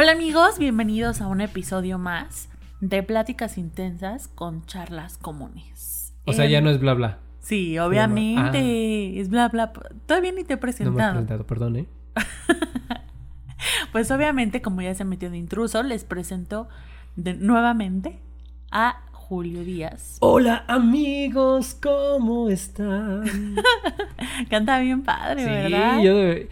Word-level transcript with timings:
Hola 0.00 0.12
amigos, 0.12 0.60
bienvenidos 0.60 1.20
a 1.20 1.26
un 1.26 1.40
episodio 1.40 1.98
más 1.98 2.48
de 2.80 3.02
Pláticas 3.02 3.58
Intensas 3.58 4.28
con 4.28 4.64
Charlas 4.64 5.18
Comunes. 5.18 6.14
O 6.24 6.32
sea, 6.32 6.46
ya 6.46 6.58
Em, 6.58 6.64
no 6.64 6.70
es 6.70 6.78
bla 6.78 6.94
bla. 6.94 7.18
Sí, 7.40 7.76
obviamente, 7.80 9.18
es 9.18 9.28
bla 9.28 9.48
bla. 9.48 9.72
Todavía 10.06 10.30
ni 10.30 10.44
te 10.44 10.54
he 10.54 10.56
No 10.56 10.60
me 10.62 10.68
has 10.70 10.76
presentado. 10.76 11.10
presentado, 11.14 11.46
perdón, 11.48 11.76
¿eh? 11.78 11.86
Pues 13.90 14.08
obviamente, 14.12 14.62
como 14.62 14.82
ya 14.82 14.94
se 14.94 15.04
metió 15.04 15.32
de 15.32 15.38
intruso, 15.38 15.82
les 15.82 16.04
presento 16.04 16.68
de, 17.16 17.34
nuevamente 17.34 18.20
a 18.70 19.02
Julio 19.10 19.64
Díaz. 19.64 20.18
Hola 20.20 20.64
amigos, 20.68 21.74
¿cómo 21.74 22.50
están? 22.50 23.24
Canta 24.48 24.78
bien 24.78 25.02
padre, 25.02 25.44
¿verdad? 25.44 25.96
Sí, 25.98 26.04
yo 26.04 26.16
de- 26.16 26.48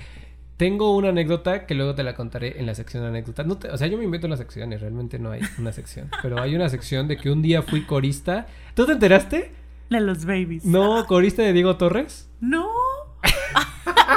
tengo 0.56 0.96
una 0.96 1.10
anécdota 1.10 1.66
que 1.66 1.74
luego 1.74 1.94
te 1.94 2.02
la 2.02 2.14
contaré 2.14 2.58
en 2.58 2.66
la 2.66 2.74
sección 2.74 3.02
de 3.02 3.10
anécdotas. 3.10 3.46
No 3.46 3.56
te- 3.58 3.70
o 3.70 3.76
sea, 3.76 3.86
yo 3.88 3.98
me 3.98 4.04
invento 4.04 4.26
las 4.28 4.38
secciones, 4.38 4.80
realmente 4.80 5.18
no 5.18 5.30
hay 5.32 5.40
una 5.58 5.72
sección. 5.72 6.08
Pero 6.22 6.40
hay 6.40 6.54
una 6.54 6.68
sección 6.68 7.08
de 7.08 7.16
que 7.16 7.30
un 7.30 7.42
día 7.42 7.62
fui 7.62 7.82
corista. 7.82 8.46
¿Tú 8.74 8.86
te 8.86 8.92
enteraste? 8.92 9.52
De 9.90 10.00
los 10.00 10.24
babies. 10.24 10.64
No, 10.64 11.06
corista 11.06 11.42
de 11.42 11.52
Diego 11.52 11.76
Torres. 11.76 12.30
No. 12.40 12.68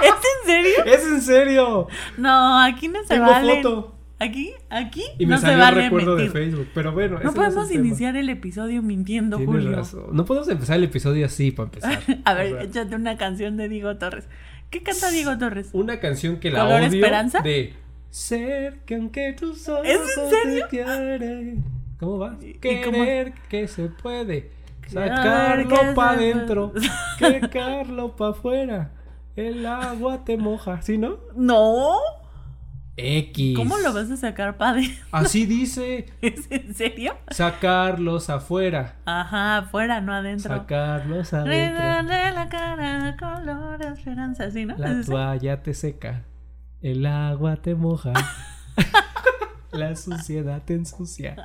¿Es 0.02 0.12
en 0.12 0.46
serio? 0.46 0.86
¡Es 0.86 1.04
en 1.06 1.22
serio! 1.22 1.88
No, 2.18 2.60
aquí 2.62 2.88
no 2.88 3.02
se 3.04 3.16
Tengo 3.16 3.28
foto. 3.34 3.96
Aquí, 4.22 4.52
aquí 4.70 5.02
Y 5.18 5.26
me 5.26 5.36
no 5.36 5.38
se 5.40 5.46
salió 5.46 5.60
vale 5.60 5.78
un 5.78 5.84
recuerdo 5.86 6.16
mentir. 6.18 6.34
de 6.34 6.40
Facebook. 6.46 6.68
Pero 6.74 6.92
bueno, 6.92 7.20
No 7.24 7.30
es 7.30 7.36
podemos 7.36 7.70
tema. 7.70 7.86
iniciar 7.86 8.18
el 8.18 8.30
episodio 8.30 8.82
mintiendo, 8.82 9.38
Tienes 9.38 9.56
Julio. 9.56 9.72
razón. 9.78 10.04
No 10.12 10.26
podemos 10.26 10.50
empezar 10.50 10.76
el 10.76 10.84
episodio 10.84 11.26
así 11.26 11.52
para 11.52 11.66
empezar. 11.68 12.00
A 12.26 12.34
ver, 12.34 12.54
O 12.54 12.58
sea, 12.58 12.64
échate 12.66 12.96
una 12.96 13.16
canción 13.18 13.56
de 13.56 13.70
Diego 13.70 13.96
Torres. 13.98 14.28
¿Qué 14.70 14.82
canta 14.84 15.10
Diego 15.10 15.38
Torres? 15.38 15.70
una 15.74 16.00
canción 16.00 16.40
que 16.40 16.52
la 16.52 16.62
¿Color 16.62 16.82
odio 16.82 16.88
Esperanza? 16.88 17.42
de 17.42 17.74
ser 18.10 18.80
que 18.86 18.96
aunque 18.96 19.36
ojos 19.42 19.82
¿Es 19.86 20.00
en 20.18 20.30
serio? 20.30 20.64
te 20.64 20.70
quieren. 20.70 21.64
¿Cómo 22.00 22.20
va? 22.20 22.38
¿Y- 22.42 22.46
y 22.52 22.54
Querer 22.56 23.34
que 23.50 23.68
se 23.68 23.88
puede 23.90 24.52
sacarlo 24.88 25.70
que 25.70 25.76
se 25.76 25.94
pa' 25.94 26.14
puede. 26.16 26.32
adentro, 26.34 26.74
sacarlo 27.20 28.16
pa' 28.16 28.30
afuera. 28.30 28.92
El 29.36 29.66
agua 29.66 30.24
te 30.26 30.38
moja, 30.38 30.82
¿sí 30.82 30.98
no? 30.98 31.18
No. 31.36 31.98
X. 33.00 33.56
¿Cómo 33.56 33.78
lo 33.78 33.94
vas 33.94 34.10
a 34.12 34.18
sacar, 34.18 34.58
padre? 34.58 34.90
Así 35.12 35.46
dice, 35.46 36.08
¿Es 36.22 36.50
en 36.52 36.74
serio? 36.76 37.18
sacarlos 37.32 38.30
afuera, 38.30 38.96
Ajá, 39.06 39.58
afuera, 39.58 40.02
no 40.02 40.14
adentro. 40.14 40.56
sacarlos 40.56 41.34
adentro. 41.34 41.80
Redarle 41.80 42.32
la 42.32 42.50
cara 42.50 43.16
color 43.18 43.82
esperanza, 43.82 44.52
¿sí, 44.52 44.66
no? 44.66 44.78
La 44.78 45.02
toalla 45.02 45.62
te 45.64 45.74
seca, 45.74 46.24
el 46.82 47.06
agua 47.06 47.58
te 47.58 47.76
moja, 47.76 48.14
la 49.72 49.96
suciedad 49.96 50.62
te 50.64 50.74
ensucia. 50.74 51.36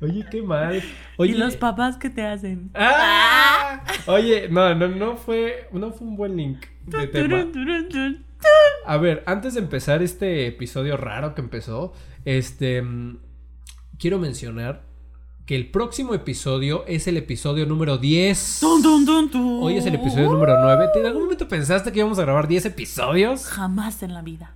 Oye, 0.00 0.26
qué 0.30 0.42
mal. 0.42 0.82
Oye, 1.16 1.32
¿Y 1.32 1.38
los 1.38 1.56
papás 1.56 1.96
qué 1.96 2.10
te 2.10 2.26
hacen? 2.26 2.70
¡Ah! 2.74 3.82
Oye, 4.06 4.48
no, 4.48 4.74
no, 4.74 4.88
no 4.88 5.16
fue, 5.16 5.68
no 5.72 5.92
fue 5.92 6.06
un 6.08 6.16
buen 6.16 6.36
link 6.36 6.66
de 6.86 7.06
tema. 7.06 7.46
A 8.86 8.96
ver, 8.96 9.22
antes 9.26 9.54
de 9.54 9.60
empezar 9.60 10.02
este 10.02 10.46
episodio 10.46 10.96
raro 10.96 11.34
que 11.34 11.40
empezó, 11.40 11.92
este, 12.24 12.82
mm, 12.82 13.18
quiero 13.98 14.18
mencionar 14.18 14.82
que 15.46 15.54
el 15.56 15.70
próximo 15.70 16.14
episodio 16.14 16.84
es 16.86 17.06
el 17.06 17.16
episodio 17.16 17.66
número 17.66 17.98
10. 17.98 18.58
Tun, 18.60 18.82
tun, 18.82 19.04
tun, 19.06 19.30
tun. 19.30 19.58
Hoy 19.62 19.76
es 19.76 19.86
el 19.86 19.94
episodio 19.94 20.30
número 20.30 20.60
9. 20.60 20.86
¿En 20.96 21.06
algún 21.06 21.22
momento 21.24 21.48
pensaste 21.48 21.92
que 21.92 21.98
íbamos 22.00 22.18
a 22.18 22.22
grabar 22.22 22.48
10 22.48 22.66
episodios? 22.66 23.46
Jamás 23.46 24.02
en 24.02 24.14
la 24.14 24.22
vida. 24.22 24.54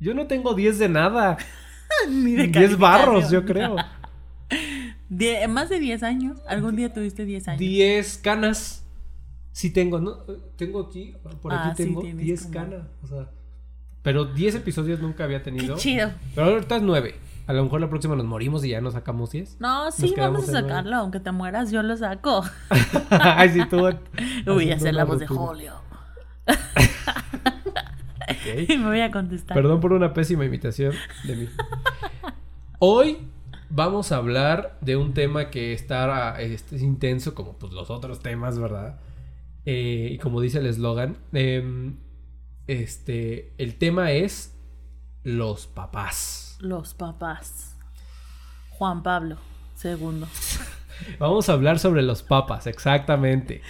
Yo 0.00 0.14
no 0.14 0.26
tengo 0.26 0.54
10 0.54 0.78
de 0.78 0.88
nada. 0.88 1.36
Ni 2.08 2.32
de 2.34 2.48
10 2.48 2.78
barros, 2.78 3.30
yo 3.30 3.44
creo. 3.44 3.76
Die- 5.08 5.46
más 5.48 5.68
de 5.68 5.80
10 5.80 6.02
años. 6.02 6.38
¿Algún 6.48 6.76
día 6.76 6.92
tuviste 6.92 7.24
10 7.24 7.48
años? 7.48 7.58
10 7.60 8.18
canas. 8.18 8.83
Sí 9.54 9.70
tengo, 9.70 10.00
¿no? 10.00 10.16
Tengo 10.56 10.80
aquí, 10.80 11.14
por 11.40 11.54
aquí 11.54 11.68
Ah, 11.70 11.74
tengo 11.76 12.00
tienes 12.00 12.24
10 12.24 12.42
como- 12.42 12.54
canas. 12.54 12.82
O 13.04 13.06
sea, 13.06 13.30
pero 14.02 14.24
10 14.24 14.56
episodios 14.56 14.98
nunca 14.98 15.22
había 15.22 15.38
Qué 15.38 15.44
tenido. 15.52 15.76
chido. 15.76 16.10
Pero 16.34 16.48
ahorita 16.48 16.74
es 16.76 16.82
9. 16.82 17.14
A 17.46 17.52
lo 17.52 17.62
mejor 17.62 17.80
la 17.80 17.88
próxima 17.88 18.16
nos 18.16 18.26
morimos 18.26 18.64
y 18.64 18.70
ya 18.70 18.80
nos 18.80 18.94
sacamos 18.94 19.30
10. 19.30 19.58
No, 19.60 19.92
sí, 19.92 20.12
vamos 20.16 20.48
a 20.48 20.52
sacarlo. 20.52 20.96
Aunque 20.96 21.20
te 21.20 21.30
mueras, 21.30 21.70
yo 21.70 21.84
lo 21.84 21.96
saco. 21.96 22.42
Ay, 23.10 23.50
sí, 23.50 23.60
tú. 23.70 23.88
Voy 24.44 24.72
a 24.72 24.74
hacer 24.74 24.92
la 24.94 25.04
voz 25.04 25.20
de. 25.20 25.26
Julio. 25.28 25.74
Ok. 28.28 28.68
Y 28.68 28.76
me 28.78 28.86
voy 28.86 29.00
a 29.02 29.10
contestar. 29.12 29.54
Perdón 29.54 29.80
por 29.80 29.92
una 29.92 30.12
pésima 30.14 30.44
imitación 30.44 30.94
de 31.24 31.36
mí. 31.36 31.48
Hoy 32.80 33.18
vamos 33.70 34.10
a 34.12 34.16
hablar 34.16 34.76
de 34.80 34.96
un 34.96 35.14
tema 35.14 35.50
que 35.50 35.72
está 35.72 36.40
este, 36.40 36.76
es 36.76 36.82
intenso 36.82 37.34
como 37.34 37.52
pues 37.54 37.72
los 37.72 37.88
otros 37.90 38.20
temas, 38.20 38.58
¿verdad? 38.58 38.98
Eh, 39.66 40.10
y 40.12 40.18
como 40.18 40.40
dice 40.40 40.58
el 40.58 40.66
eslogan, 40.66 41.16
em, 41.32 41.96
este, 42.66 43.54
el 43.58 43.76
tema 43.76 44.12
es 44.12 44.54
los 45.22 45.66
papás. 45.66 46.56
Los 46.60 46.94
papás. 46.94 47.76
Juan 48.70 49.02
Pablo 49.02 49.36
II. 49.82 50.24
Vamos 51.18 51.48
a 51.48 51.54
hablar 51.54 51.78
sobre 51.78 52.02
los 52.02 52.22
papas, 52.22 52.66
exactamente. 52.66 53.62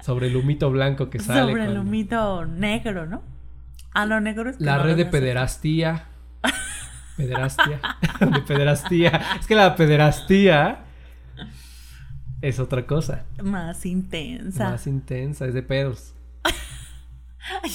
Sobre 0.00 0.28
el 0.28 0.36
humito 0.36 0.70
blanco 0.70 1.10
que 1.10 1.18
sale. 1.18 1.52
Sobre 1.52 1.64
el 1.66 1.78
humito 1.78 2.44
negro, 2.44 3.06
¿no? 3.06 3.22
Ah, 3.92 4.06
no, 4.06 4.20
negro 4.20 4.50
es 4.50 4.56
que 4.56 4.64
La 4.64 4.78
no 4.78 4.84
red 4.84 4.92
lo 4.92 4.96
de 4.96 5.06
pederastía. 5.06 6.06
Pederastia. 7.16 7.80
de 8.20 8.40
pederastía. 8.40 9.22
Es 9.38 9.46
que 9.46 9.54
la 9.54 9.76
pederastía 9.76 10.84
es 12.42 12.58
otra 12.58 12.86
cosa. 12.86 13.24
Más 13.42 13.86
intensa. 13.86 14.70
Más 14.70 14.86
intensa, 14.86 15.46
es 15.46 15.54
de 15.54 15.62
pedos. 15.62 16.14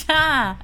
Ya, 0.08 0.60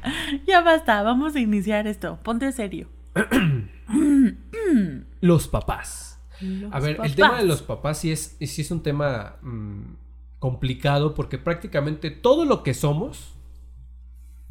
ya 0.48 0.62
basta. 0.62 1.04
Vamos 1.04 1.36
a 1.36 1.40
iniciar 1.42 1.88
esto. 1.88 2.20
Ponte 2.24 2.50
serio. 2.54 2.88
Los 5.20 5.50
papás. 5.50 6.22
Los 6.40 6.74
A 6.74 6.80
ver, 6.80 6.98
el 7.04 7.14
tema 7.14 7.38
de 7.38 7.46
los 7.46 7.62
papás 7.62 8.00
sí 8.00 8.14
es, 8.14 8.38
sí 8.40 8.62
es 8.62 8.72
un 8.72 8.82
tema 8.82 9.36
mm, 9.42 9.96
complicado 10.40 11.14
porque 11.14 11.38
prácticamente 11.38 12.12
todo 12.12 12.46
lo 12.46 12.64
que 12.64 12.74
somos 12.74 13.36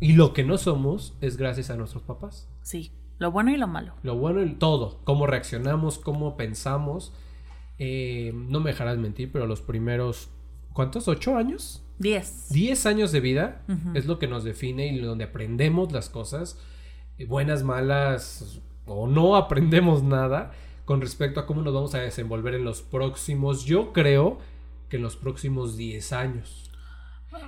y 0.00 0.12
lo 0.12 0.34
que 0.34 0.44
no 0.44 0.58
somos 0.58 1.16
es 1.22 1.38
gracias 1.38 1.70
a 1.70 1.76
nuestros 1.76 2.02
papás. 2.02 2.46
Sí, 2.60 2.92
lo 3.18 3.30
bueno 3.30 3.52
y 3.52 3.56
lo 3.56 3.68
malo. 3.68 3.94
Lo 4.02 4.16
bueno 4.16 4.42
y 4.42 4.54
todo, 4.54 5.00
cómo 5.04 5.26
reaccionamos, 5.26 5.98
cómo 5.98 6.36
pensamos. 6.36 7.12
Eh, 7.78 8.32
no 8.34 8.60
me 8.60 8.70
dejarás 8.70 8.98
mentir, 8.98 9.30
pero 9.32 9.46
los 9.46 9.60
primeros, 9.60 10.30
¿cuántos? 10.72 11.08
¿Ocho 11.08 11.36
años? 11.36 11.82
Diez. 11.98 12.48
Diez 12.50 12.86
años 12.86 13.12
de 13.12 13.20
vida 13.20 13.62
es 13.94 14.06
lo 14.06 14.18
que 14.18 14.26
nos 14.26 14.44
define 14.44 14.88
y 14.88 14.98
donde 14.98 15.24
aprendemos 15.24 15.92
las 15.92 16.08
cosas, 16.08 16.58
eh, 17.18 17.26
buenas, 17.26 17.62
malas, 17.62 18.60
o 18.86 19.06
no 19.06 19.36
aprendemos 19.36 20.02
nada 20.02 20.52
con 20.84 21.00
respecto 21.00 21.38
a 21.40 21.46
cómo 21.46 21.62
nos 21.62 21.74
vamos 21.74 21.94
a 21.94 22.00
desenvolver 22.00 22.54
en 22.54 22.64
los 22.64 22.82
próximos, 22.82 23.64
yo 23.64 23.92
creo 23.92 24.38
que 24.88 24.96
en 24.96 25.02
los 25.02 25.16
próximos 25.16 25.76
10 25.76 26.12
años. 26.12 26.71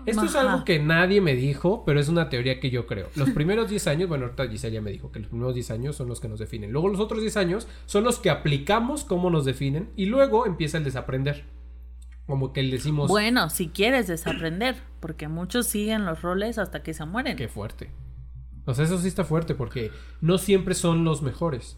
Esto 0.07 0.25
es 0.25 0.35
algo 0.35 0.65
que 0.65 0.79
nadie 0.79 1.21
me 1.21 1.35
dijo, 1.35 1.85
pero 1.85 2.01
es 2.01 2.09
una 2.09 2.29
teoría 2.29 2.61
que 2.61 2.71
yo 2.71 2.87
creo. 2.87 3.09
Los 3.17 3.31
primeros 3.31 3.69
10 3.71 3.87
años, 3.87 4.09
bueno, 4.09 4.25
ahorita 4.25 4.49
Giselle 4.49 4.75
ya 4.75 4.81
me 4.83 4.91
dijo 4.91 5.11
que 5.11 5.21
los 5.21 5.29
primeros 5.29 5.55
10 5.55 5.71
años 5.71 5.97
son 5.97 6.09
los 6.09 6.21
que 6.21 6.29
nos 6.29 6.39
definen. 6.39 6.73
Luego 6.73 6.89
los 6.89 7.01
otros 7.01 7.21
10 7.21 7.37
años 7.37 7.67
son 7.87 8.05
los 8.05 8.19
que 8.19 8.31
aplicamos 8.31 9.05
cómo 9.05 9.31
nos 9.31 9.45
definen 9.45 9.91
y 9.97 10.07
luego 10.07 10.47
empieza 10.47 10.79
el 10.79 10.85
desaprender. 10.85 11.45
Como 12.27 12.53
que 12.53 12.63
le 12.63 12.73
decimos, 12.73 13.11
Bueno, 13.11 13.51
si 13.51 13.69
quieres 13.69 14.07
desaprender, 14.07 14.77
porque 15.01 15.29
muchos 15.29 15.67
siguen 15.67 16.07
los 16.07 16.23
roles 16.23 16.59
hasta 16.59 16.83
que 16.83 16.95
se 16.95 17.05
mueren. 17.05 17.37
qué 17.37 17.49
fuerte. 17.49 17.91
O 18.67 18.73
sea, 18.73 18.87
eso 18.87 18.99
sí 18.99 19.09
está 19.09 19.25
fuerte 19.25 19.55
porque 19.55 19.91
no 20.23 20.39
siempre 20.39 20.75
son 20.75 21.05
los 21.05 21.21
mejores. 21.21 21.77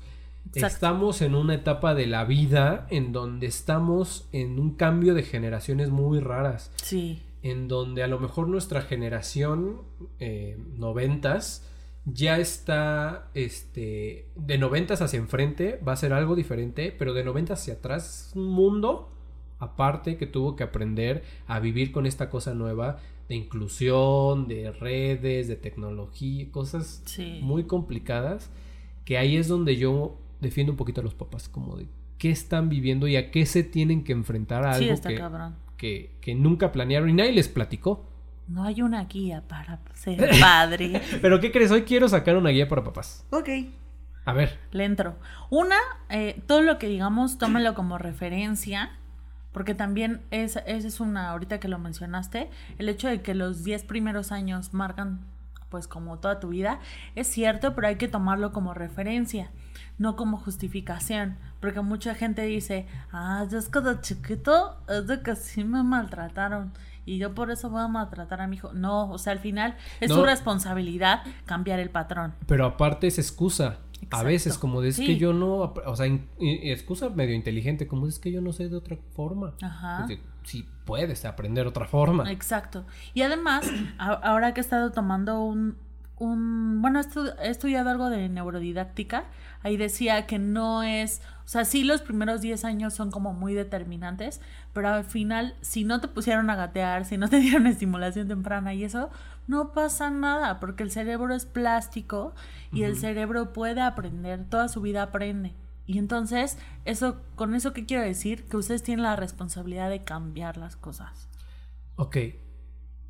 Exacto. 0.54 0.66
Estamos 0.74 1.22
en 1.22 1.34
una 1.34 1.54
etapa 1.54 1.96
de 1.96 2.06
la 2.06 2.24
vida 2.24 2.86
en 2.90 3.10
donde 3.10 3.48
estamos 3.48 4.28
en 4.30 4.60
un 4.60 4.76
cambio 4.76 5.14
de 5.14 5.24
generaciones 5.24 5.90
muy 5.90 6.20
raras. 6.20 6.70
Sí, 6.76 7.20
en 7.50 7.68
donde 7.68 8.02
a 8.02 8.06
lo 8.06 8.18
mejor 8.18 8.48
nuestra 8.48 8.82
generación 8.82 9.82
eh, 10.18 10.58
noventas 10.76 11.68
ya 12.04 12.38
está 12.38 13.30
este 13.34 14.28
de 14.36 14.58
noventas 14.58 15.02
hacia 15.02 15.18
enfrente 15.18 15.80
va 15.86 15.92
a 15.92 15.96
ser 15.96 16.12
algo 16.12 16.36
diferente 16.36 16.94
pero 16.96 17.14
de 17.14 17.24
noventas 17.24 17.60
hacia 17.60 17.74
atrás 17.74 18.28
es 18.28 18.36
un 18.36 18.46
mundo 18.46 19.10
aparte 19.58 20.16
que 20.16 20.26
tuvo 20.26 20.54
que 20.54 20.62
aprender 20.62 21.24
a 21.46 21.58
vivir 21.58 21.92
con 21.92 22.06
esta 22.06 22.30
cosa 22.30 22.54
nueva 22.54 22.98
de 23.28 23.34
inclusión 23.34 24.46
de 24.46 24.70
redes 24.70 25.48
de 25.48 25.56
tecnología 25.56 26.46
cosas 26.52 27.02
sí. 27.06 27.40
muy 27.42 27.64
complicadas 27.64 28.50
que 29.04 29.18
ahí 29.18 29.36
es 29.36 29.48
donde 29.48 29.76
yo 29.76 30.16
defiendo 30.40 30.72
un 30.72 30.76
poquito 30.76 31.00
a 31.00 31.04
los 31.04 31.14
papás 31.14 31.48
como 31.48 31.76
de 31.76 31.86
qué 32.18 32.30
están 32.30 32.68
viviendo 32.68 33.08
y 33.08 33.16
a 33.16 33.30
qué 33.30 33.46
se 33.46 33.62
tienen 33.62 34.04
que 34.04 34.12
enfrentar 34.12 34.64
a 34.64 34.74
sí, 34.74 34.84
algo 34.84 34.94
está 34.94 35.08
que, 35.08 35.16
cabrón. 35.16 35.65
Que, 35.76 36.16
que 36.20 36.34
nunca 36.34 36.72
planearon 36.72 37.10
y 37.10 37.12
nadie 37.12 37.32
les 37.32 37.48
platicó. 37.48 38.08
No 38.48 38.64
hay 38.64 38.82
una 38.82 39.04
guía 39.04 39.42
para 39.46 39.80
ser 39.94 40.30
padre. 40.40 41.02
Pero 41.20 41.40
¿qué 41.40 41.50
crees? 41.50 41.70
Hoy 41.70 41.82
quiero 41.82 42.08
sacar 42.08 42.36
una 42.36 42.50
guía 42.50 42.68
para 42.68 42.84
papás. 42.84 43.26
ok. 43.30 43.48
A 44.24 44.32
ver. 44.32 44.58
Le 44.72 44.84
entro. 44.84 45.16
Una, 45.50 45.78
eh, 46.10 46.42
todo 46.46 46.60
lo 46.60 46.78
que 46.78 46.88
digamos, 46.88 47.38
tómelo 47.38 47.74
como 47.74 47.96
referencia. 47.96 48.90
Porque 49.52 49.72
también 49.72 50.20
es, 50.30 50.56
esa 50.66 50.88
es 50.88 51.00
una, 51.00 51.30
ahorita 51.30 51.60
que 51.60 51.68
lo 51.68 51.78
mencionaste, 51.78 52.50
el 52.76 52.90
hecho 52.90 53.08
de 53.08 53.22
que 53.22 53.34
los 53.34 53.64
10 53.64 53.84
primeros 53.84 54.30
años 54.30 54.74
marcan 54.74 55.24
pues 55.70 55.88
como 55.88 56.18
toda 56.18 56.40
tu 56.40 56.48
vida, 56.48 56.78
es 57.14 57.26
cierto, 57.26 57.74
pero 57.74 57.88
hay 57.88 57.96
que 57.96 58.08
tomarlo 58.08 58.52
como 58.52 58.74
referencia, 58.74 59.50
no 59.98 60.16
como 60.16 60.36
justificación, 60.36 61.36
porque 61.60 61.80
mucha 61.80 62.14
gente 62.14 62.42
dice, 62.42 62.86
ah, 63.12 63.46
yo 63.50 63.58
es 63.58 63.68
que 63.68 63.80
de 63.80 64.00
chiquito 64.00 64.76
es 64.88 65.06
de 65.06 65.22
que 65.22 65.34
sí 65.36 65.64
me 65.64 65.82
maltrataron 65.82 66.72
y 67.06 67.18
yo 67.18 67.34
por 67.34 67.50
eso 67.50 67.70
voy 67.70 67.82
a 67.82 67.88
maltratar 67.88 68.40
a 68.40 68.46
mi 68.46 68.56
hijo. 68.56 68.72
No, 68.72 69.10
o 69.10 69.18
sea, 69.18 69.32
al 69.32 69.38
final 69.38 69.76
es 70.00 70.10
No. 70.10 70.16
su 70.16 70.24
responsabilidad 70.24 71.22
cambiar 71.44 71.78
el 71.78 71.90
patrón. 71.90 72.34
Pero 72.46 72.66
aparte 72.66 73.06
es 73.06 73.18
excusa. 73.18 73.78
A 73.96 74.04
Exacto. 74.06 74.26
veces, 74.26 74.58
como 74.58 74.82
es 74.82 74.96
Sí. 74.96 75.06
que 75.06 75.16
yo 75.16 75.32
no. 75.32 75.72
O 75.86 75.96
sea, 75.96 76.06
in- 76.06 76.28
i- 76.38 76.70
excusa 76.70 77.08
medio 77.08 77.34
inteligente, 77.34 77.86
como 77.86 78.06
es 78.06 78.18
que 78.18 78.30
yo 78.30 78.40
no 78.42 78.52
sé 78.52 78.68
de 78.68 78.76
otra 78.76 78.96
forma. 79.14 79.54
Ajá. 79.62 80.04
Pues 80.06 80.08
de- 80.18 80.24
sí, 80.44 80.68
puedes 80.84 81.24
aprender 81.24 81.66
otra 81.66 81.86
forma. 81.86 82.30
Exacto. 82.30 82.84
Y 83.14 83.22
además, 83.22 83.64
a- 83.98 84.12
ahora 84.12 84.52
que 84.52 84.60
he 84.60 84.62
estado 84.62 84.92
tomando 84.92 85.40
un, 85.40 85.76
un 86.18 86.80
bueno, 86.82 87.00
he 87.40 87.50
estudiado 87.50 87.90
algo 87.90 88.10
de 88.10 88.28
neurodidáctica, 88.28 89.24
ahí 89.62 89.76
decía 89.76 90.26
que 90.26 90.38
no 90.38 90.82
es, 90.82 91.20
o 91.44 91.48
sea, 91.48 91.64
sí 91.64 91.84
los 91.84 92.02
primeros 92.02 92.40
10 92.40 92.64
años 92.64 92.94
son 92.94 93.10
como 93.10 93.32
muy 93.32 93.54
determinantes, 93.54 94.40
pero 94.72 94.88
al 94.88 95.04
final, 95.04 95.54
si 95.60 95.84
no 95.84 96.00
te 96.00 96.08
pusieron 96.08 96.50
a 96.50 96.56
gatear, 96.56 97.04
si 97.04 97.16
no 97.16 97.28
te 97.28 97.36
dieron 97.40 97.66
estimulación 97.66 98.28
temprana 98.28 98.74
y 98.74 98.84
eso, 98.84 99.10
no 99.46 99.72
pasa 99.72 100.10
nada, 100.10 100.60
porque 100.60 100.82
el 100.82 100.90
cerebro 100.90 101.34
es 101.34 101.46
plástico 101.46 102.34
y 102.72 102.82
el 102.82 102.96
cerebro 102.96 103.52
puede 103.52 103.80
aprender, 103.80 104.44
toda 104.48 104.68
su 104.68 104.80
vida 104.80 105.02
aprende. 105.02 105.54
Y 105.86 105.98
entonces, 105.98 106.58
eso, 106.84 107.20
con 107.36 107.54
eso 107.54 107.72
qué 107.72 107.86
quiero 107.86 108.02
decir, 108.02 108.44
que 108.44 108.56
ustedes 108.56 108.82
tienen 108.82 109.04
la 109.04 109.14
responsabilidad 109.14 109.88
de 109.88 110.02
cambiar 110.02 110.56
las 110.56 110.74
cosas. 110.76 111.28
Ok. 111.94 112.16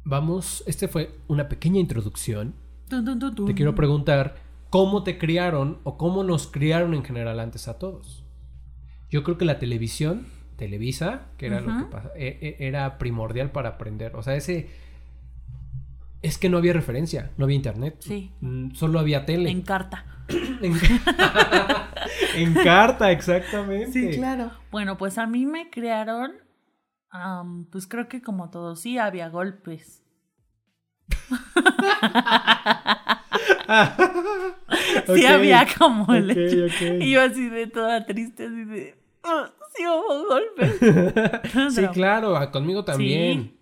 Vamos. 0.05 0.63
Este 0.67 0.87
fue 0.87 1.19
una 1.27 1.49
pequeña 1.49 1.81
introducción. 1.81 2.55
Te 2.89 3.55
quiero 3.55 3.75
preguntar 3.75 4.37
cómo 4.71 5.03
te 5.05 5.19
criaron 5.19 5.79
o 5.85 5.97
cómo 5.97 6.25
nos 6.25 6.47
criaron 6.49 6.95
en 6.95 7.05
general 7.05 7.39
antes 7.41 7.69
a 7.69 7.79
todos. 7.79 8.25
Yo 9.11 9.23
creo 9.23 9.39
que 9.39 9.45
la 9.45 9.59
televisión, 9.59 10.27
Televisa, 10.57 11.27
que 11.37 11.47
era 11.47 11.61
lo 11.61 11.79
que 11.79 11.85
pasa, 11.85 12.11
e- 12.17 12.57
e- 12.59 12.67
era 12.67 12.99
primordial 12.99 13.51
para 13.53 13.71
aprender. 13.71 14.17
O 14.17 14.23
sea, 14.23 14.35
ese 14.37 14.69
es 16.23 16.39
que 16.39 16.49
no 16.49 16.59
había 16.59 16.73
referencia, 16.73 17.31
no 17.37 17.45
había 17.45 17.57
internet. 17.57 17.97
Sí. 18.01 18.33
Mm, 18.41 18.73
Solo 18.75 18.99
había 18.99 19.25
tele. 19.27 19.51
En 19.51 19.63
carta. 19.63 20.05
En, 20.61 20.73
en 22.37 22.55
carta, 22.55 23.13
exactamente. 23.13 23.93
Bueno, 24.73 24.97
pues 24.97 25.19
a 25.19 25.27
mí 25.27 25.47
me 25.47 25.71
crearon, 25.71 26.33
am, 27.11 27.67
pues 27.71 27.87
creo 27.87 28.09
que 28.09 28.23
como 28.23 28.51
todos, 28.51 28.81
sí 28.81 28.99
había 28.99 29.29
golpes. 29.29 30.03
Sí 35.15 35.25
Ok, 35.25 35.31
había 35.31 35.67
como 35.79 36.13
el 36.15 36.31
ok, 36.31 36.37
hecho. 36.37 36.65
ok. 36.67 37.03
Y 37.03 37.11
yo 37.13 37.23
así 37.23 37.49
de 37.49 37.67
toda 37.67 38.05
triste, 38.07 38.47
así 38.47 38.65
de, 38.65 38.99
"Ah, 39.23 39.51
sí 39.77 39.83
hubo 39.87 40.27
golpes. 40.29 40.79
Sí, 41.75 41.87
claro, 41.93 42.37
a- 42.37 42.51
conmigo 42.51 42.85
también. 42.85 43.43
Sí. 43.43 43.53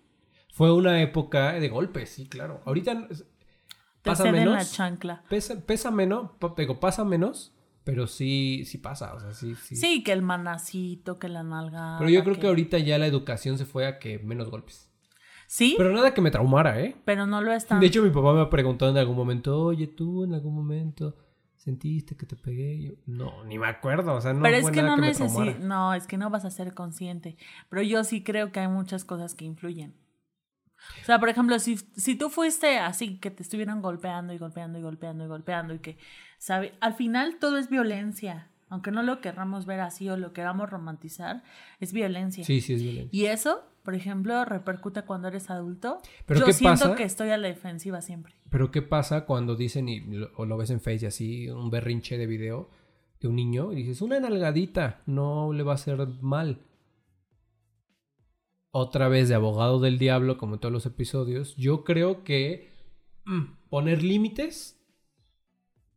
Fue 0.53 0.71
una 0.73 1.01
época 1.01 1.53
de 1.53 1.67
golpes, 1.69 2.09
sí, 2.09 2.27
claro. 2.29 2.61
Ahorita 2.65 3.07
pasa 4.03 4.23
ceden 4.23 4.45
la 4.45 4.51
menos. 4.51 4.71
chancla. 4.71 5.23
Pesa, 5.29 5.59
pesa 5.65 5.91
menos, 5.91 6.31
digo, 6.57 6.79
pasa 6.79 7.03
menos, 7.03 7.53
pero 7.83 8.07
sí, 8.07 8.63
sí 8.65 8.77
pasa, 8.77 9.13
o 9.15 9.19
sea, 9.19 9.33
sí, 9.33 9.55
sí. 9.55 9.75
Sí, 9.75 10.03
que 10.03 10.13
el 10.13 10.21
manacito, 10.21 11.19
que 11.19 11.27
la 11.27 11.43
nalga. 11.43 11.95
Pero 11.99 12.09
yo 12.09 12.23
creo 12.23 12.39
que 12.39 12.47
ahorita 12.47 12.79
ya 12.79 12.97
la 12.97 13.07
educación 13.07 13.57
se 13.57 13.65
fue 13.65 13.85
a 13.85 13.99
que 13.99 14.19
menos 14.19 14.49
golpes. 14.49 14.89
Sí, 15.47 15.75
Pero 15.77 15.91
nada 15.93 16.11
que 16.13 16.21
me 16.21 16.31
traumara, 16.31 16.81
¿eh? 16.81 16.95
pero 17.05 17.27
no 17.27 17.39
lo 17.41 17.53
están. 17.53 17.79
De 17.79 17.85
hecho, 17.85 18.01
mi 18.01 18.09
papá 18.09 18.33
me 18.33 18.41
ha 18.41 18.49
preguntado 18.49 18.89
en 18.91 18.97
algún 18.97 19.15
momento, 19.15 19.59
oye, 19.59 19.85
tú 19.87 20.23
en 20.23 20.33
algún 20.33 20.55
momento 20.55 21.15
sentiste 21.65 22.15
que 22.15 22.27
te 22.27 22.35
pegué. 22.35 22.79
Yo, 22.79 22.91
no, 23.07 23.43
ni 23.43 23.57
me 23.57 23.67
acuerdo, 23.67 24.13
o 24.13 24.21
sea, 24.21 24.33
no 24.33 24.43
pero 24.43 24.57
es 24.57 24.69
que 24.69 24.83
no. 24.83 24.95
No, 24.95 25.93
es 25.95 26.07
que 26.07 26.17
no 26.17 26.29
vas 26.29 26.45
a 26.45 26.51
ser 26.51 26.73
consciente. 26.73 27.37
Pero 27.69 27.81
yo 27.81 28.03
sí 28.03 28.23
creo 28.23 28.51
que 28.51 28.59
hay 28.59 28.67
muchas 28.67 29.03
cosas 29.03 29.33
que 29.33 29.45
influyen. 29.45 29.95
O 31.01 31.05
sea, 31.05 31.19
por 31.19 31.29
ejemplo, 31.29 31.57
si, 31.57 31.77
si 31.77 32.15
tú 32.15 32.29
fuiste 32.29 32.77
así, 32.77 33.17
que 33.17 33.31
te 33.31 33.41
estuvieran 33.41 33.81
golpeando 33.81 34.33
y 34.33 34.37
golpeando 34.37 34.77
y 34.77 34.83
golpeando 34.83 35.25
y 35.25 35.27
golpeando 35.27 35.73
y 35.73 35.79
que, 35.79 35.97
¿sabe? 36.37 36.73
Al 36.81 36.93
final 36.93 37.37
todo 37.39 37.57
es 37.57 37.69
violencia. 37.69 38.51
Aunque 38.69 38.91
no 38.91 39.01
lo 39.01 39.19
querramos 39.19 39.65
ver 39.65 39.79
así 39.79 40.07
o 40.09 40.17
lo 40.17 40.33
queramos 40.33 40.69
romantizar, 40.69 41.43
es 41.79 41.93
violencia. 41.93 42.43
Sí, 42.43 42.61
sí, 42.61 42.73
es 42.73 42.83
violencia. 42.83 43.09
Y 43.11 43.25
eso, 43.25 43.63
por 43.85 43.95
ejemplo, 43.95 44.43
repercute 44.43 45.03
cuando 45.03 45.29
eres 45.29 45.49
adulto. 45.49 45.99
Pero 46.25 46.41
yo 46.41 46.45
¿qué 46.47 46.53
siento 46.53 46.81
pasa? 46.81 46.95
que 46.95 47.03
estoy 47.03 47.29
a 47.29 47.37
la 47.37 47.47
defensiva 47.47 48.01
siempre. 48.01 48.33
Pero 48.49 48.71
¿qué 48.71 48.81
pasa 48.81 49.25
cuando 49.25 49.55
dicen, 49.55 49.87
y 49.87 50.01
lo, 50.01 50.31
o 50.35 50.45
lo 50.45 50.57
ves 50.57 50.71
en 50.71 50.81
Face 50.81 50.99
y 51.03 51.05
así, 51.05 51.49
un 51.49 51.69
berrinche 51.69 52.17
de 52.17 52.27
video 52.27 52.69
de 53.21 53.29
un 53.29 53.35
niño, 53.35 53.71
y 53.71 53.75
dices, 53.75 54.01
una 54.01 54.19
nalgadita, 54.19 55.01
no 55.05 55.53
le 55.53 55.63
va 55.63 55.73
a 55.73 55.75
hacer 55.75 56.05
mal? 56.19 56.59
Otra 58.71 59.07
vez 59.07 59.29
de 59.29 59.35
abogado 59.35 59.79
del 59.79 59.97
diablo, 59.97 60.37
como 60.37 60.55
en 60.55 60.59
todos 60.59 60.73
los 60.73 60.85
episodios, 60.85 61.55
yo 61.55 61.85
creo 61.85 62.25
que 62.25 62.73
mm, 63.23 63.69
poner 63.69 64.03
límites 64.03 64.81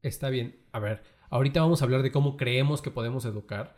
está 0.02 0.30
bien. 0.30 0.64
A 0.72 0.78
ver, 0.78 1.02
ahorita 1.30 1.60
vamos 1.60 1.82
a 1.82 1.86
hablar 1.86 2.02
de 2.02 2.12
cómo 2.12 2.36
creemos 2.36 2.82
que 2.82 2.90
podemos 2.90 3.24
educar, 3.24 3.74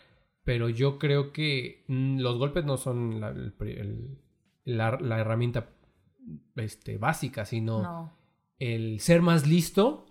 pero 0.50 0.69
yo 0.69 0.99
creo 0.99 1.32
que 1.32 1.85
mm, 1.87 2.19
los 2.19 2.37
golpes 2.37 2.64
no 2.64 2.76
son 2.76 3.20
la, 3.20 3.29
el 3.29 3.52
pri- 3.52 3.79
el- 3.79 4.19
la- 4.64 4.99
la 5.00 5.20
herramienta 5.20 5.69
este, 6.56 6.99
básica, 6.99 7.44
sino 7.44 7.82
No. 7.85 8.12
el 8.58 8.99
ser 8.99 9.23
más 9.23 9.47
listo 9.47 10.06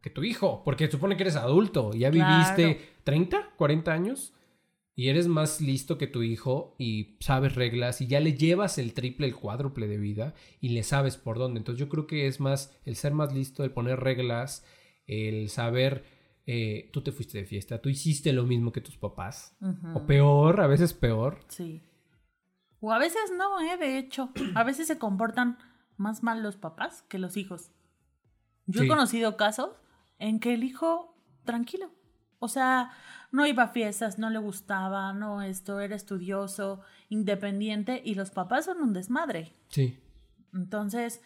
que 0.00 0.08
tu 0.08 0.24
hijo, 0.24 0.62
porque 0.64 0.90
supone 0.90 1.18
que 1.18 1.24
eres 1.24 1.36
adulto, 1.36 1.92
ya 1.92 2.10
Claro. 2.10 2.30
viviste 2.32 2.80
30, 3.04 3.50
40 3.58 3.92
años 3.92 4.32
y 4.96 5.08
eres 5.10 5.28
más 5.28 5.60
listo 5.60 5.98
que 5.98 6.06
tu 6.06 6.22
hijo 6.22 6.74
y 6.78 7.18
sabes 7.20 7.54
reglas 7.54 8.00
y 8.00 8.06
ya 8.06 8.20
le 8.20 8.32
llevas 8.32 8.78
el 8.78 8.94
triple, 8.94 9.26
el 9.26 9.34
cuádruple 9.36 9.88
de 9.88 9.98
vida 9.98 10.32
y 10.58 10.70
le 10.70 10.84
sabes 10.84 11.18
por 11.18 11.36
dónde. 11.36 11.58
Entonces 11.58 11.78
yo 11.80 11.90
creo 11.90 12.06
que 12.06 12.26
es 12.28 12.40
más 12.40 12.74
el 12.86 12.96
ser 12.96 13.12
más 13.12 13.34
listo, 13.34 13.62
el 13.62 13.72
poner 13.72 14.00
reglas, 14.00 14.64
el 15.06 15.50
saber, 15.50 16.04
eh, 16.46 16.90
tú 16.92 17.02
te 17.02 17.12
fuiste 17.12 17.38
de 17.38 17.44
fiesta, 17.44 17.80
tú 17.80 17.88
hiciste 17.88 18.32
lo 18.32 18.44
mismo 18.44 18.72
que 18.72 18.80
tus 18.80 18.96
papás, 18.96 19.56
o 19.94 20.06
peor, 20.06 20.60
a 20.60 20.66
veces 20.66 20.92
peor. 20.94 21.40
Sí. 21.48 21.82
O 22.80 22.90
a 22.92 22.98
veces 22.98 23.30
no, 23.36 23.60
¿eh? 23.60 23.76
De 23.78 23.96
hecho, 23.98 24.30
a 24.54 24.64
veces 24.64 24.86
se 24.88 24.98
comportan 24.98 25.58
más 25.96 26.22
mal 26.22 26.42
los 26.42 26.56
papás 26.56 27.02
que 27.02 27.18
los 27.18 27.36
hijos. 27.36 27.70
Yo 28.66 28.80
Sí. 28.80 28.86
he 28.86 28.88
conocido 28.88 29.36
casos 29.36 29.70
en 30.18 30.40
que 30.40 30.54
el 30.54 30.64
hijo, 30.64 31.14
tranquilo. 31.44 31.90
O 32.40 32.48
sea, 32.48 32.90
no 33.30 33.46
iba 33.46 33.62
a 33.64 33.68
fiestas, 33.68 34.18
no 34.18 34.28
le 34.30 34.38
gustaba, 34.38 35.12
no 35.12 35.42
esto, 35.42 35.78
era 35.78 35.94
estudioso, 35.94 36.80
independiente, 37.08 38.02
y 38.04 38.14
los 38.16 38.30
papás 38.32 38.64
son 38.64 38.78
un 38.82 38.92
desmadre. 38.92 39.54
Sí. 39.68 40.00
Entonces, 40.52 41.22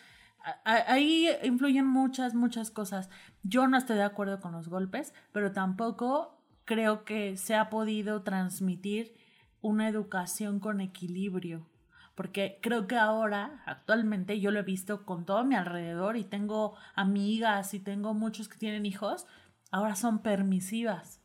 ahí 0.65 1.29
influyen 1.43 1.87
muchas, 1.87 2.35
muchas 2.35 2.71
cosas. 2.71 3.11
Yo 3.43 3.67
no 3.69 3.76
estoy 3.76 3.97
de 3.97 4.05
acuerdo 4.05 4.41
con 4.41 4.53
los 4.53 4.69
golpes, 4.69 5.12
pero 5.33 5.53
tampoco 5.53 6.41
creo 6.65 7.05
que 7.05 7.37
se 7.37 7.55
ha 7.55 7.71
podido 7.71 8.23
transmitir 8.23 9.15
una 9.61 9.88
educación 9.88 10.61
con 10.61 10.81
equilibrio. 10.81 11.67
Porque 12.15 12.59
creo 12.62 12.87
que 12.87 12.97
ahora, 12.97 13.62
actualmente, 13.67 14.41
yo 14.41 14.50
lo 14.50 14.61
he 14.61 14.62
visto 14.62 15.05
con 15.05 15.26
todo 15.26 15.45
mi 15.45 15.55
alrededor 15.55 16.17
y 16.17 16.25
tengo 16.25 16.75
amigas 16.95 17.75
y 17.75 17.81
tengo 17.81 18.15
muchos 18.15 18.49
que 18.49 18.57
tienen 18.59 18.87
hijos, 18.87 19.26
ahora 19.71 19.97
son 19.97 20.21
permisivas. 20.21 21.21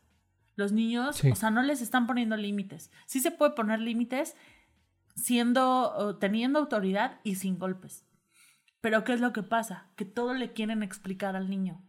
Los 0.58 0.74
niños, 0.74 1.16
Sí. 1.16 1.32
o 1.32 1.36
sea, 1.36 1.50
no 1.50 1.62
les 1.62 1.82
están 1.82 2.08
poniendo 2.08 2.36
límites. 2.36 2.92
Sí 3.06 3.22
se 3.22 3.32
puede 3.32 3.52
poner 3.54 3.80
límites 3.80 4.36
siendo, 5.16 6.18
teniendo 6.20 6.60
autoridad 6.60 7.20
y 7.24 7.36
sin 7.36 7.58
golpes. 7.58 8.06
Pero 8.82 9.04
¿qué 9.04 9.14
es 9.14 9.22
lo 9.22 9.32
que 9.32 9.44
pasa? 9.44 9.90
Que 9.96 10.06
todo 10.06 10.34
le 10.34 10.54
quieren 10.54 10.84
explicar 10.84 11.36
al 11.36 11.50
niño. 11.50 11.82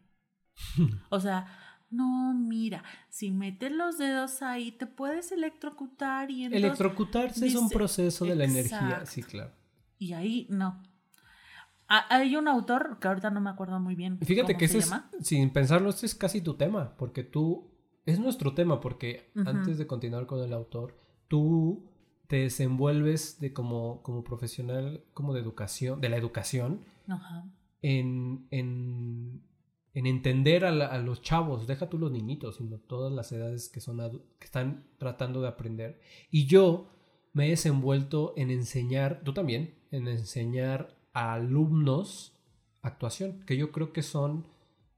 O 1.11 1.21
sea, 1.21 1.47
no, 1.91 2.33
mira, 2.35 2.83
si 3.11 3.31
metes 3.31 3.71
los 3.73 3.99
dedos 3.99 4.41
ahí 4.43 4.73
te 4.73 4.87
puedes 4.87 5.31
electrocutar 5.33 6.31
y 6.31 6.45
entonces... 6.45 6.65
Electrocutarse 6.65 7.47
es 7.47 7.55
un 7.55 7.69
proceso 7.69 8.25
de 8.25 8.35
la 8.37 8.45
energía, 8.45 9.05
sí, 9.05 9.23
claro. 9.23 9.53
Y 9.99 10.15
ahí 10.15 10.47
no. 10.49 10.83
Ha- 11.89 12.07
Hay 12.17 12.35
un 12.37 12.49
autor 12.49 12.99
que 12.99 13.09
ahorita 13.09 13.31
no 13.31 13.41
me 13.43 13.51
acuerdo 13.51 13.79
muy 13.79 13.95
bien. 13.95 14.19
Fíjate 14.21 14.53
cómo 14.55 14.59
que 14.59 14.69
se 14.69 14.79
ese 14.79 14.95
es, 15.19 15.27
sin 15.27 15.51
pensarlo, 15.51 15.91
este 15.91 16.07
es 16.07 16.15
casi 16.15 16.41
tu 16.41 16.55
tema, 16.55 16.97
porque 16.97 17.25
tú, 17.25 17.71
es 18.07 18.19
nuestro 18.19 18.55
tema, 18.55 18.81
porque 18.81 19.31
antes 19.45 19.77
de 19.79 19.87
continuar 19.87 20.27
con 20.27 20.41
el 20.43 20.53
autor, 20.55 20.97
tú 21.29 21.91
te 22.33 22.39
desenvuelves 22.39 23.39
de 23.41 23.53
como, 23.53 24.03
como 24.03 24.25
profesional, 24.25 25.05
como 25.13 25.35
de 25.35 25.41
educación, 25.43 26.01
de 26.01 26.09
la 26.09 26.17
educación, 26.17 26.81
Ajá. 27.07 27.45
en, 27.83 28.47
en 28.51 29.43
en 29.95 30.07
entender 30.07 30.65
a, 30.65 30.71
la- 30.71 30.87
a 30.87 30.97
los 30.97 31.21
chavos, 31.21 31.67
deja 31.67 31.91
tú 31.91 31.99
los 31.99 32.11
niñitos, 32.11 32.57
sino 32.57 32.79
todas 32.79 33.13
las 33.13 33.31
edades 33.33 33.69
que, 33.69 33.83
son 33.83 33.99
que 34.39 34.45
están 34.47 34.87
tratando 34.97 35.43
de 35.43 35.49
aprender. 35.49 36.01
Y 36.31 36.47
yo 36.47 36.89
me 37.35 37.47
he 37.49 37.51
desenvuelto 37.51 38.33
en 38.39 38.51
enseñar, 38.51 39.21
tú 39.23 39.35
también, 39.35 39.75
en 39.91 40.09
enseñar 40.09 40.97
a 41.13 41.35
alumnos 41.35 42.33
actuación, 42.81 43.45
que 43.45 43.59
yo 43.59 43.71
creo 43.73 43.93
que 43.93 44.03
son 44.03 44.47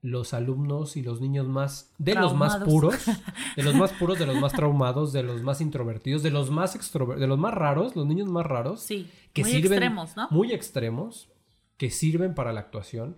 los 0.05 0.35
alumnos 0.35 0.99
y 0.99 1.03
los 1.03 1.23
niños 1.23 1.49
más, 1.49 1.95
de 1.97 2.15
los 2.15 2.35
más 2.35 2.59
puros, 2.59 2.95
de 3.57 3.63
los 3.63 3.75
más 3.75 3.91
puros, 3.93 4.19
de 4.19 4.27
los 4.27 4.37
más 4.37 4.53
traumados, 4.53 5.15
de 5.15 5.23
los 5.23 5.43
más 5.43 5.63
introvertidos, 5.63 6.23
de 6.23 6.31
los 6.31 6.51
más 6.51 6.77
extrovertidos, 6.77 7.23
de 7.23 7.27
los 7.27 7.39
más 7.39 7.55
raros, 7.55 7.97
los 7.97 8.07
niños 8.07 8.29
más 8.29 8.45
raros, 8.45 8.81
Sí, 8.81 9.09
que 9.33 9.43
muy 9.43 9.51
sirven 9.51 9.73
extremos, 9.73 10.15
¿no? 10.15 10.29
muy 10.31 10.53
extremos 10.53 11.31
que 11.79 11.91
sirven 11.91 12.35
para 12.35 12.53
la 12.53 12.61
actuación 12.61 13.17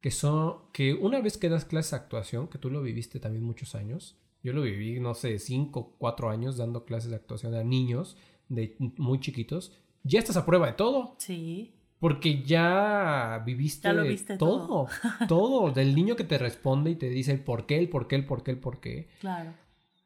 que 0.00 0.10
son 0.10 0.56
que 0.72 0.94
una 0.94 1.20
vez 1.20 1.38
que 1.38 1.48
das 1.48 1.64
clases 1.64 1.92
de 1.92 1.98
actuación 1.98 2.48
que 2.48 2.58
tú 2.58 2.68
lo 2.68 2.82
viviste 2.82 3.20
también 3.20 3.44
muchos 3.44 3.74
años 3.74 4.18
yo 4.42 4.52
lo 4.52 4.60
viví 4.62 5.00
no 5.00 5.14
sé 5.14 5.38
cinco 5.38 5.94
cuatro 5.96 6.28
años 6.28 6.58
dando 6.58 6.84
clases 6.84 7.10
de 7.10 7.16
actuación 7.16 7.54
a 7.54 7.62
niños 7.62 8.18
de 8.48 8.76
muy 8.98 9.20
chiquitos 9.20 9.72
ya 10.04 10.18
estás 10.18 10.36
a 10.36 10.44
prueba 10.44 10.66
de 10.66 10.74
todo. 10.74 11.16
Sí, 11.18 11.74
porque 12.04 12.42
ya 12.42 13.42
viviste 13.46 13.88
Ya 13.88 13.94
lo 13.94 14.02
viste 14.02 14.36
todo 14.36 14.88
todo 15.26 15.70
del 15.70 15.94
niño 15.94 16.16
que 16.16 16.24
te 16.24 16.36
responde 16.36 16.90
y 16.90 16.96
te 16.96 17.08
dice 17.08 17.32
el 17.32 17.40
por 17.42 17.64
qué 17.64 17.78
el 17.78 17.88
por 17.88 18.08
qué 18.08 18.16
el 18.16 18.26
por 18.26 18.42
qué 18.42 18.50
el 18.50 18.58
por 18.58 18.78
qué 18.78 19.08
claro. 19.20 19.54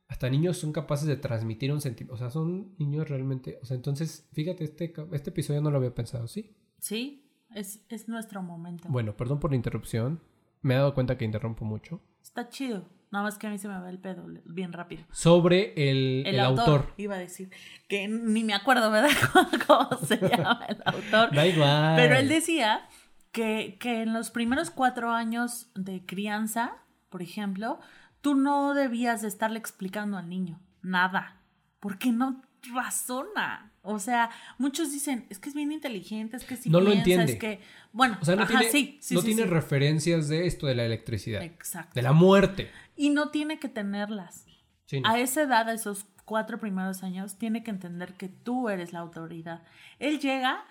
hasta 0.07 0.31
niños 0.31 0.59
son 0.59 0.71
capaces 0.71 1.09
de 1.09 1.17
transmitir 1.17 1.73
un 1.73 1.81
sentimiento. 1.81 2.15
O 2.15 2.17
sea, 2.17 2.31
son 2.31 2.77
niños 2.79 3.09
realmente. 3.09 3.59
O 3.63 3.67
sea, 3.67 3.75
entonces, 3.75 4.29
fíjate, 4.33 4.63
este, 4.63 4.95
este 5.11 5.31
episodio 5.31 5.61
no 5.61 5.73
lo 5.73 5.79
había 5.79 5.93
pensado, 5.93 6.29
¿sí? 6.29 6.55
Sí, 6.79 7.29
es, 7.53 7.85
es 7.89 8.09
nuestro 8.09 8.43
momento. 8.43 8.89
Bueno, 8.89 9.17
perdón 9.17 9.41
por 9.41 9.51
la 9.51 9.57
interrupción. 9.57 10.21
Me 10.63 10.75
he 10.75 10.77
dado 10.77 10.95
cuenta 10.95 11.19
que 11.19 11.25
interrumpo 11.25 11.65
mucho. 11.65 12.01
Está 12.23 12.49
chido. 12.49 12.85
Nada 13.11 13.25
más 13.25 13.39
que 13.39 13.47
a 13.47 13.51
mí 13.51 13.59
se 13.59 13.69
me 13.69 13.79
va 13.79 13.89
el 13.89 13.99
pedo 13.99 14.27
bien 14.45 14.73
rápido. 14.73 15.05
Sobre 15.11 15.73
el, 15.91 16.25
El, 16.27 16.35
el 16.35 16.41
autor, 16.41 16.69
autor. 16.81 16.95
Iba 16.99 17.15
a 17.15 17.19
decir 17.19 17.51
que 17.89 18.07
ni 18.09 18.45
me 18.45 18.55
acuerdo, 18.55 18.91
¿verdad? 18.91 19.11
¿Cómo 19.67 19.89
se 20.07 20.17
llama 20.29 20.67
el 20.69 20.83
autor? 20.85 21.35
Da 21.35 21.47
igual. 21.47 21.97
Pero 21.97 22.17
él 22.17 22.29
decía 22.29 22.87
que, 23.33 23.77
que 23.81 24.03
en 24.03 24.13
los 24.13 24.31
primeros 24.31 24.71
cuatro 24.71 25.11
años 25.13 25.71
de 25.75 26.05
crianza, 26.05 26.77
por 27.09 27.23
ejemplo, 27.23 27.81
tú 28.21 28.35
no 28.35 28.75
debías 28.75 29.23
de 29.23 29.29
estarle 29.29 29.59
explicando 29.59 30.17
al 30.19 30.29
niño 30.29 30.61
nada, 30.83 31.37
porque 31.81 32.13
no 32.13 32.43
razona. 32.75 33.73
O 33.83 33.99
sea, 33.99 34.31
muchos 34.59 34.93
dicen, 34.93 35.27
es 35.31 35.39
que 35.39 35.49
es 35.49 35.55
bien 35.55 35.73
inteligente, 35.73 36.37
es 36.37 36.45
que 36.45 36.57
si 36.57 36.69
No 36.69 36.81
lo 36.81 36.93
entiende. 36.93 37.33
es 37.33 37.39
que, 37.39 37.61
bueno, 37.93 38.19
O 38.21 38.25
sea, 38.25 38.37
no 38.37 38.43
ajá, 38.43 38.59
tiene, 38.59 38.71
sí, 38.73 38.99
sí, 39.01 39.15
no 39.15 39.21
sí, 39.23 39.29
tiene 39.29 39.45
referencias 39.45 40.29
de 40.29 40.47
esto 40.47 40.67
de 40.67 40.75
la 40.75 40.85
electricidad. 40.85 41.43
Exacto. 41.43 41.93
De 41.95 42.03
la 42.03 42.13
muerte. 42.13 42.71
Y 42.99 43.11
no 43.11 43.31
tiene 43.31 43.61
que 43.61 43.69
tenerlas. 43.69 44.45
Sí, 44.87 45.01
no. 45.01 45.09
A 45.09 45.19
esa 45.21 45.43
edad, 45.43 45.69
a 45.69 45.73
esos 45.73 46.05
cuatro 46.25 46.59
primeros 46.59 47.03
años, 47.05 47.39
tiene 47.39 47.63
que 47.63 47.71
entender 47.71 48.15
que 48.15 48.29
tú 48.29 48.69
eres 48.69 48.93
la 48.93 48.99
autoridad. 48.99 49.63
Él 50.01 50.19
llega, 50.19 50.65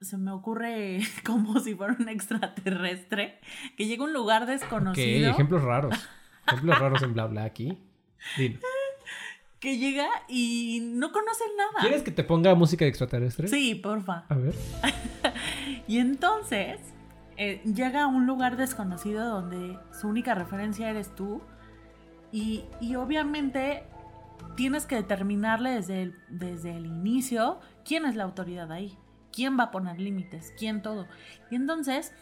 se 0.00 0.18
me 0.18 0.30
ocurre 0.30 1.00
como 1.24 1.58
si 1.58 1.74
fuera 1.74 1.96
un 1.98 2.08
extraterrestre, 2.08 3.40
que 3.76 3.86
llega 3.86 4.02
a 4.04 4.06
un 4.06 4.12
lugar 4.12 4.42
Ok, 4.42 4.48
desconocido, 4.50 5.30
ejemplos 5.30 5.62
raros. 5.62 6.08
Ejemplos 6.46 6.78
raros 6.78 7.02
en 7.02 7.14
bla 7.14 7.26
bla 7.26 7.44
aquí. 7.44 7.78
Dilo. 8.36 8.58
que 9.60 9.78
llega 9.78 10.08
y 10.28 10.80
no 10.82 11.12
conoce 11.12 11.44
nada. 11.56 11.80
¿Quieres 11.80 12.02
que 12.02 12.10
te 12.10 12.24
ponga 12.24 12.54
música 12.54 12.84
de 12.84 12.88
extraterrestre? 12.90 13.48
Sí, 13.48 13.74
porfa. 13.74 14.24
A 14.28 14.34
ver. 14.34 14.54
Y 15.86 15.98
entonces 15.98 16.78
eh, 17.36 17.60
llega 17.64 18.02
a 18.02 18.06
un 18.06 18.26
lugar 18.26 18.56
desconocido 18.56 19.28
donde 19.28 19.76
su 19.98 20.06
única 20.08 20.34
referencia 20.36 20.88
eres 20.88 21.12
tú 21.16 21.42
y, 22.32 22.64
obviamente 22.96 23.84
tienes 24.56 24.86
que 24.86 24.96
determinarle 24.96 25.70
desde 25.70 26.02
el, 26.02 26.14
desde 26.28 26.76
el 26.76 26.86
inicio 26.86 27.60
quién 27.84 28.04
es 28.04 28.14
la 28.16 28.24
autoridad 28.24 28.72
ahí, 28.72 28.96
quién 29.32 29.58
va 29.58 29.64
a 29.64 29.70
poner 29.70 30.00
límites, 30.00 30.52
quién 30.58 30.82
todo. 30.82 31.06
Y 31.50 31.56
entonces 31.56 32.12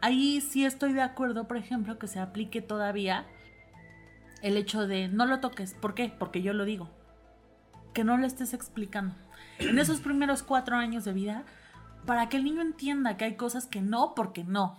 ahí 0.00 0.40
sí 0.40 0.64
estoy 0.64 0.92
de 0.92 1.02
acuerdo, 1.02 1.46
por 1.46 1.56
ejemplo, 1.56 1.98
que 1.98 2.08
se 2.08 2.20
aplique 2.20 2.62
todavía 2.62 3.26
el 4.42 4.58
hecho 4.58 4.86
de 4.86 5.08
no 5.08 5.24
lo 5.24 5.40
toques. 5.40 5.74
¿Por 5.74 5.94
qué? 5.94 6.14
Porque 6.18 6.42
yo 6.42 6.52
lo 6.52 6.64
digo. 6.64 6.90
Que 7.94 8.04
no 8.04 8.18
le 8.18 8.26
estés 8.26 8.52
explicando. 8.52 9.14
En 9.58 9.78
esos 9.78 10.00
primeros 10.00 10.42
cuatro 10.42 10.76
años 10.76 11.04
de 11.04 11.14
vida, 11.14 11.44
para 12.04 12.28
que 12.28 12.36
el 12.36 12.44
niño 12.44 12.60
entienda 12.60 13.16
que 13.16 13.24
hay 13.24 13.36
cosas 13.36 13.66
que 13.66 13.80
no, 13.80 14.14
porque 14.14 14.44
no. 14.44 14.76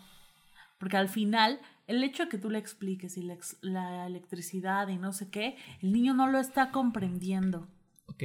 Porque 0.78 0.98
al 0.98 1.08
final, 1.10 1.60
el 1.88 2.04
hecho 2.04 2.24
de 2.24 2.30
que 2.30 2.38
tú 2.38 2.50
le 2.50 2.58
expliques 2.60 3.18
y 3.18 3.24
la, 3.24 3.34
ex- 3.34 3.58
la 3.62 4.06
electricidad 4.08 4.88
y 4.90 4.98
no 4.98 5.14
sé 5.14 5.30
qué, 5.30 5.56
el 5.82 5.94
niño 5.94 6.14
no 6.14 6.28
lo 6.28 6.40
está 6.40 6.72
comprendiendo. 6.72 7.68
Ok. 8.08 8.24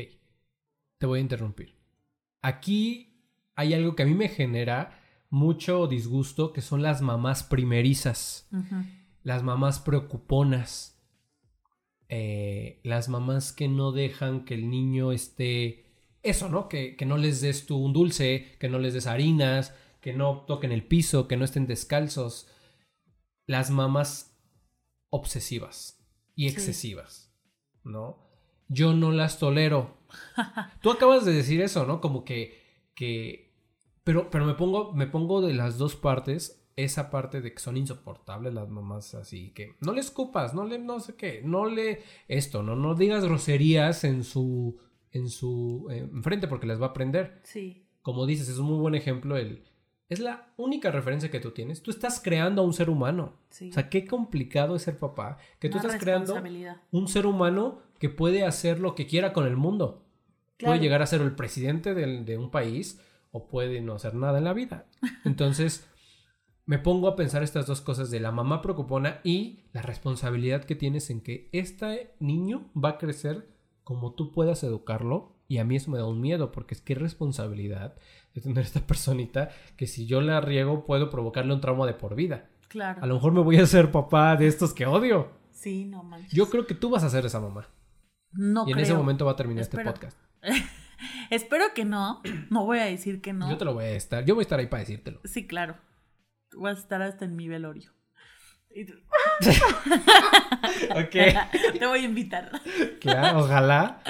Te 0.99 1.07
voy 1.07 1.19
a 1.19 1.23
interrumpir. 1.23 1.77
Aquí 2.43 3.25
hay 3.55 3.75
algo 3.75 3.95
que 3.95 4.03
a 4.03 4.07
mí 4.07 4.15
me 4.15 4.29
genera 4.29 4.99
mucho 5.31 5.87
disgusto, 5.87 6.53
que 6.53 6.61
son 6.61 6.83
las 6.83 7.03
mamás 7.03 7.43
primerizas. 7.45 8.49
Las 9.23 9.43
mamás 9.43 9.79
preocuponas, 9.79 10.99
eh, 12.09 12.81
las 12.83 13.09
mamás 13.09 13.53
que 13.53 13.69
no 13.69 13.93
dejan 13.93 14.45
que 14.45 14.55
el 14.55 14.69
niño 14.69 15.13
esté, 15.13 15.85
eso, 16.23 16.49
¿no? 16.49 16.69
Que, 16.69 16.97
que 16.97 17.07
no 17.07 17.17
les 17.17 17.41
des 17.41 17.67
tú 17.67 17.77
un 17.77 17.93
dulce, 17.93 18.57
que 18.59 18.69
no 18.69 18.79
les 18.79 18.95
des 18.95 19.07
harinas, 19.07 19.75
que 20.01 20.13
no 20.13 20.45
toquen 20.47 20.73
el 20.73 20.87
piso, 20.87 21.29
que 21.29 21.37
no 21.37 21.45
estén 21.45 21.67
descalzos. 21.67 22.49
Las 23.47 23.71
mamás 23.71 24.37
obsesivas 25.11 25.99
y 26.35 26.49
Sí. 26.49 26.55
excesivas, 26.55 27.35
¿no? 27.85 28.29
Yo 28.69 28.95
no 28.95 29.11
las 29.11 29.39
tolero. 29.39 29.99
Tú 30.83 30.91
acabas 30.91 31.25
de 31.25 31.33
decir 31.33 31.61
eso, 31.61 31.85
¿no? 31.87 32.01
Como 32.01 32.25
que, 32.25 32.61
que, 32.95 33.53
pero, 34.05 34.31
pero 34.31 34.47
me 34.47 34.55
pongo, 34.55 34.93
me 34.93 35.07
pongo 35.07 35.41
de 35.41 35.55
las 35.55 35.79
dos 35.79 35.97
partes 35.97 36.57
esa 36.77 37.11
parte 37.11 37.41
de 37.43 37.53
que 37.53 37.59
son 37.59 37.77
insoportables 37.77 38.55
las 38.55 38.71
mamás 38.71 39.15
así 39.15 39.51
que 39.53 39.77
no 39.81 39.93
le 39.93 40.01
escupas, 40.01 40.55
no 40.55 40.65
le 40.65 40.79
no 40.79 40.99
sé 41.01 41.15
qué, 41.15 41.43
no 41.45 41.67
le 41.67 42.03
esto, 42.27 42.63
no 42.63 42.75
no 42.75 42.95
digas 42.95 43.23
groserías 43.25 44.05
en 44.05 44.25
su 44.25 44.81
en 45.11 45.29
su 45.29 45.89
eh, 45.91 45.99
enfrente 45.99 46.47
porque 46.49 46.67
les 46.69 46.81
va 46.81 46.87
a 46.87 46.91
aprender. 46.91 47.41
Sí. 47.43 47.87
Como 48.01 48.25
dices, 48.25 48.49
es 48.49 48.57
un 48.59 48.67
muy 48.67 48.79
buen 48.79 48.95
ejemplo 48.95 49.37
el 49.37 49.65
es 50.11 50.19
la 50.19 50.53
única 50.59 50.91
referencia 50.91 51.31
que 51.31 51.41
tú 51.41 51.53
tienes. 51.53 51.83
Tú 51.83 51.91
estás 51.91 52.21
creando 52.21 52.61
a 52.61 52.65
un 52.65 52.75
ser 52.75 52.91
humano. 52.91 53.33
Sí. 53.49 53.71
O 53.71 53.73
sea, 53.73 53.89
qué 53.89 54.05
complicado 54.05 54.77
es 54.77 54.83
ser 54.83 54.99
papá, 54.99 55.39
que 55.59 55.71
tú 55.71 55.79
estás 55.79 55.97
creando 55.97 56.37
un 56.91 57.09
ser 57.09 57.27
humano 57.27 57.81
que 57.99 58.11
puede 58.11 58.45
hacer 58.45 58.81
lo 58.81 58.95
que 58.95 59.07
quiera 59.07 59.33
con 59.33 59.47
el 59.47 59.57
mundo. 59.57 60.05
Claro. 60.59 60.73
Puede 60.73 60.83
llegar 60.83 61.01
a 61.01 61.07
ser 61.07 61.23
el 61.23 61.35
presidente 61.35 61.95
de 61.95 62.37
un 62.37 62.51
país 62.51 63.01
o 63.31 63.47
puede 63.47 63.81
no 63.81 63.95
hacer 63.95 64.15
nada 64.15 64.39
en 64.39 64.45
la 64.45 64.53
vida. 64.53 64.87
Entonces, 65.25 65.89
me 66.67 66.79
pongo 66.79 67.09
a 67.09 67.17
pensar 67.17 67.43
estas 67.43 67.67
dos 67.67 67.81
cosas 67.81 68.11
de 68.11 68.21
la 68.21 68.33
mamá 68.33 68.63
preocupona 68.63 69.21
y 69.25 69.65
la 69.73 69.83
responsabilidad 69.83 70.65
que 70.65 70.77
tienes 70.77 71.11
en 71.11 71.21
que 71.21 71.49
este 71.53 72.15
niño 72.21 72.71
va 72.77 72.91
a 72.91 72.99
crecer 72.99 73.49
como 73.85 74.15
tú 74.15 74.33
puedas 74.33 74.63
educarlo. 74.63 75.37
Y 75.49 75.59
a 75.59 75.65
mí 75.65 75.75
eso 75.75 75.91
me 75.91 75.99
da 75.99 76.07
un 76.07 76.21
miedo 76.21 76.53
porque 76.53 76.75
es 76.75 76.81
que 76.81 76.95
responsabilidad 76.95 77.97
de 78.35 78.41
tener 78.41 78.65
esta 78.65 78.81
personita 78.87 79.51
que 79.77 79.87
si 79.87 80.07
yo 80.07 80.21
la 80.21 80.41
riego 80.41 80.85
puedo 80.85 81.11
provocarle 81.11 81.53
un 81.55 81.61
trauma 81.61 81.87
de 81.87 81.95
por 81.95 82.15
vida. 82.15 82.49
Claro. 82.69 83.03
A 83.03 83.07
lo 83.07 83.15
mejor 83.15 83.33
me 83.33 83.41
voy 83.43 83.57
a 83.59 83.63
hacer 83.65 83.91
papá 83.91 84.37
de 84.37 84.47
estos 84.47 84.73
que 84.73 84.87
odio. 84.87 85.33
Sí, 85.51 85.85
no 85.85 86.03
manches. 86.03 86.33
Yo 86.33 86.49
creo 86.49 86.67
que 86.67 86.75
tú 86.75 86.91
vas 86.91 87.03
a 87.05 87.11
ser 87.11 87.27
esa 87.27 87.41
mamá. 87.41 87.69
no 88.33 88.65
y 88.67 88.71
en 88.71 88.75
creo. 88.75 88.85
ese 88.85 88.95
momento 88.95 89.25
va 89.27 89.33
a 89.33 89.37
terminar 89.37 89.63
Espero. 89.63 89.91
este 89.91 89.93
podcast. 89.93 90.19
Espero 91.31 91.65
que 91.75 91.85
no. 91.85 92.21
No 92.51 92.65
voy 92.65 92.79
a 92.79 92.85
decir 92.85 93.21
que 93.21 93.33
no. 93.33 93.49
Yo 93.51 93.59
te 93.59 93.65
lo 93.65 93.75
voy 93.75 93.85
a 93.85 93.91
estar. 93.97 94.25
Yo 94.25 94.35
voy 94.35 94.43
a 94.43 94.45
estar 94.45 94.59
ahí 94.61 94.67
para 94.67 94.81
decírtelo. 94.81 95.21
Sí, 95.25 95.47
claro. 95.47 95.77
Vas 96.57 96.79
a 96.79 96.81
estar 96.81 97.03
hasta 97.03 97.25
en 97.25 97.37
mi 97.37 97.49
velorio. 97.49 97.91
Ok. 100.91 101.11
Te 101.79 101.87
voy 101.87 102.01
a 102.01 102.05
invitar. 102.05 102.51
Claro, 103.01 103.41
ojalá. 103.41 104.03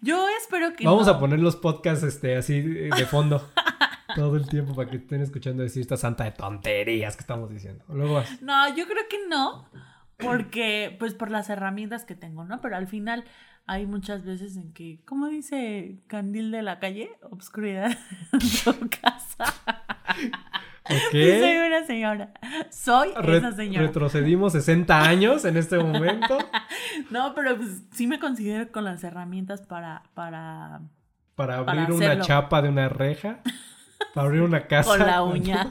Yo 0.00 0.26
espero 0.40 0.74
que 0.74 0.84
Vamos 0.84 1.06
no. 1.06 1.12
a 1.12 1.18
poner 1.18 1.40
los 1.40 1.56
podcasts 1.56 2.04
este, 2.04 2.36
así 2.36 2.60
de 2.60 2.90
de 2.90 3.06
fondo. 3.06 3.48
Todo 4.14 4.36
el 4.36 4.48
tiempo 4.48 4.74
para 4.74 4.90
que 4.90 4.96
estén 4.96 5.20
escuchando 5.20 5.62
decir 5.62 5.82
esta 5.82 5.96
santa 5.96 6.24
de 6.24 6.32
tonterías 6.32 7.16
que 7.16 7.20
estamos 7.20 7.50
diciendo. 7.50 7.84
Luego 7.88 8.14
vas. 8.14 8.40
No, 8.42 8.74
yo 8.74 8.86
creo 8.86 9.04
que 9.08 9.18
no. 9.28 9.68
Porque, 10.16 10.96
pues 10.98 11.14
por 11.14 11.30
las 11.30 11.48
herramientas 11.50 12.04
que 12.04 12.14
tengo, 12.14 12.44
¿no? 12.44 12.60
Pero 12.60 12.76
al 12.76 12.88
final 12.88 13.24
hay 13.66 13.86
muchas 13.86 14.24
veces 14.24 14.56
en 14.56 14.72
que, 14.72 15.00
¿cómo 15.04 15.28
dice 15.28 15.98
Candil 16.08 16.50
de 16.50 16.62
la 16.62 16.80
calle? 16.80 17.10
Obscuridad 17.30 17.96
en 18.32 18.40
tu 18.40 18.88
casa. 18.88 19.54
Soy 21.10 21.56
una 21.66 21.84
señora. 21.86 22.32
Soy 22.70 23.10
Re- 23.16 23.38
esa 23.38 23.52
señora. 23.52 23.86
retrocedimos 23.86 24.52
60 24.52 25.00
años 25.02 25.44
en 25.44 25.56
este 25.56 25.78
momento 25.78 26.38
No, 27.10 27.34
pero 27.34 27.56
pues 27.56 27.82
sí 27.92 28.06
me 28.06 28.18
considero 28.18 28.70
con 28.72 28.84
las 28.84 29.02
herramientas 29.04 29.62
para, 29.62 30.02
para 30.14 30.80
para 31.34 31.64
Para 31.64 31.82
abrir 31.82 31.92
una 31.94 32.20
chapa 32.20 32.62
de 32.62 32.68
una 32.68 32.88
reja, 32.88 33.42
para 34.14 34.26
abrir 34.26 34.42
una 34.42 34.66
casa. 34.66 34.90
con 34.90 34.98
la 35.06 35.22
uña. 35.22 35.70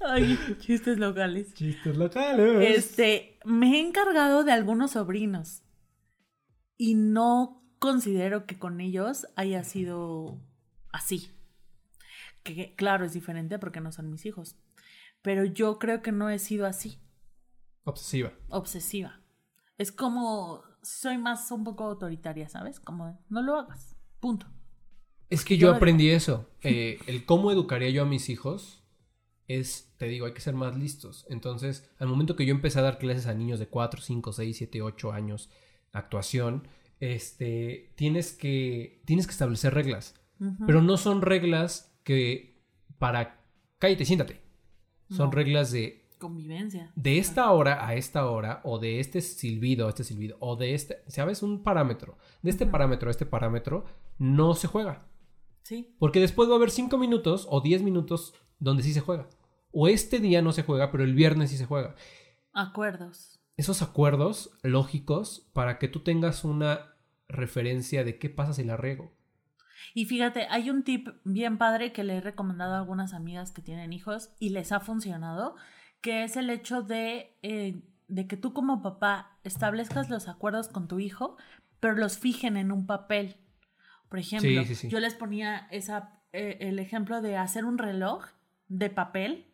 Ay, 0.00 0.38
chistes 0.60 0.98
locales. 0.98 1.54
Chistes 1.54 1.96
locales. 1.96 2.76
Este, 2.76 3.38
me 3.44 3.76
he 3.76 3.80
encargado 3.80 4.44
de 4.44 4.52
algunos 4.52 4.92
sobrinos 4.92 5.62
y 6.76 6.94
no 6.94 7.62
considero 7.78 8.46
que 8.46 8.58
con 8.58 8.80
ellos 8.80 9.26
haya 9.36 9.64
sido 9.64 10.38
así. 10.92 11.30
Que 12.54 12.74
claro, 12.74 13.04
es 13.04 13.12
diferente 13.12 13.58
porque 13.58 13.80
no 13.80 13.92
son 13.92 14.10
mis 14.10 14.24
hijos. 14.24 14.56
Pero 15.22 15.44
yo 15.44 15.78
creo 15.78 16.00
que 16.02 16.12
no 16.12 16.30
he 16.30 16.38
sido 16.38 16.66
así. 16.66 16.98
Obsesiva. 17.84 18.32
Obsesiva. 18.48 19.20
Es 19.76 19.92
como, 19.92 20.62
soy 20.82 21.18
más 21.18 21.50
un 21.50 21.64
poco 21.64 21.84
autoritaria, 21.84 22.48
¿sabes? 22.48 22.80
Como, 22.80 23.22
no 23.28 23.42
lo 23.42 23.56
hagas. 23.56 23.96
Punto. 24.20 24.46
Es 25.30 25.44
que 25.44 25.58
yo 25.58 25.72
aprendí 25.72 26.10
eso. 26.10 26.48
Eh, 26.60 26.98
el 27.06 27.24
cómo 27.24 27.52
educaría 27.52 27.88
yo 27.90 28.02
a 28.02 28.06
mis 28.06 28.28
hijos 28.28 28.82
es, 29.46 29.94
te 29.96 30.06
digo, 30.06 30.26
hay 30.26 30.32
que 30.32 30.40
ser 30.40 30.54
más 30.54 30.76
listos. 30.76 31.24
Entonces, 31.30 31.88
al 31.98 32.08
momento 32.08 32.34
que 32.34 32.44
yo 32.44 32.52
empecé 32.52 32.80
a 32.80 32.82
dar 32.82 32.98
clases 32.98 33.28
a 33.28 33.34
niños 33.34 33.60
de 33.60 33.68
4, 33.68 34.00
5, 34.00 34.32
6, 34.32 34.56
7, 34.56 34.82
8 34.82 35.12
años, 35.12 35.50
actuación, 35.92 36.66
este, 36.98 37.92
tienes 37.94 38.32
que, 38.32 39.02
tienes 39.04 39.26
que 39.26 39.32
establecer 39.32 39.72
reglas. 39.72 40.14
Pero 40.66 40.82
no 40.82 40.96
son 40.96 41.22
reglas 41.22 41.97
que 42.08 42.56
para, 42.98 43.44
cállate, 43.78 44.06
siéntate. 44.06 44.40
Son 45.10 45.30
reglas 45.30 45.70
de... 45.72 46.08
Convivencia. 46.18 46.90
De 46.96 47.18
esta 47.18 47.52
hora 47.52 47.86
a 47.86 47.96
esta 47.96 48.30
hora, 48.30 48.62
o 48.64 48.78
de 48.78 48.98
este 48.98 49.20
silbido 49.20 49.86
a 49.86 49.90
este 49.90 50.04
silbido, 50.04 50.38
o 50.40 50.56
de 50.56 50.72
este, 50.72 51.02
¿sabes? 51.08 51.42
Un 51.42 51.62
parámetro. 51.62 52.16
De 52.40 52.48
este 52.48 52.64
parámetro 52.64 53.08
a 53.08 53.10
este 53.10 53.26
parámetro, 53.26 53.84
no 54.16 54.54
se 54.54 54.68
juega. 54.68 55.06
Sí. 55.64 55.94
Porque 55.98 56.18
después 56.18 56.48
va 56.48 56.54
a 56.54 56.56
haber 56.56 56.70
5 56.70 56.96
minutos 56.96 57.46
o 57.50 57.60
10 57.60 57.82
minutos 57.82 58.32
donde 58.58 58.82
sí 58.82 58.94
se 58.94 59.00
juega. 59.00 59.28
O 59.70 59.86
este 59.86 60.18
día 60.18 60.40
no 60.40 60.52
se 60.52 60.62
juega, 60.62 60.90
pero 60.90 61.04
el 61.04 61.14
viernes 61.14 61.50
sí 61.50 61.58
se 61.58 61.66
juega. 61.66 61.94
Acuerdos. 62.54 63.38
Esos 63.58 63.82
acuerdos 63.82 64.58
lógicos 64.62 65.46
para 65.52 65.78
que 65.78 65.88
tú 65.88 66.00
tengas 66.00 66.42
una 66.42 66.94
referencia 67.28 68.02
de 68.02 68.18
qué 68.18 68.30
pasa 68.30 68.54
si 68.54 68.64
la 68.64 68.78
riego. 68.78 69.12
Y 69.94 70.06
fíjate, 70.06 70.46
hay 70.50 70.70
un 70.70 70.82
tip 70.82 71.08
bien 71.24 71.58
padre 71.58 71.92
que 71.92 72.04
le 72.04 72.16
he 72.16 72.20
recomendado 72.20 72.74
a 72.74 72.78
algunas 72.78 73.14
amigas 73.14 73.52
que 73.52 73.62
tienen 73.62 73.92
hijos 73.92 74.30
y 74.38 74.50
les 74.50 74.72
ha 74.72 74.80
funcionado, 74.80 75.56
que 76.00 76.24
es 76.24 76.36
el 76.36 76.50
hecho 76.50 76.82
de, 76.82 77.36
eh, 77.42 77.82
de 78.08 78.26
que 78.26 78.36
tú 78.36 78.52
como 78.52 78.82
papá 78.82 79.38
establezcas 79.44 80.10
los 80.10 80.28
acuerdos 80.28 80.68
con 80.68 80.88
tu 80.88 80.98
hijo, 80.98 81.36
pero 81.80 81.94
los 81.94 82.18
fijen 82.18 82.56
en 82.56 82.72
un 82.72 82.86
papel. 82.86 83.36
Por 84.08 84.18
ejemplo, 84.18 84.62
yo 84.88 85.00
les 85.00 85.14
ponía 85.14 85.68
esa, 85.70 86.20
eh, 86.32 86.58
el 86.60 86.78
ejemplo 86.78 87.20
de 87.20 87.36
hacer 87.36 87.64
un 87.64 87.78
reloj 87.78 88.24
de 88.68 88.90
papel 88.90 89.52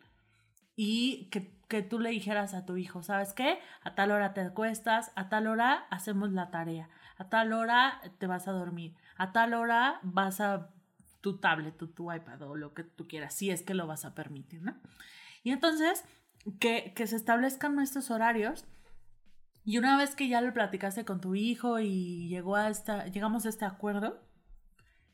y 0.77 1.29
que, 1.31 1.59
que, 1.69 1.83
tú 1.83 1.99
le 1.99 2.11
dijeras 2.11 2.55
a 2.55 2.65
tu 2.65 2.77
hijo, 2.77 3.03
¿sabes 3.03 3.33
qué? 3.33 3.59
A 3.83 3.95
tal 3.95 4.11
hora 4.13 4.33
te 4.33 4.41
acuestas, 4.41 5.13
a 5.17 5.29
tal 5.29 5.47
hora 5.47 5.87
hacemos 5.91 6.33
la 6.33 6.51
tarea, 6.51 6.89
a 7.17 7.29
tal 7.29 7.53
hora 7.53 8.01
te 8.19 8.27
vas 8.27 8.47
a 8.49 8.53
dormir, 8.53 8.95
a 9.17 9.33
tal 9.33 9.55
hora 9.55 10.01
vas 10.03 10.41
a 10.41 10.71
tu 11.21 11.39
tablet, 11.39 11.77
tu, 11.77 11.89
tu 11.89 12.13
iPad 12.13 12.43
o 12.43 12.57
lo 12.57 12.75
que 12.75 12.85
tú 12.85 13.09
quieras, 13.09 13.35
si 13.35 13.51
es 13.51 13.63
que 13.63 13.75
lo 13.75 13.87
vas 13.87 14.05
a 14.05 14.15
permitir, 14.15 14.63
¿no? 14.63 14.75
Y 15.43 15.51
entonces, 15.51 16.05
que, 16.59 16.93
que 16.95 17.07
se 17.07 17.17
establezcan 17.17 17.75
nuestros 17.75 18.11
horarios. 18.11 18.67
Y 19.65 19.79
una 19.79 19.97
vez 19.97 20.15
que 20.15 20.29
ya 20.29 20.43
lo 20.43 20.53
platicaste 20.53 21.07
con 21.07 21.21
tu 21.21 21.35
hijo 21.35 21.79
y 21.81 22.29
llegó 22.29 22.57
a 22.57 22.69
esta, 22.69 23.07
llegamos 23.07 23.47
a 23.47 23.49
este 23.49 23.65
acuerdo, 23.65 24.21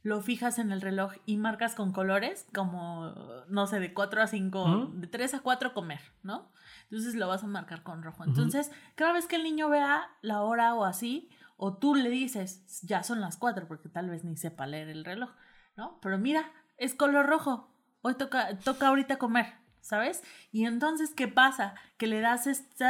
lo 0.02 0.20
fijas 0.22 0.58
en 0.58 0.72
el 0.72 0.80
reloj 0.80 1.12
y 1.26 1.36
marcas 1.36 1.74
con 1.74 1.92
colores, 1.92 2.46
como, 2.54 3.14
no 3.48 3.66
sé, 3.66 3.78
de 3.80 3.92
4 3.92 4.22
a 4.22 4.26
5, 4.26 4.90
de 4.94 5.06
3 5.06 5.34
a 5.34 5.40
4 5.40 5.74
comer, 5.74 6.00
¿no? 6.22 6.50
Entonces 6.84 7.14
lo 7.14 7.28
vas 7.28 7.44
a 7.44 7.46
marcar 7.46 7.82
con 7.82 8.02
rojo. 8.02 8.24
Entonces, 8.24 8.72
cada 8.96 9.12
vez 9.12 9.26
que 9.26 9.36
el 9.36 9.44
niño 9.44 9.68
vea 9.68 10.10
la 10.22 10.42
hora 10.42 10.74
o 10.74 10.84
así, 10.84 11.28
o 11.62 11.76
tú 11.76 11.94
le 11.94 12.08
dices, 12.08 12.80
ya 12.82 13.02
son 13.02 13.20
las 13.20 13.36
4, 13.36 13.68
porque 13.68 13.90
tal 13.90 14.08
vez 14.08 14.24
ni 14.24 14.36
sepa 14.36 14.66
leer 14.66 14.88
el 14.88 15.04
reloj, 15.04 15.30
¿no? 15.76 15.98
Pero 16.00 16.16
mira, 16.16 16.50
es 16.78 16.94
color 16.94 17.26
rojo, 17.26 17.70
hoy 18.00 18.14
toca, 18.14 18.58
toca 18.58 18.88
ahorita 18.88 19.18
comer, 19.18 19.46
¿sabes? 19.82 20.22
Y 20.52 20.64
entonces, 20.64 21.12
¿qué 21.14 21.28
pasa? 21.28 21.74
Que 21.98 22.06
le 22.06 22.20
das 22.20 22.46
este 22.46 22.86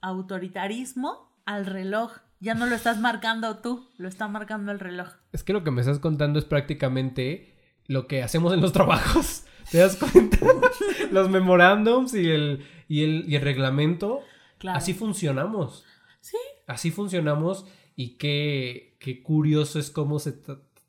autoritarismo 0.00 1.32
al 1.44 1.66
reloj 1.66 2.12
ya 2.38 2.54
no 2.54 2.66
lo 2.66 2.74
estás 2.74 2.98
marcando 3.00 3.58
tú, 3.58 3.88
lo 3.96 4.08
está 4.08 4.28
marcando 4.28 4.70
el 4.70 4.78
reloj. 4.78 5.08
Es 5.32 5.42
que 5.42 5.52
lo 5.52 5.64
que 5.64 5.70
me 5.70 5.80
estás 5.80 5.98
contando 5.98 6.38
es 6.38 6.44
prácticamente 6.44 7.56
lo 7.86 8.06
que 8.06 8.22
hacemos 8.22 8.52
en 8.52 8.60
los 8.60 8.72
trabajos. 8.74 9.44
¿Te 9.70 9.78
das 9.78 9.96
cuenta? 9.96 10.38
los 11.10 11.28
memorándums 11.28 12.14
y 12.14 12.30
el, 12.30 12.66
y 12.88 13.34
el, 13.34 13.42
reglamento. 13.42 14.20
Así 14.68 14.94
funcionamos. 14.94 15.84
Sí. 16.20 16.36
Así 16.66 16.90
funcionamos 16.90 17.66
y 17.96 18.18
qué, 18.18 18.96
qué 19.00 19.22
curioso 19.22 19.78
es 19.78 19.90
cómo 19.90 20.18
se 20.18 20.34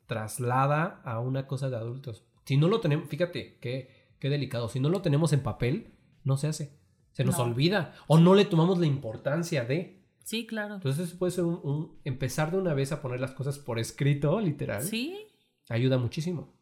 traslada 0.06 1.00
a 1.04 1.20
una 1.20 1.46
cosa 1.46 1.70
de 1.70 1.76
adultos. 1.76 2.22
Si 2.44 2.56
no 2.58 2.68
lo 2.68 2.80
tenemos, 2.80 3.08
fíjate, 3.08 3.56
qué, 3.60 3.90
qué 4.18 4.28
delicado. 4.28 4.68
Si 4.68 4.78
no 4.78 4.90
lo 4.90 5.02
tenemos 5.02 5.32
en 5.32 5.42
papel, 5.42 5.94
no 6.24 6.36
se 6.36 6.48
hace. 6.48 6.78
Se 7.12 7.24
nos 7.24 7.38
olvida. 7.38 7.94
O 8.06 8.18
no 8.18 8.34
le 8.34 8.44
tomamos 8.44 8.78
la 8.78 8.86
importancia 8.86 9.64
de. 9.64 10.00
Sí, 10.22 10.46
claro. 10.46 10.76
Entonces 10.76 11.14
puede 11.14 11.32
ser 11.32 11.44
un, 11.44 11.98
empezar 12.04 12.52
de 12.52 12.58
una 12.58 12.74
vez 12.74 12.92
a 12.92 13.02
poner 13.02 13.20
las 13.20 13.32
cosas 13.32 13.58
por 13.58 13.78
escrito, 13.78 14.38
literal. 14.40 14.82
Sí. 14.82 15.26
Ayuda 15.68 15.98
muchísimo. 15.98 16.54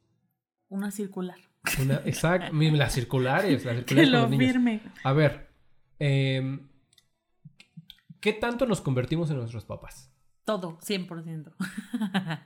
Una 0.68 0.90
circular. 0.90 1.38
Una, 1.82 1.96
exacto, 2.04 2.52
las 2.52 2.94
circulares, 2.94 3.64
las 3.64 3.76
circulares. 3.86 4.10
Que 4.10 4.16
lo 4.16 4.28
firme. 4.28 4.80
A 5.02 5.12
ver, 5.12 5.48
em, 5.98 6.68
¿qué 8.20 8.32
tanto 8.32 8.66
nos 8.66 8.80
convertimos 8.80 9.30
en 9.30 9.36
nuestros 9.36 9.64
papás? 9.64 10.15
Todo, 10.46 10.78
100%. 10.78 11.52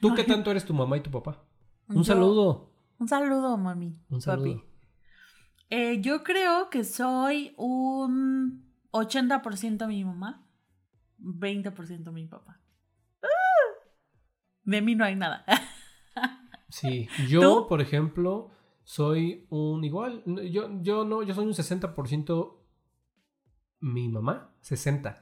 ¿Tú 0.00 0.14
qué 0.14 0.24
tanto 0.24 0.50
eres 0.50 0.64
tu 0.64 0.74
mamá 0.74 0.96
y 0.96 1.02
tu 1.02 1.10
papá? 1.10 1.44
Un 1.86 2.04
saludo. 2.04 2.72
Un 2.98 3.06
saludo, 3.06 3.56
mami. 3.58 4.00
Un 4.08 4.20
saludo. 4.20 4.64
Eh, 5.70 6.00
yo 6.00 6.24
creo 6.24 6.70
que 6.70 6.82
soy 6.82 7.54
un 7.58 8.64
80% 8.90 9.86
mi 9.86 10.04
mamá 10.04 10.46
20% 11.22 12.10
mi 12.10 12.26
papá. 12.26 12.60
De 14.64 14.80
mí 14.80 14.94
no 14.94 15.04
hay 15.04 15.16
nada. 15.16 15.44
sí, 16.68 17.08
yo, 17.28 17.66
por 17.68 17.80
ejemplo, 17.80 18.50
soy 18.84 19.46
un 19.50 19.84
igual. 19.84 20.22
Yo, 20.50 20.70
yo 20.80 21.04
no, 21.04 21.22
yo 21.22 21.34
soy 21.34 21.46
un 21.46 21.52
60% 21.52 22.56
mi 23.80 24.08
mamá, 24.08 24.54
60. 24.60 25.21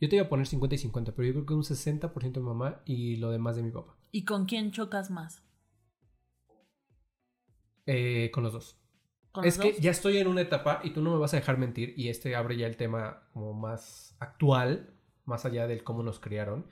Yo 0.00 0.08
te 0.08 0.16
iba 0.16 0.24
a 0.24 0.28
poner 0.28 0.46
50 0.46 0.74
y 0.74 0.78
50, 0.78 1.12
pero 1.12 1.26
yo 1.26 1.32
creo 1.32 1.46
que 1.46 1.54
un 1.54 1.62
60% 1.62 2.36
mi 2.36 2.42
mamá 2.42 2.82
y 2.84 3.16
lo 3.16 3.30
demás 3.30 3.56
de 3.56 3.62
mi 3.62 3.70
papá. 3.70 3.96
¿Y 4.10 4.24
con 4.24 4.44
quién 4.44 4.72
chocas 4.72 5.10
más? 5.10 5.42
Eh, 7.86 8.30
con 8.32 8.44
los 8.44 8.52
dos. 8.52 8.78
es 9.42 9.58
que 9.58 9.76
ya 9.80 9.90
estoy 9.90 10.18
en 10.18 10.26
una 10.26 10.40
etapa 10.42 10.80
y 10.84 10.90
tú 10.90 11.02
no 11.02 11.12
me 11.12 11.18
vas 11.18 11.34
a 11.34 11.36
dejar 11.36 11.58
mentir 11.58 11.94
y 11.96 12.08
este 12.08 12.36
abre 12.36 12.56
ya 12.56 12.66
el 12.66 12.76
tema 12.76 13.28
como 13.32 13.52
más 13.52 14.16
actual 14.20 14.94
más 15.24 15.44
allá 15.44 15.66
del 15.66 15.84
cómo 15.84 16.02
nos 16.02 16.20
criaron, 16.20 16.66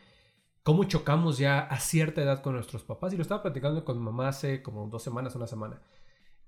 cómo 0.62 0.85
chocamos 0.85 1.38
ya 1.38 1.61
a 1.61 1.81
cierta 1.81 2.23
edad 2.23 2.42
con 2.42 2.55
nuestros 2.55 2.85
papás. 2.85 3.12
Y 3.12 3.16
lo 3.16 3.23
estaba 3.23 3.42
platicando 3.42 3.85
con 3.85 3.99
mi 3.99 4.05
mamá 4.05 4.29
hace 4.29 4.62
como 4.62 4.87
dos 4.88 5.03
semanas, 5.03 5.35
una 5.35 5.47
semana, 5.47 5.83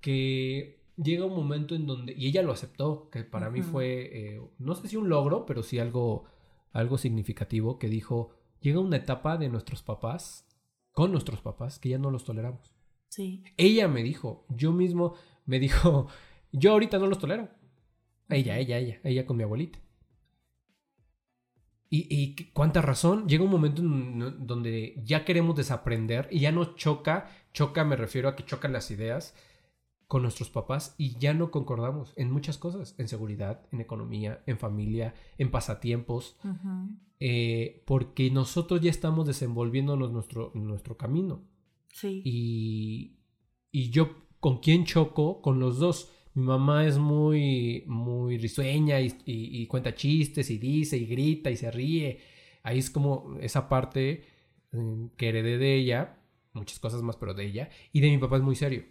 que 0.01 0.84
llega 0.96 1.24
un 1.24 1.35
momento 1.35 1.74
en 1.74 1.87
donde, 1.87 2.14
y 2.16 2.28
ella 2.28 2.42
lo 2.42 2.52
aceptó, 2.52 3.11
que 3.11 3.24
para 3.24 3.50
mí 3.50 3.62
fue, 3.62 4.35
eh, 4.35 4.40
no 4.59 4.74
sé 4.74 4.88
si 4.88 4.96
un 4.96 5.09
logro, 5.09 5.46
pero 5.46 5.62
sí 5.62 5.78
algo, 5.78 6.24
algo 6.72 6.98
significativo, 6.98 7.78
que 7.78 7.88
dijo, 7.88 8.30
llega 8.61 8.80
una 8.80 8.96
etapa 8.96 9.37
de 9.37 9.48
nuestros 9.48 9.83
papás, 9.83 10.48
con 10.92 11.11
nuestros 11.11 11.40
papás, 11.40 11.78
que 11.78 11.90
ya 11.90 11.98
no 11.98 12.11
los 12.11 12.24
toleramos. 12.24 12.74
Sí. 13.09 13.42
Ella 13.57 13.88
me 13.88 14.02
dijo, 14.02 14.46
yo 14.48 14.72
mismo 14.72 15.14
me 15.44 15.59
dijo, 15.59 16.09
yo 16.52 16.72
ahorita 16.72 16.98
no 16.98 17.07
los 17.07 17.18
tolero. 17.18 17.48
Ella, 18.28 18.59
ella, 18.59 18.78
ella, 18.78 19.00
ella 19.04 19.26
con 19.26 19.37
mi 19.37 19.42
abuelita. 19.42 19.78
Y, 21.96 22.50
cuánta 22.52 22.83
razón, 22.83 23.28
llega 23.28 23.44
un 23.44 23.50
momento 23.50 23.80
donde 23.80 25.00
ya 25.04 25.24
queremos 25.24 25.54
desaprender 25.54 26.26
y 26.28 26.40
ya 26.40 26.50
no 26.50 26.74
choca, 26.74 27.30
choca 27.52 27.85
me 27.85 27.94
refiero 27.94 28.28
a 28.28 28.35
que 28.35 28.44
chocan 28.44 28.72
las 28.72 28.90
ideas 28.90 29.33
con 30.09 30.23
nuestros 30.23 30.51
papás 30.51 30.95
y 30.99 31.19
ya 31.19 31.35
no 31.35 31.51
concordamos 31.51 32.12
en 32.17 32.31
muchas 32.31 32.59
cosas, 32.59 32.95
en 32.99 33.09
seguridad, 33.09 33.67
en 33.73 33.81
economía, 33.81 34.43
en 34.47 34.59
familia, 34.59 35.14
en 35.38 35.51
pasatiempos, 35.51 36.37
eh, 37.21 37.83
porque 37.87 38.31
nosotros 38.31 38.81
ya 38.81 38.90
estamos 38.90 39.27
desenvolviéndonos 39.27 40.12
nuestro, 40.12 40.53
nuestro 40.55 40.97
camino. 40.97 41.43
Sí. 41.93 42.23
Y, 42.25 43.17
y 43.71 43.90
yo, 43.90 44.14
¿con 44.40 44.59
quién 44.59 44.85
choco? 44.85 45.40
Con 45.40 45.59
los 45.59 45.79
dos 45.79 46.11
mi 46.35 46.43
mamá 46.43 46.85
es 46.85 46.99
muy, 46.99 47.85
muy 47.87 48.38
risueña 48.38 49.01
y, 49.01 49.67
cuenta 49.69 49.95
chistes 49.95 50.51
y 50.51 50.59
dice 50.59 50.97
y 50.97 51.07
grita 51.07 51.51
y 51.51 51.57
se 51.57 51.71
ríe. 51.71 52.21
Ahí 52.64 52.79
es 52.79 52.90
como 52.90 53.37
esa 53.40 53.69
parte 53.69 54.25
mm, 54.73 55.07
que 55.17 55.29
heredé 55.29 55.59
de 55.59 55.77
ella, 55.77 56.19
muchas 56.53 56.81
cosas 56.81 57.03
más, 57.03 57.17
pero 57.17 57.35
de 57.35 57.47
ella. 57.47 57.71
Y 57.93 58.01
de 58.01 58.11
mi 58.11 58.19
papá 58.19 58.37
es 58.37 58.43
muy 58.43 58.57
serio. 58.57 58.85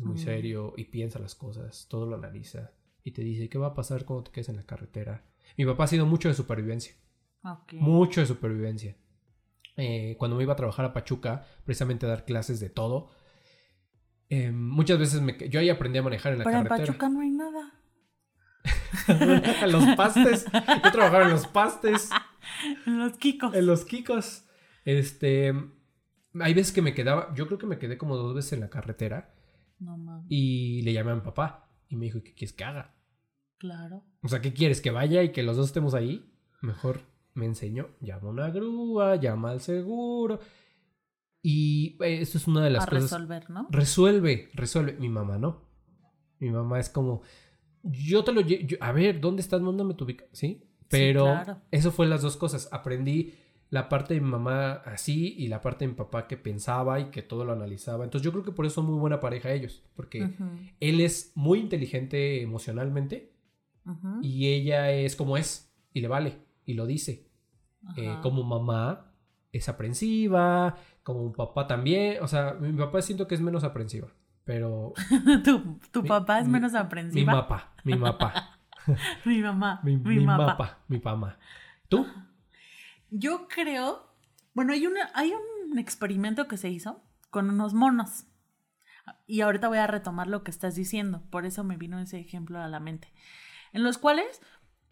Es 0.00 0.06
muy 0.06 0.14
Mm. 0.16 0.18
serio 0.24 0.74
y 0.76 0.84
piensa 0.84 1.18
las 1.18 1.34
cosas, 1.34 1.86
todo 1.88 2.06
lo 2.06 2.16
analiza 2.16 2.72
y 3.04 3.12
te 3.12 3.22
dice 3.22 3.48
qué 3.48 3.58
va 3.58 3.68
a 3.68 3.74
pasar 3.74 4.04
cuando 4.04 4.24
te 4.24 4.32
quedes 4.32 4.48
en 4.48 4.56
la 4.56 4.64
carretera. 4.64 5.24
Mi 5.56 5.64
papá 5.66 5.84
ha 5.84 5.86
sido 5.88 6.06
mucho 6.06 6.28
de 6.28 6.34
supervivencia, 6.34 6.94
mucho 7.72 8.20
de 8.20 8.26
supervivencia. 8.26 8.96
Eh, 9.76 10.16
cuando 10.18 10.36
me 10.36 10.42
iba 10.42 10.52
a 10.52 10.56
trabajar 10.56 10.84
a 10.84 10.92
Pachuca, 10.92 11.46
precisamente 11.64 12.06
a 12.06 12.08
dar 12.10 12.24
clases 12.24 12.60
de 12.60 12.70
todo, 12.70 13.10
eh, 14.28 14.50
muchas 14.52 14.98
veces 14.98 15.20
me, 15.22 15.36
yo 15.48 15.60
ahí 15.60 15.70
aprendí 15.70 15.98
a 15.98 16.02
manejar 16.02 16.32
en 16.32 16.38
la 16.38 16.44
Pero 16.44 16.58
en 16.58 16.64
carretera. 16.64 16.86
Pachuca 16.86 17.08
no 17.08 17.20
hay 17.20 17.30
nada. 17.30 17.72
los 19.66 19.96
pastes, 19.96 20.46
yo 20.52 20.92
trabajaba 20.92 21.24
en 21.24 21.30
los 21.30 21.46
pastes. 21.46 22.10
En 22.86 22.98
los 22.98 23.16
Kikos. 23.18 23.54
En 23.54 23.66
los 23.66 23.84
Kikos. 23.84 24.44
Este. 24.84 25.54
Hay 26.40 26.54
veces 26.54 26.72
que 26.72 26.82
me 26.82 26.94
quedaba. 26.94 27.32
Yo 27.34 27.46
creo 27.46 27.58
que 27.58 27.66
me 27.66 27.78
quedé 27.78 27.96
como 27.96 28.16
dos 28.16 28.34
veces 28.34 28.54
en 28.54 28.60
la 28.60 28.70
carretera. 28.70 29.34
No 29.80 29.96
mames. 29.96 30.26
Y 30.28 30.82
le 30.82 30.92
llamé 30.92 31.10
a 31.12 31.14
mi 31.16 31.20
papá. 31.22 31.68
Y 31.88 31.96
me 31.96 32.04
dijo: 32.06 32.22
¿Qué 32.22 32.32
quieres 32.34 32.52
que 32.52 32.64
haga? 32.64 32.94
Claro. 33.58 34.04
O 34.22 34.28
sea, 34.28 34.40
¿qué 34.40 34.52
quieres? 34.52 34.80
¿Que 34.80 34.90
vaya 34.90 35.22
y 35.22 35.32
que 35.32 35.42
los 35.42 35.56
dos 35.56 35.66
estemos 35.66 35.94
ahí? 35.94 36.30
Mejor 36.62 37.00
me 37.34 37.46
enseñó. 37.46 37.88
Llama 38.00 38.28
a 38.28 38.30
una 38.30 38.50
grúa, 38.50 39.16
llama 39.16 39.50
al 39.50 39.60
seguro. 39.60 40.38
Y 41.42 41.96
eh, 42.02 42.20
esto 42.20 42.38
es 42.38 42.46
una 42.46 42.62
de 42.62 42.70
las 42.70 42.84
a 42.84 42.86
cosas. 42.86 43.02
resolver, 43.04 43.50
¿no? 43.50 43.66
Resuelve, 43.70 44.48
resuelve. 44.54 44.92
Mi 44.94 45.08
mamá 45.08 45.38
no. 45.38 45.62
Mi 46.38 46.50
mamá 46.50 46.78
es 46.78 46.90
como. 46.90 47.22
Yo 47.82 48.24
te 48.24 48.32
lo 48.32 48.42
lle- 48.42 48.66
yo- 48.66 48.76
A 48.80 48.92
ver, 48.92 49.20
¿dónde 49.20 49.40
estás? 49.40 49.60
Mándame 49.62 49.94
tu 49.94 50.04
ubica- 50.04 50.26
¿Sí? 50.32 50.62
Pero 50.88 51.24
claro. 51.24 51.62
eso 51.70 51.92
fue 51.92 52.06
las 52.06 52.20
dos 52.22 52.36
cosas. 52.36 52.68
Aprendí 52.72 53.32
la 53.70 53.88
parte 53.88 54.14
de 54.14 54.20
mi 54.20 54.28
mamá 54.28 54.72
así 54.84 55.34
y 55.38 55.46
la 55.48 55.60
parte 55.62 55.84
de 55.84 55.92
mi 55.92 55.94
papá 55.96 56.26
que 56.26 56.36
pensaba 56.36 56.98
y 57.00 57.06
que 57.10 57.22
todo 57.22 57.44
lo 57.44 57.52
analizaba. 57.52 58.04
Entonces 58.04 58.24
yo 58.24 58.32
creo 58.32 58.44
que 58.44 58.50
por 58.52 58.66
eso 58.66 58.76
son 58.76 58.86
muy 58.86 58.98
buena 58.98 59.20
pareja 59.20 59.52
ellos. 59.52 59.82
Porque 59.94 60.28
él 60.80 61.00
es 61.00 61.32
muy 61.36 61.60
inteligente 61.60 62.42
emocionalmente 62.42 63.32
y 64.22 64.48
ella 64.48 64.90
es 64.92 65.16
como 65.16 65.36
es 65.36 65.72
y 65.92 66.00
le 66.00 66.08
vale 66.08 66.38
y 66.66 66.74
lo 66.74 66.86
dice. 66.86 67.26
Eh, 67.96 68.16
como 68.22 68.42
mamá 68.42 69.12
es 69.52 69.68
aprensiva, 69.68 70.76
como 71.02 71.32
papá 71.32 71.66
también. 71.66 72.22
O 72.22 72.28
sea, 72.28 72.54
mi 72.54 72.72
papá 72.72 73.00
siento 73.02 73.26
que 73.26 73.34
es 73.36 73.40
menos 73.40 73.64
aprensiva. 73.64 74.08
Pero 74.44 74.92
tu 75.44 75.78
tu 75.92 76.02
mi- 76.02 76.08
papá 76.08 76.40
es 76.40 76.46
mi- 76.46 76.54
menos 76.54 76.72
mi 76.72 76.78
aprensiva. 76.78 77.32
mapa, 77.34 77.72
mi 77.84 77.94
mapa, 77.94 78.58
Mi 79.24 79.38
mamá. 79.42 79.80
mi, 79.84 79.96
Mi, 79.96 80.16
mi 80.18 80.26
mapa. 80.26 80.46
mapa, 80.46 80.78
mi 80.88 80.98
pama. 80.98 81.38
¿Tú? 81.88 82.06
Yo 83.10 83.48
creo. 83.48 84.08
Bueno, 84.54 84.72
hay, 84.72 84.86
una, 84.86 85.10
hay 85.14 85.32
un 85.32 85.78
experimento 85.78 86.48
que 86.48 86.56
se 86.56 86.70
hizo 86.70 87.02
con 87.30 87.48
unos 87.50 87.74
monos. 87.74 88.24
Y 89.26 89.40
ahorita 89.40 89.68
voy 89.68 89.78
a 89.78 89.86
retomar 89.86 90.26
lo 90.26 90.42
que 90.42 90.50
estás 90.50 90.74
diciendo. 90.74 91.22
Por 91.30 91.46
eso 91.46 91.64
me 91.64 91.76
vino 91.76 91.98
ese 91.98 92.18
ejemplo 92.18 92.60
a 92.60 92.68
la 92.68 92.80
mente. 92.80 93.12
En 93.72 93.82
los 93.82 93.98
cuales 93.98 94.40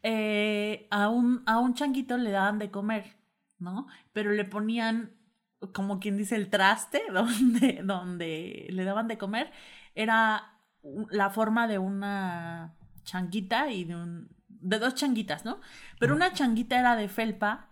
eh, 0.03 0.87
a, 0.91 1.09
un, 1.09 1.43
a 1.47 1.59
un 1.59 1.75
changuito 1.75 2.17
le 2.17 2.31
daban 2.31 2.59
de 2.59 2.71
comer, 2.71 3.17
¿no? 3.59 3.87
Pero 4.13 4.31
le 4.31 4.45
ponían, 4.45 5.17
como 5.73 5.99
quien 5.99 6.17
dice, 6.17 6.37
el 6.37 6.51
traste 6.51 7.03
donde, 7.13 7.81
donde 7.85 8.69
le 8.71 8.85
daban 8.85 9.09
de 9.09 9.19
comer. 9.19 9.53
Era 9.95 10.59
la 11.11 11.31
forma 11.31 11.67
de 11.67 11.79
una 11.79 12.75
changuita 13.03 13.71
y 13.71 13.85
de 13.85 13.97
un. 13.97 14.29
de 14.49 14.79
dos 14.79 14.95
changuitas, 14.95 15.45
¿no? 15.45 15.61
Pero 15.99 16.15
una 16.15 16.33
changuita 16.33 16.79
era 16.79 16.97
de 16.97 17.09
felpa 17.09 17.68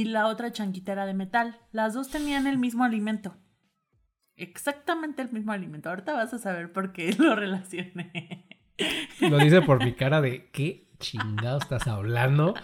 y 0.00 0.04
la 0.04 0.26
otra 0.26 0.52
changuita 0.52 0.92
era 0.92 1.06
de 1.06 1.14
metal. 1.14 1.58
Las 1.72 1.94
dos 1.94 2.08
tenían 2.10 2.46
el 2.46 2.58
mismo 2.58 2.84
alimento. 2.84 3.36
Exactamente 4.36 5.22
el 5.22 5.30
mismo 5.32 5.52
alimento. 5.52 5.88
Ahorita 5.90 6.12
vas 6.12 6.32
a 6.32 6.38
saber 6.38 6.72
por 6.72 6.92
qué 6.92 7.12
lo 7.18 7.34
relacioné. 7.34 8.46
Lo 9.20 9.38
dice 9.38 9.60
por 9.62 9.84
mi 9.84 9.92
cara 9.94 10.20
de 10.20 10.50
¿qué 10.50 10.88
chingado 11.00 11.58
estás 11.58 11.86
hablando? 11.88 12.54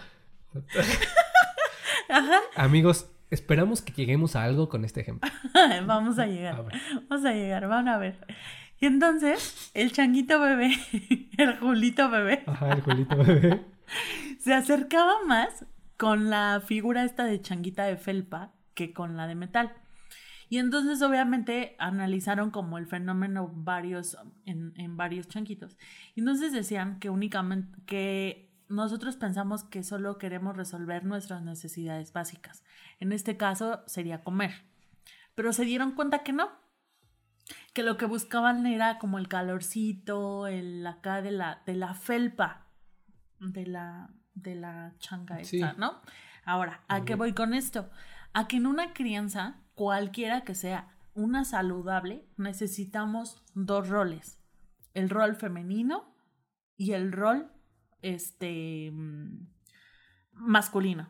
Ajá. 2.09 2.39
Amigos, 2.55 3.09
esperamos 3.31 3.81
que 3.81 3.91
lleguemos 3.93 4.35
a 4.35 4.43
algo 4.43 4.69
con 4.69 4.85
este 4.85 5.01
ejemplo. 5.01 5.29
Vamos 5.85 6.19
a 6.19 6.23
A 6.23 6.27
llegar. 6.27 6.63
ver. 6.65 6.81
Vamos 7.09 7.25
a 7.25 7.33
llegar, 7.33 7.67
van 7.67 7.87
a 7.87 7.97
ver. 7.97 8.25
Y 8.79 8.85
entonces, 8.87 9.71
el 9.73 9.91
changuito 9.91 10.39
bebé, 10.39 10.71
el 11.37 11.57
Julito 11.59 12.09
bebé, 12.09 12.43
Ajá, 12.45 12.71
el 12.73 12.81
Julito 12.81 13.15
bebé. 13.17 13.61
se 14.39 14.53
acercaba 14.53 15.23
más 15.25 15.65
con 15.97 16.29
la 16.29 16.61
figura 16.65 17.03
esta 17.03 17.25
de 17.25 17.41
changuita 17.41 17.85
de 17.85 17.97
felpa 17.97 18.53
que 18.73 18.93
con 18.93 19.17
la 19.17 19.27
de 19.27 19.35
metal. 19.35 19.73
Y 20.47 20.59
entonces 20.59 21.01
obviamente 21.01 21.75
analizaron 21.79 22.51
como 22.51 22.77
el 22.77 22.85
fenómeno 22.85 23.51
varios 23.53 24.17
en, 24.45 24.73
en 24.75 24.95
varios 24.97 25.27
changuitos. 25.27 25.77
Y 26.13 26.19
entonces 26.19 26.53
decían 26.53 26.99
que 26.99 27.09
únicamente 27.09 27.79
que 27.85 28.53
nosotros 28.67 29.15
pensamos 29.15 29.63
que 29.63 29.83
solo 29.83 30.17
queremos 30.17 30.55
resolver 30.55 31.03
nuestras 31.03 31.43
necesidades 31.43 32.13
básicas. 32.13 32.63
En 32.99 33.11
este 33.11 33.37
caso 33.37 33.83
sería 33.87 34.23
comer. 34.23 34.65
Pero 35.33 35.51
se 35.53 35.65
dieron 35.65 35.91
cuenta 35.91 36.23
que 36.23 36.33
no. 36.33 36.49
Que 37.73 37.83
lo 37.83 37.97
que 37.97 38.05
buscaban 38.05 38.65
era 38.65 38.97
como 38.97 39.19
el 39.19 39.27
calorcito, 39.27 40.47
el 40.47 40.85
acá 40.85 41.21
de 41.21 41.31
la, 41.31 41.61
de 41.65 41.75
la 41.75 41.93
felpa 41.93 42.65
de 43.39 43.65
la, 43.65 44.09
de 44.35 44.55
la 44.55 44.93
changa 44.99 45.43
Sí. 45.43 45.57
esta, 45.57 45.73
¿no? 45.73 46.01
Ahora, 46.45 46.81
¿a 46.87 47.03
qué 47.05 47.15
voy 47.15 47.33
con 47.33 47.53
esto? 47.53 47.89
A 48.33 48.47
que 48.47 48.57
en 48.57 48.67
una 48.67 48.93
crianza, 48.93 49.61
cualquiera 49.73 50.41
que 50.43 50.53
sea 50.53 50.95
una 51.15 51.43
saludable, 51.45 52.27
necesitamos 52.37 53.41
dos 53.55 53.89
roles. 53.89 54.37
El 54.93 55.09
rol 55.09 55.35
femenino 55.35 56.13
y 56.77 56.91
el 56.91 57.11
rol 57.11 57.51
este 58.01 58.91
mm, 58.91 59.47
masculino. 60.33 61.09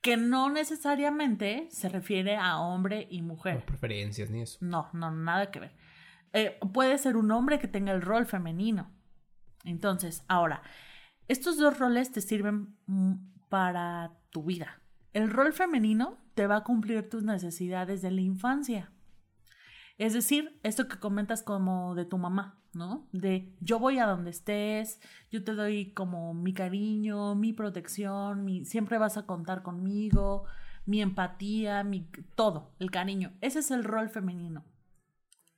Que 0.00 0.16
no 0.16 0.50
necesariamente 0.50 1.68
se 1.70 1.88
refiere 1.88 2.36
a 2.36 2.58
hombre 2.58 3.06
y 3.08 3.22
mujer. 3.22 3.56
No 3.60 3.66
preferencias 3.66 4.30
ni 4.30 4.42
eso. 4.42 4.58
No, 4.60 4.88
no, 4.92 5.12
nada 5.12 5.50
que 5.52 5.60
ver. 5.60 5.72
Eh, 6.32 6.58
puede 6.72 6.98
ser 6.98 7.16
un 7.16 7.30
hombre 7.30 7.60
que 7.60 7.68
tenga 7.68 7.92
el 7.92 8.02
rol 8.02 8.26
femenino. 8.26 8.90
Entonces, 9.64 10.24
ahora, 10.26 10.62
estos 11.32 11.56
dos 11.56 11.78
roles 11.78 12.12
te 12.12 12.20
sirven 12.20 12.76
para 13.48 14.12
tu 14.30 14.44
vida. 14.44 14.80
El 15.12 15.30
rol 15.30 15.52
femenino 15.52 16.18
te 16.34 16.46
va 16.46 16.56
a 16.56 16.64
cumplir 16.64 17.08
tus 17.08 17.22
necesidades 17.22 18.02
de 18.02 18.10
la 18.10 18.20
infancia. 18.20 18.92
Es 19.96 20.12
decir, 20.12 20.58
esto 20.62 20.88
que 20.88 20.98
comentas 20.98 21.42
como 21.42 21.94
de 21.94 22.04
tu 22.04 22.18
mamá, 22.18 22.60
¿no? 22.74 23.08
De 23.12 23.54
yo 23.60 23.78
voy 23.78 23.98
a 23.98 24.06
donde 24.06 24.30
estés, 24.30 25.00
yo 25.30 25.42
te 25.42 25.54
doy 25.54 25.92
como 25.92 26.34
mi 26.34 26.52
cariño, 26.52 27.34
mi 27.34 27.52
protección, 27.52 28.44
mi, 28.44 28.64
siempre 28.64 28.98
vas 28.98 29.16
a 29.16 29.24
contar 29.26 29.62
conmigo, 29.62 30.44
mi 30.84 31.00
empatía, 31.00 31.82
mi 31.82 32.10
todo, 32.34 32.74
el 32.78 32.90
cariño. 32.90 33.32
Ese 33.40 33.60
es 33.60 33.70
el 33.70 33.84
rol 33.84 34.10
femenino. 34.10 34.64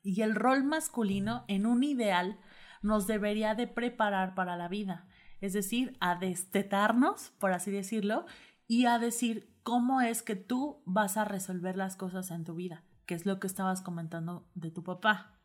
Y 0.03 0.21
el 0.23 0.35
rol 0.35 0.63
masculino, 0.65 1.45
en 1.49 1.67
un 1.67 1.83
ideal, 1.83 2.39
nos 2.83 3.07
debería 3.07 3.55
de 3.55 3.67
preparar 3.67 4.35
para 4.35 4.57
la 4.57 4.69
vida. 4.69 5.09
Es 5.45 5.53
decir, 5.53 5.95
a 6.01 6.15
destetarnos, 6.15 7.35
por 7.39 7.53
así 7.53 7.71
decirlo, 7.71 8.25
y 8.67 8.87
a 8.87 8.99
decir 8.99 9.55
cómo 9.63 10.01
es 10.01 10.23
que 10.23 10.37
tú 10.37 10.81
vas 10.87 11.19
a 11.19 11.27
resolver 11.27 11.77
las 11.77 11.97
cosas 11.97 12.31
en 12.31 12.45
tu 12.45 12.55
vida, 12.55 12.83
que 13.05 13.15
es 13.15 13.27
lo 13.27 13.41
que 13.41 13.47
estabas 13.47 13.83
comentando 13.83 14.49
de 14.55 14.71
tu 14.71 14.83
papá. 14.83 15.39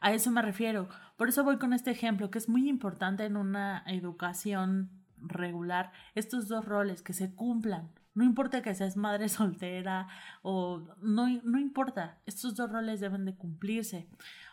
A 0.00 0.12
eso 0.12 0.30
me 0.30 0.42
refiero. 0.42 0.90
Por 1.16 1.30
eso 1.30 1.44
voy 1.44 1.56
con 1.56 1.72
este 1.72 1.90
ejemplo, 1.90 2.30
que 2.30 2.36
es 2.36 2.46
muy 2.46 2.68
importante 2.68 3.24
en 3.24 3.38
una 3.38 3.84
educación 3.86 4.90
regular, 5.16 5.92
estos 6.14 6.46
dos 6.46 6.66
roles 6.66 7.00
que 7.00 7.14
se 7.14 7.34
cumplan. 7.34 7.90
No 8.12 8.22
importa 8.22 8.60
que 8.60 8.74
seas 8.74 8.98
madre 8.98 9.28
soltera 9.30 10.08
o 10.42 10.82
no, 11.00 11.26
importa, 11.28 12.18
estos 12.26 12.54
dos 12.54 12.70
roles 12.70 13.00
deben 13.00 13.24
de 13.24 13.34
cumplirse. 13.34 14.10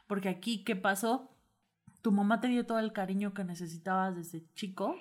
Porque 0.07 0.29
aquí, 0.29 0.63
¿qué 0.63 0.77
pasó? 0.77 1.32
Tu 2.03 2.11
mamá 2.11 2.39
te 2.39 2.49
dio 2.49 2.65
todo 2.65 2.79
el 2.79 2.93
cariño 2.93 3.33
que 3.33 3.43
necesitabas 3.43 4.15
desde 4.15 4.45
chico, 4.53 4.95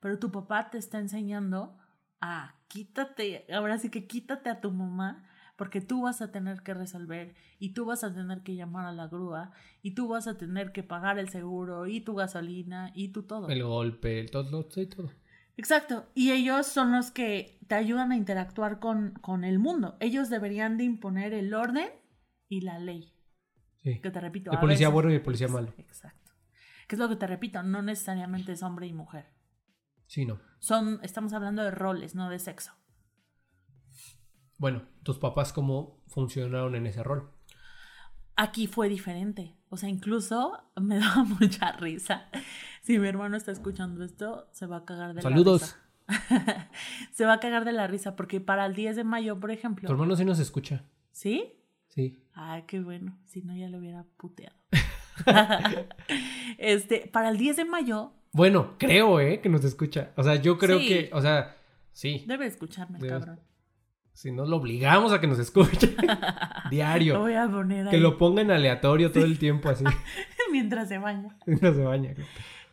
pero 0.00 0.18
tu 0.18 0.30
papá 0.30 0.70
te 0.70 0.78
está 0.78 0.98
enseñando 0.98 1.76
a 2.20 2.54
quítate, 2.68 3.44
ahora 3.52 3.76
sí 3.76 3.90
que 3.90 4.06
quítate 4.06 4.48
a 4.48 4.60
tu 4.60 4.70
mamá 4.70 5.28
porque 5.56 5.80
tú 5.80 6.02
vas 6.02 6.22
a 6.22 6.32
tener 6.32 6.62
que 6.62 6.74
resolver 6.74 7.34
y 7.58 7.74
tú 7.74 7.84
vas 7.84 8.04
a 8.04 8.14
tener 8.14 8.42
que 8.42 8.54
llamar 8.54 8.86
a 8.86 8.92
la 8.92 9.08
grúa 9.08 9.50
y 9.82 9.94
tú 9.94 10.08
vas 10.08 10.26
a 10.28 10.38
tener 10.38 10.72
que 10.72 10.82
pagar 10.82 11.18
el 11.18 11.28
seguro 11.28 11.86
y 11.86 12.00
tu 12.00 12.14
gasolina 12.14 12.92
y 12.94 13.08
tu 13.08 13.24
todo. 13.24 13.48
El 13.48 13.64
golpe, 13.64 14.20
el 14.20 14.30
todo, 14.30 14.68
sí, 14.70 14.86
todo. 14.86 15.10
Exacto, 15.56 16.06
y 16.14 16.30
ellos 16.30 16.66
son 16.66 16.92
los 16.92 17.10
que 17.10 17.58
te 17.66 17.74
ayudan 17.74 18.12
a 18.12 18.16
interactuar 18.16 18.78
con, 18.78 19.14
con 19.20 19.44
el 19.44 19.58
mundo. 19.58 19.96
Ellos 20.00 20.30
deberían 20.30 20.78
de 20.78 20.84
imponer 20.84 21.34
el 21.34 21.52
orden 21.52 21.90
y 22.48 22.60
la 22.62 22.78
ley. 22.78 23.12
Sí. 23.82 24.00
Que 24.00 24.10
te 24.10 24.20
repito. 24.20 24.50
El 24.50 24.56
a 24.58 24.60
policía 24.60 24.88
veces- 24.88 24.94
bueno 24.94 25.10
y 25.10 25.14
el 25.14 25.22
policía 25.22 25.48
malo. 25.48 25.74
Exacto. 25.78 26.32
Que 26.88 26.94
es 26.96 26.98
lo 26.98 27.08
que 27.08 27.16
te 27.16 27.26
repito, 27.26 27.62
no 27.62 27.82
necesariamente 27.82 28.52
es 28.52 28.62
hombre 28.62 28.86
y 28.86 28.92
mujer. 28.92 29.26
Sí, 30.06 30.26
no. 30.26 30.38
Son, 30.58 31.00
estamos 31.02 31.32
hablando 31.32 31.62
de 31.62 31.70
roles, 31.70 32.14
no 32.14 32.28
de 32.28 32.38
sexo. 32.38 32.72
Bueno, 34.58 34.82
tus 35.02 35.18
papás 35.18 35.52
cómo 35.52 36.02
funcionaron 36.08 36.74
en 36.74 36.86
ese 36.86 37.02
rol. 37.02 37.30
Aquí 38.36 38.66
fue 38.66 38.88
diferente. 38.88 39.56
O 39.68 39.76
sea, 39.76 39.88
incluso 39.88 40.62
me 40.80 40.98
daba 40.98 41.24
mucha 41.24 41.72
risa. 41.72 42.28
Si 42.82 42.98
mi 42.98 43.08
hermano 43.08 43.36
está 43.36 43.52
escuchando 43.52 44.04
esto, 44.04 44.48
se 44.52 44.66
va 44.66 44.78
a 44.78 44.84
cagar 44.84 45.14
de 45.14 45.22
Saludos. 45.22 45.60
la 45.62 45.66
risa. 45.66 46.70
se 47.12 47.24
va 47.24 47.34
a 47.34 47.40
cagar 47.40 47.64
de 47.64 47.72
la 47.72 47.86
risa 47.86 48.16
porque 48.16 48.40
para 48.40 48.66
el 48.66 48.74
10 48.74 48.96
de 48.96 49.04
mayo, 49.04 49.38
por 49.40 49.50
ejemplo. 49.50 49.86
Tu 49.86 49.92
hermano 49.92 50.14
sí 50.16 50.24
nos 50.24 50.38
escucha. 50.38 50.84
¿Sí? 51.10 51.54
Sí. 51.88 52.21
Ay, 52.34 52.64
qué 52.66 52.80
bueno. 52.80 53.18
Si 53.26 53.42
no, 53.42 53.54
ya 53.56 53.68
lo 53.68 53.78
hubiera 53.78 54.04
puteado. 54.16 54.56
este, 56.58 57.08
para 57.12 57.28
el 57.30 57.38
10 57.38 57.56
de 57.56 57.64
mayo. 57.64 58.12
Bueno, 58.32 58.74
creo, 58.78 59.20
¿eh? 59.20 59.40
Que 59.40 59.48
nos 59.48 59.64
escucha. 59.64 60.12
O 60.16 60.22
sea, 60.22 60.36
yo 60.36 60.58
creo 60.58 60.78
Sí. 60.78 60.88
que, 60.88 61.10
o 61.12 61.20
sea, 61.20 61.56
sí. 61.92 62.24
Debe 62.26 62.46
escucharme, 62.46 62.98
el 62.98 63.04
Debe- 63.04 63.10
cabrón. 63.10 63.40
Si 64.14 64.30
no, 64.30 64.44
lo 64.44 64.56
obligamos 64.56 65.12
a 65.12 65.20
que 65.20 65.26
nos 65.26 65.38
escuche. 65.38 65.94
Lo 66.64 66.70
Diario. 66.70 67.18
voy 67.20 67.32
a 67.34 67.48
poner 67.48 67.86
ahí 67.86 67.90
Que 67.90 67.98
lo 67.98 68.18
ponga 68.18 68.42
en 68.42 68.50
aleatorio 68.50 69.10
todo 69.10 69.24
el 69.24 69.38
tiempo 69.38 69.70
así. 69.70 69.84
mientras 70.52 70.88
se 70.88 70.98
baña. 70.98 71.36
no 71.46 71.72
se 71.74 71.82
baña. 71.82 72.14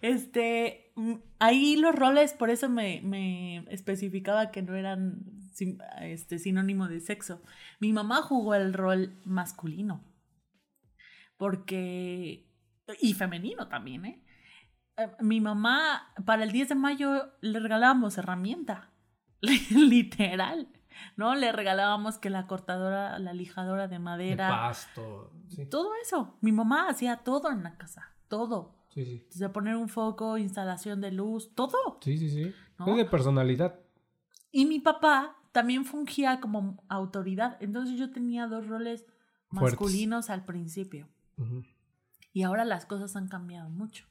Este, 0.01 0.91
mm, 0.95 1.13
ahí 1.39 1.77
los 1.77 1.95
roles, 1.95 2.33
por 2.33 2.49
eso 2.49 2.69
me, 2.69 3.01
me 3.03 3.59
especificaba 3.73 4.51
que 4.51 4.61
no 4.61 4.75
eran 4.75 5.19
sin- 5.59 5.79
este, 6.01 6.39
sinónimo 6.39 6.87
de 6.87 6.99
sexo. 7.01 7.41
Mi 7.79 7.91
mamá 7.93 8.21
jugó 8.21 8.55
el 8.55 8.73
rol 8.73 9.19
masculino. 9.25 10.03
Porque, 11.37 12.45
y 13.01 13.13
femenino 13.13 13.67
también, 13.67 14.05
¿eh? 14.05 14.23
Eh, 14.97 15.07
Mi 15.21 15.39
mamá, 15.41 16.13
para 16.25 16.43
el 16.43 16.51
10 16.51 16.69
de 16.69 16.75
mayo 16.75 17.31
le 17.41 17.59
regalábamos 17.59 18.17
herramienta, 18.17 18.91
literal, 19.71 20.67
¿no? 21.15 21.35
Le 21.35 21.51
regalábamos 21.53 22.17
que 22.17 22.29
la 22.29 22.45
cortadora, 22.47 23.19
la 23.19 23.33
lijadora 23.33 23.83
de 23.87 23.95
De 23.95 23.99
madera, 23.99 24.49
pasto. 24.49 25.31
Sí, 25.49 25.65
todo 25.65 25.91
eso. 26.03 26.37
Mi 26.41 26.51
mamá 26.51 26.89
hacía 26.89 27.17
todo 27.17 27.51
en 27.51 27.63
la 27.63 27.77
casa, 27.77 28.13
todo. 28.27 28.75
sí, 28.93 29.05
sí. 29.05 29.25
Desde 29.31 29.49
poner 29.49 29.75
un 29.77 29.87
foco, 29.87 30.37
instalación 30.37 30.99
de 30.99 31.11
luz, 31.11 31.53
todo. 31.55 31.99
Sí, 32.01 32.17
sí, 32.17 32.29
sí. 32.29 32.53
¿No? 32.77 32.87
Es 32.91 32.97
de 32.97 33.05
personalidad. 33.05 33.79
Y 34.51 34.65
mi 34.65 34.79
papá 34.79 35.37
también 35.51 35.85
fungía 35.85 36.39
como 36.39 36.83
autoridad. 36.89 37.57
Entonces 37.59 37.97
yo 37.97 38.11
tenía 38.11 38.47
dos 38.47 38.67
roles 38.67 39.05
Fuertes. 39.49 39.79
masculinos 39.79 40.29
al 40.29 40.45
principio. 40.45 41.07
Y 42.33 42.43
ahora 42.43 42.65
las 42.65 42.85
cosas 42.85 43.15
han 43.15 43.27
cambiado 43.27 43.69
mucho. 43.69 44.05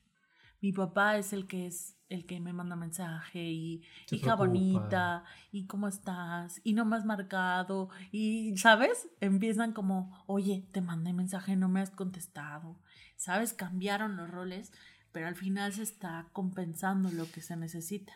Mi 0.60 0.72
papá 0.72 1.16
es 1.18 1.32
el 1.32 1.46
que 1.46 1.66
es 1.66 1.94
el 2.08 2.26
que 2.26 2.40
me 2.40 2.52
manda 2.52 2.74
mensaje 2.74 3.50
y 3.50 3.82
Se 4.06 4.16
hija 4.16 4.36
preocupa. 4.36 4.46
bonita 4.46 5.24
y 5.52 5.66
cómo 5.66 5.86
estás 5.88 6.60
y 6.64 6.72
no 6.72 6.84
me 6.86 6.96
has 6.96 7.04
marcado 7.04 7.90
y 8.10 8.56
sabes 8.56 9.08
empiezan 9.20 9.72
como 9.72 10.24
oye 10.26 10.66
te 10.72 10.80
mandé 10.80 11.12
mensaje 11.12 11.54
no 11.54 11.68
me 11.68 11.80
has 11.82 11.90
contestado 11.90 12.80
sabes 13.16 13.52
cambiaron 13.52 14.16
los 14.16 14.30
roles 14.30 14.72
pero 15.12 15.28
al 15.28 15.36
final 15.36 15.74
se 15.74 15.82
está 15.82 16.28
compensando 16.32 17.10
lo 17.12 17.30
que 17.30 17.42
se 17.42 17.56
necesita 17.56 18.14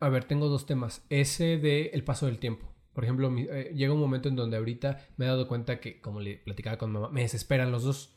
A 0.00 0.08
ver, 0.08 0.24
tengo 0.24 0.48
dos 0.48 0.66
temas. 0.66 1.04
Ese 1.08 1.58
de 1.58 1.86
el 1.94 2.04
paso 2.04 2.26
del 2.26 2.38
tiempo. 2.38 2.66
Por 2.92 3.04
ejemplo, 3.04 3.30
mi- 3.30 3.46
eh, 3.50 3.72
llega 3.74 3.92
un 3.92 4.00
momento 4.00 4.28
en 4.28 4.36
donde 4.36 4.56
ahorita 4.56 4.98
me 5.16 5.24
he 5.24 5.28
dado 5.28 5.48
cuenta 5.48 5.80
que, 5.80 6.00
como 6.00 6.20
le 6.20 6.36
platicaba 6.36 6.78
con 6.78 6.92
mamá, 6.92 7.08
me 7.08 7.22
desesperan 7.22 7.72
los 7.72 7.82
dos. 7.84 8.14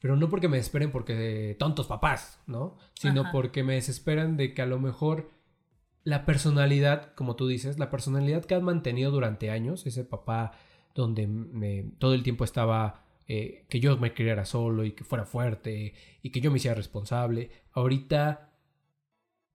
Pero 0.00 0.16
no 0.16 0.28
porque 0.28 0.48
me 0.48 0.58
desesperen 0.58 0.90
porque 0.90 1.56
tontos 1.58 1.86
papás, 1.86 2.40
¿no? 2.46 2.76
Sino 2.94 3.22
Ajá. 3.22 3.32
porque 3.32 3.62
me 3.64 3.74
desesperan 3.74 4.36
de 4.36 4.52
que 4.54 4.62
a 4.62 4.66
lo 4.66 4.78
mejor 4.78 5.30
la 6.04 6.26
personalidad, 6.26 7.14
como 7.14 7.36
tú 7.36 7.48
dices, 7.48 7.78
la 7.78 7.90
personalidad 7.90 8.44
que 8.44 8.54
has 8.54 8.62
mantenido 8.62 9.10
durante 9.10 9.50
años, 9.50 9.86
ese 9.86 10.04
papá 10.04 10.52
donde 10.94 11.26
me- 11.26 11.84
todo 11.98 12.14
el 12.14 12.22
tiempo 12.22 12.44
estaba 12.44 13.00
eh, 13.26 13.64
que 13.70 13.80
yo 13.80 13.96
me 13.96 14.12
criara 14.12 14.44
solo 14.44 14.84
y 14.84 14.92
que 14.92 15.02
fuera 15.02 15.24
fuerte 15.24 15.94
y 16.20 16.28
que 16.30 16.42
yo 16.42 16.50
me 16.50 16.58
hiciera 16.58 16.74
responsable, 16.74 17.50
ahorita 17.72 18.50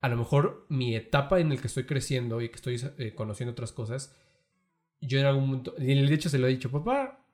a 0.02 0.10
lo 0.10 0.18
mejor 0.18 0.66
mi 0.70 0.96
etapa 0.96 1.40
en 1.40 1.50
la 1.50 1.58
que 1.58 1.68
estoy 1.68 1.86
creciendo 1.86 2.42
y 2.42 2.50
que 2.50 2.56
estoy 2.56 2.82
eh, 2.98 3.14
conociendo 3.16 3.52
otras 3.52 3.72
cosas, 3.72 4.16
yo 5.02 5.20
en 5.20 5.26
algún 5.26 5.48
momento, 5.48 5.74
y 5.78 5.86
de 5.86 6.14
hecho 6.14 6.30
se 6.30 6.40
lo 6.40 6.48
he 6.48 6.52
dicho, 6.52 6.72
papá, 6.72 7.26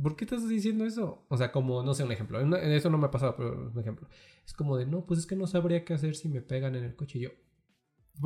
¿por 0.00 0.16
qué 0.16 0.24
estás 0.24 0.48
diciendo 0.48 0.84
eso? 0.84 1.24
O 1.28 1.36
sea, 1.36 1.52
como, 1.52 1.82
no 1.82 1.94
sé, 1.94 2.04
un 2.04 2.12
ejemplo, 2.12 2.40
en 2.40 2.54
eso 2.54 2.90
no 2.90 2.98
me 2.98 3.06
ha 3.06 3.10
pasado, 3.10 3.34
pero 3.36 3.70
un 3.72 3.80
ejemplo. 3.80 4.08
Es 4.44 4.52
como 4.52 4.76
de, 4.76 4.86
no, 4.86 5.04
pues 5.06 5.20
es 5.20 5.26
que 5.26 5.36
no 5.36 5.46
sabría 5.46 5.84
qué 5.84 5.94
hacer 5.94 6.14
si 6.14 6.28
me 6.28 6.40
pegan 6.40 6.74
en 6.74 6.84
el 6.84 6.96
coche 6.96 7.18
y 7.18 7.22
yo. 7.22 7.30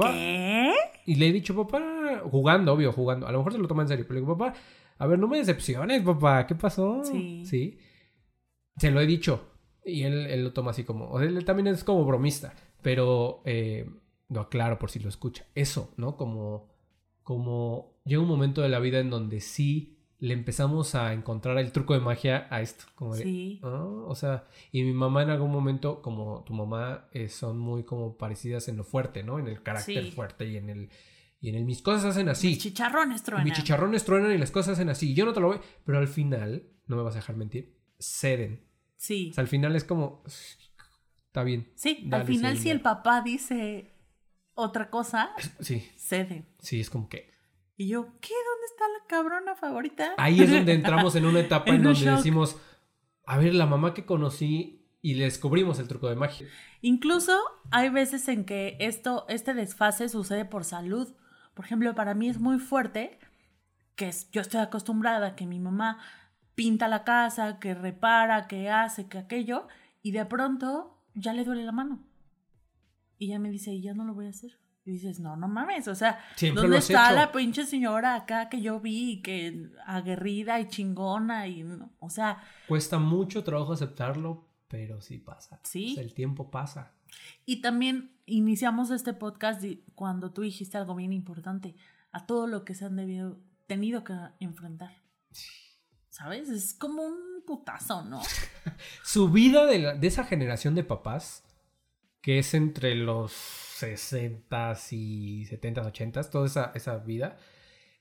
¿Qué? 0.00 0.72
Y 1.06 1.16
le 1.16 1.28
he 1.28 1.32
dicho, 1.32 1.54
papá, 1.54 2.22
jugando, 2.24 2.72
obvio, 2.72 2.92
jugando. 2.92 3.26
A 3.26 3.32
lo 3.32 3.38
mejor 3.38 3.52
se 3.52 3.58
lo 3.58 3.68
toma 3.68 3.82
en 3.82 3.88
serio, 3.88 4.04
pero 4.06 4.14
le 4.14 4.20
digo, 4.20 4.36
papá, 4.36 4.54
a 4.98 5.06
ver, 5.06 5.18
no 5.18 5.28
me 5.28 5.38
decepciones, 5.38 6.02
papá, 6.02 6.46
¿qué 6.46 6.54
pasó? 6.54 7.02
Sí. 7.04 7.44
Sí. 7.44 7.78
Se 8.76 8.90
lo 8.90 9.00
he 9.00 9.06
dicho. 9.06 9.50
Y 9.84 10.02
él, 10.02 10.26
él 10.26 10.44
lo 10.44 10.52
toma 10.52 10.70
así 10.70 10.84
como, 10.84 11.10
o 11.10 11.18
sea, 11.18 11.28
él 11.28 11.44
también 11.44 11.66
es 11.66 11.84
como 11.84 12.04
bromista, 12.06 12.54
pero 12.84 13.42
eh, 13.46 13.90
lo 14.28 14.42
aclaro 14.42 14.78
por 14.78 14.90
si 14.90 15.00
lo 15.00 15.08
escucha. 15.08 15.46
Eso, 15.56 15.92
¿no? 15.96 16.16
Como, 16.16 16.70
como 17.24 17.98
llega 18.04 18.20
un 18.22 18.28
momento 18.28 18.60
de 18.60 18.68
la 18.68 18.78
vida 18.78 19.00
en 19.00 19.08
donde 19.10 19.40
sí 19.40 19.98
le 20.18 20.34
empezamos 20.34 20.94
a 20.94 21.12
encontrar 21.14 21.58
el 21.58 21.72
truco 21.72 21.94
de 21.94 22.00
magia 22.00 22.46
a 22.50 22.60
esto. 22.60 22.84
Como 22.94 23.16
de, 23.16 23.22
Sí. 23.22 23.60
Ah, 23.62 23.84
o 24.06 24.14
sea, 24.14 24.46
y 24.70 24.82
mi 24.82 24.92
mamá 24.92 25.22
en 25.22 25.30
algún 25.30 25.50
momento, 25.50 26.02
como 26.02 26.44
tu 26.44 26.52
mamá, 26.52 27.08
eh, 27.12 27.28
son 27.28 27.58
muy 27.58 27.84
como 27.84 28.16
parecidas 28.18 28.68
en 28.68 28.76
lo 28.76 28.84
fuerte, 28.84 29.22
¿no? 29.22 29.38
En 29.38 29.48
el 29.48 29.62
carácter 29.62 30.04
Sí. 30.04 30.12
fuerte 30.12 30.46
y 30.46 30.56
en 30.58 30.68
el... 30.70 30.90
Y 31.40 31.50
en 31.50 31.56
el 31.56 31.64
mis 31.64 31.82
cosas 31.82 32.04
hacen 32.04 32.28
así. 32.30 32.48
Mis 32.48 32.58
chicharrones 32.58 33.22
truenan. 33.22 33.44
mis 33.44 33.54
chicharrones 33.54 34.04
truenan 34.04 34.32
y 34.32 34.38
las 34.38 34.50
cosas 34.50 34.74
hacen 34.74 34.88
así. 34.88 35.14
Yo 35.14 35.24
no 35.26 35.32
te 35.32 35.40
lo 35.40 35.48
voy... 35.48 35.58
Pero 35.84 35.98
al 35.98 36.08
final, 36.08 36.68
no 36.86 36.96
me 36.96 37.02
vas 37.02 37.14
a 37.14 37.18
dejar 37.18 37.36
mentir, 37.36 37.76
ceden. 37.98 38.64
Sí. 38.96 39.28
O 39.30 39.34
sea, 39.34 39.42
al 39.42 39.48
final 39.48 39.74
es 39.74 39.84
como... 39.84 40.22
Está 41.34 41.42
bien. 41.42 41.68
Sí, 41.74 42.08
al 42.12 42.24
final 42.24 42.56
si 42.58 42.70
el 42.70 42.80
papá 42.80 43.20
dice 43.20 43.92
otra 44.54 44.88
cosa, 44.88 45.32
Sí, 45.58 45.84
cede. 45.96 46.46
sí, 46.60 46.78
es 46.78 46.90
como 46.90 47.08
que... 47.08 47.34
Y 47.76 47.88
yo, 47.88 48.04
¿qué? 48.20 48.28
¿Dónde 48.28 48.66
está 48.70 48.84
la 48.86 49.06
cabrona 49.08 49.56
favorita? 49.56 50.14
Ahí 50.16 50.40
es 50.40 50.48
donde 50.48 50.72
entramos 50.74 51.16
en 51.16 51.26
una 51.26 51.40
etapa 51.40 51.72
en, 51.72 51.82
donde 51.82 51.98
shock. 51.98 52.18
decimos... 52.18 52.56
A 53.26 53.36
ver, 53.38 53.52
la 53.52 53.66
mamá 53.66 53.94
que 53.94 54.06
conocí 54.06 54.86
y 55.02 55.14
le 55.14 55.24
descubrimos 55.24 55.80
el 55.80 55.88
truco 55.88 56.08
de 56.08 56.14
magia. 56.14 56.46
Incluso 56.82 57.36
hay 57.72 57.88
veces 57.88 58.28
en 58.28 58.44
que 58.44 58.76
esto, 58.78 59.26
este 59.28 59.54
desfase 59.54 60.08
sucede 60.08 60.44
por 60.44 60.62
salud. 60.62 61.16
Por 61.54 61.64
ejemplo, 61.64 61.96
para 61.96 62.14
mí 62.14 62.28
es 62.28 62.38
muy 62.38 62.60
fuerte 62.60 63.18
que 63.96 64.08
yo 64.30 64.40
estoy 64.40 64.60
acostumbrada 64.60 65.26
a 65.26 65.34
que 65.34 65.46
mi 65.46 65.58
mamá 65.58 65.98
pinta 66.54 66.86
la 66.86 67.02
casa, 67.02 67.58
que 67.58 67.74
repara, 67.74 68.46
que 68.46 68.70
hace, 68.70 69.08
que 69.08 69.18
aquello, 69.18 69.66
y 70.00 70.12
de 70.12 70.26
pronto 70.26 70.93
ya 71.14 71.32
le 71.32 71.44
duele 71.44 71.64
la 71.64 71.72
mano. 71.72 72.02
Y 73.18 73.28
ya 73.28 73.38
me 73.38 73.50
dice, 73.50 73.72
y 73.72 73.80
ya 73.80 73.94
no 73.94 74.04
lo 74.04 74.14
voy 74.14 74.26
a 74.26 74.30
hacer. 74.30 74.58
Y 74.84 74.92
dices, 74.92 75.18
no, 75.18 75.34
no 75.36 75.48
mames, 75.48 75.88
o 75.88 75.94
sea, 75.94 76.20
Siempre 76.36 76.62
¿dónde 76.62 76.78
está 76.78 77.06
hecho. 77.06 77.16
la 77.16 77.32
pinche 77.32 77.64
señora 77.64 78.14
acá 78.16 78.50
que 78.50 78.60
yo 78.60 78.80
vi, 78.80 79.22
que 79.22 79.70
aguerrida 79.86 80.60
y 80.60 80.68
chingona? 80.68 81.48
Y, 81.48 81.64
o 82.00 82.10
sea, 82.10 82.42
Cuesta 82.68 82.98
mucho 82.98 83.42
trabajo 83.44 83.72
aceptarlo, 83.72 84.46
pero 84.68 85.00
sí 85.00 85.16
pasa. 85.16 85.58
Sí. 85.62 85.92
O 85.92 85.94
sea, 85.94 86.02
el 86.04 86.12
tiempo 86.12 86.50
pasa. 86.50 86.92
Y 87.46 87.62
también 87.62 88.12
iniciamos 88.26 88.90
este 88.90 89.14
podcast 89.14 89.64
cuando 89.94 90.32
tú 90.32 90.42
dijiste 90.42 90.76
algo 90.76 90.94
bien 90.94 91.14
importante, 91.14 91.76
a 92.12 92.26
todo 92.26 92.46
lo 92.46 92.64
que 92.66 92.74
se 92.74 92.84
han 92.84 92.96
debido, 92.96 93.38
tenido 93.66 94.04
que 94.04 94.14
enfrentar. 94.40 94.92
¿Sabes? 96.10 96.48
Es 96.48 96.74
como 96.74 97.02
un 97.02 97.33
putazo, 97.44 98.02
¿no? 98.04 98.20
Su 99.04 99.30
vida 99.30 99.66
de, 99.66 99.78
la- 99.78 99.94
de 99.94 100.06
esa 100.06 100.24
generación 100.24 100.74
de 100.74 100.84
papás, 100.84 101.44
que 102.20 102.38
es 102.38 102.54
entre 102.54 102.94
los 102.94 103.32
60 103.32 104.74
y 104.90 105.44
70, 105.46 105.82
80, 105.82 106.30
toda 106.30 106.46
esa, 106.46 106.72
esa 106.74 106.98
vida, 106.98 107.36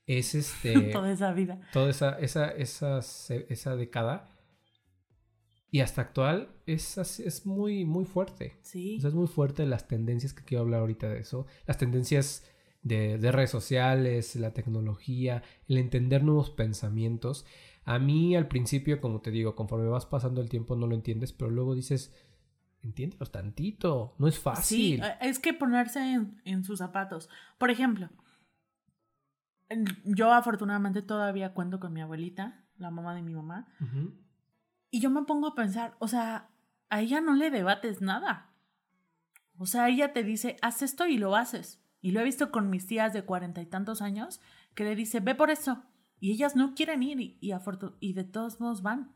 es 0.06 0.34
este. 0.34 0.72
Toda 0.92 1.12
esa 1.12 1.32
vida. 1.32 1.60
toda 1.72 1.90
esa, 1.90 2.18
esa, 2.18 2.48
esa, 2.50 2.98
esa 2.98 3.76
década. 3.76 4.30
Y 5.70 5.80
hasta 5.80 6.02
actual 6.02 6.54
es, 6.66 6.98
es 6.98 7.46
muy, 7.46 7.84
muy 7.84 8.04
fuerte. 8.04 8.56
Sí. 8.62 8.96
O 8.98 9.00
sea, 9.00 9.08
es 9.08 9.14
muy 9.14 9.26
fuerte 9.26 9.66
las 9.66 9.88
tendencias 9.88 10.32
que 10.32 10.44
quiero 10.44 10.62
hablar 10.62 10.80
ahorita 10.80 11.08
de 11.08 11.18
eso. 11.18 11.46
Las 11.66 11.78
tendencias 11.78 12.44
de, 12.82 13.18
de 13.18 13.32
redes 13.32 13.50
sociales, 13.50 14.36
la 14.36 14.52
tecnología, 14.52 15.42
el 15.66 15.78
entender 15.78 16.22
nuevos 16.22 16.50
pensamientos. 16.50 17.44
A 17.84 17.98
mí 17.98 18.34
al 18.34 18.48
principio, 18.48 19.00
como 19.00 19.20
te 19.20 19.30
digo, 19.30 19.54
conforme 19.54 19.88
vas 19.88 20.06
pasando 20.06 20.40
el 20.40 20.48
tiempo 20.48 20.74
no 20.76 20.86
lo 20.86 20.94
entiendes, 20.94 21.32
pero 21.32 21.50
luego 21.50 21.74
dices, 21.74 22.12
entiéndelos 22.82 23.30
tantito, 23.30 24.14
no 24.18 24.26
es 24.28 24.36
Sí, 24.36 24.40
fácil. 24.40 25.02
eh, 25.04 25.16
es 25.20 25.38
que 25.38 25.52
ponerse 25.54 26.00
en, 26.12 26.40
en 26.44 26.64
sus 26.64 26.78
zapatos. 26.78 27.28
Por 27.58 27.70
ejemplo, 27.70 28.08
yo 30.04 30.32
afortunadamente 30.32 31.02
todavía 31.02 31.52
cuento 31.54 31.80
con 31.80 31.92
mi 31.92 32.00
abuelita, 32.00 32.64
la 32.76 32.90
mamá 32.90 33.14
de 33.14 33.22
mi 33.22 33.34
mamá, 33.34 33.66
y 34.90 35.00
yo 35.00 35.10
me 35.10 35.22
pongo 35.24 35.48
a 35.48 35.54
pensar, 35.54 35.94
o 35.98 36.08
sea, 36.08 36.48
a 36.90 37.00
ella 37.00 37.20
no 37.20 37.34
le 37.34 37.50
debates 37.50 38.00
nada. 38.00 38.50
O 39.58 39.66
sea, 39.66 39.88
ella 39.88 40.12
te 40.12 40.22
dice, 40.24 40.56
haz 40.62 40.82
esto 40.82 41.06
y 41.06 41.16
lo 41.18 41.36
haces. 41.36 41.80
Y 42.00 42.10
lo 42.12 42.20
he 42.20 42.24
visto 42.24 42.50
con 42.50 42.70
mis 42.70 42.86
tías 42.86 43.12
de 43.12 43.22
cuarenta 43.24 43.60
y 43.62 43.66
tantos 43.66 44.02
años, 44.02 44.40
que 44.74 44.84
le 44.84 44.94
dice, 44.94 45.20
ve 45.20 45.34
por 45.34 45.50
eso. 45.50 45.82
Y 46.24 46.32
ellas 46.32 46.56
no 46.56 46.74
quieren 46.74 47.02
ir 47.02 47.36
y, 47.38 48.12
de 48.14 48.24
todos 48.24 48.58
modos 48.58 48.80
van. 48.80 49.12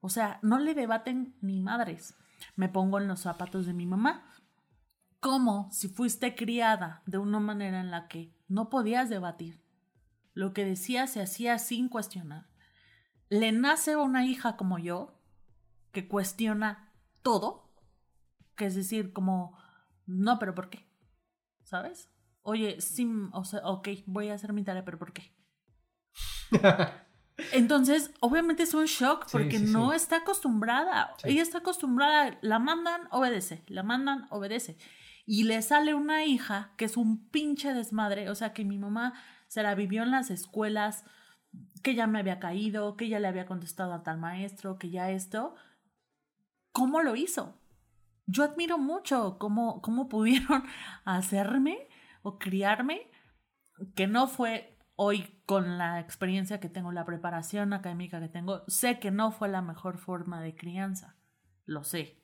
O 0.00 0.10
sea, 0.10 0.38
no 0.42 0.58
le 0.58 0.74
debaten 0.74 1.34
ni 1.40 1.62
madres. 1.62 2.14
Me 2.56 2.68
pongo 2.68 2.98
en 3.00 3.08
los 3.08 3.20
zapatos 3.20 3.64
de 3.64 3.72
mi 3.72 3.86
mamá. 3.86 4.30
Como 5.18 5.72
si 5.72 5.88
fuiste 5.88 6.34
criada 6.34 7.02
de 7.06 7.16
una 7.16 7.40
manera 7.40 7.80
en 7.80 7.90
la 7.90 8.06
que 8.06 8.36
no 8.48 8.68
podías 8.68 9.08
debatir. 9.08 9.64
Lo 10.34 10.52
que 10.52 10.66
decía 10.66 11.06
se 11.06 11.22
hacía 11.22 11.58
sin 11.58 11.88
cuestionar. 11.88 12.50
Le 13.30 13.52
nace 13.52 13.96
una 13.96 14.26
hija 14.26 14.58
como 14.58 14.78
yo 14.78 15.18
que 15.90 16.06
cuestiona 16.06 16.92
todo. 17.22 17.72
Que 18.56 18.66
es 18.66 18.74
decir, 18.74 19.14
como, 19.14 19.56
no, 20.04 20.38
pero 20.38 20.54
¿por 20.54 20.68
qué? 20.68 20.86
¿Sabes? 21.62 22.10
Oye, 22.42 22.82
sí, 22.82 23.10
o 23.32 23.44
sea, 23.46 23.60
ok, 23.64 23.88
voy 24.04 24.28
a 24.28 24.34
hacer 24.34 24.52
mi 24.52 24.64
tarea, 24.64 24.84
pero 24.84 24.98
¿por 24.98 25.14
qué? 25.14 25.33
Entonces, 27.52 28.12
obviamente 28.20 28.62
es 28.62 28.74
un 28.74 28.84
shock 28.84 29.26
porque 29.30 29.58
no 29.58 29.92
está 29.92 30.18
acostumbrada. 30.18 31.14
Ella 31.24 31.42
está 31.42 31.58
acostumbrada, 31.58 32.38
la 32.42 32.58
mandan, 32.58 33.08
obedece, 33.10 33.64
la 33.66 33.82
mandan, 33.82 34.26
obedece. 34.30 34.76
Y 35.26 35.44
le 35.44 35.60
sale 35.62 35.94
una 35.94 36.24
hija 36.24 36.72
que 36.76 36.84
es 36.84 36.96
un 36.96 37.28
pinche 37.30 37.72
desmadre, 37.74 38.30
o 38.30 38.34
sea, 38.34 38.52
que 38.52 38.64
mi 38.64 38.78
mamá 38.78 39.14
se 39.48 39.62
la 39.62 39.74
vivió 39.74 40.02
en 40.02 40.10
las 40.10 40.30
escuelas, 40.30 41.04
que 41.82 41.94
ya 41.94 42.06
me 42.06 42.18
había 42.18 42.40
caído, 42.40 42.96
que 42.96 43.08
ya 43.08 43.18
le 43.18 43.28
había 43.28 43.46
contestado 43.46 43.92
a 43.94 44.02
tal 44.02 44.18
maestro, 44.18 44.78
que 44.78 44.90
ya 44.90 45.10
esto. 45.10 45.54
¿Cómo 46.72 47.02
lo 47.02 47.16
hizo? 47.16 47.60
Yo 48.26 48.44
admiro 48.44 48.78
mucho 48.78 49.38
cómo, 49.38 49.80
cómo 49.82 50.08
pudieron 50.08 50.64
hacerme 51.04 51.88
o 52.22 52.38
criarme, 52.38 53.10
que 53.94 54.06
no 54.06 54.28
fue 54.28 54.73
hoy 54.96 55.26
con 55.46 55.78
la 55.78 56.00
experiencia 56.00 56.60
que 56.60 56.68
tengo, 56.68 56.92
la 56.92 57.04
preparación 57.04 57.72
académica 57.72 58.20
que 58.20 58.28
tengo, 58.28 58.62
sé 58.68 58.98
que 58.98 59.10
no 59.10 59.30
fue 59.32 59.48
la 59.48 59.62
mejor 59.62 59.98
forma 59.98 60.40
de 60.40 60.54
crianza, 60.54 61.16
lo 61.64 61.84
sé. 61.84 62.22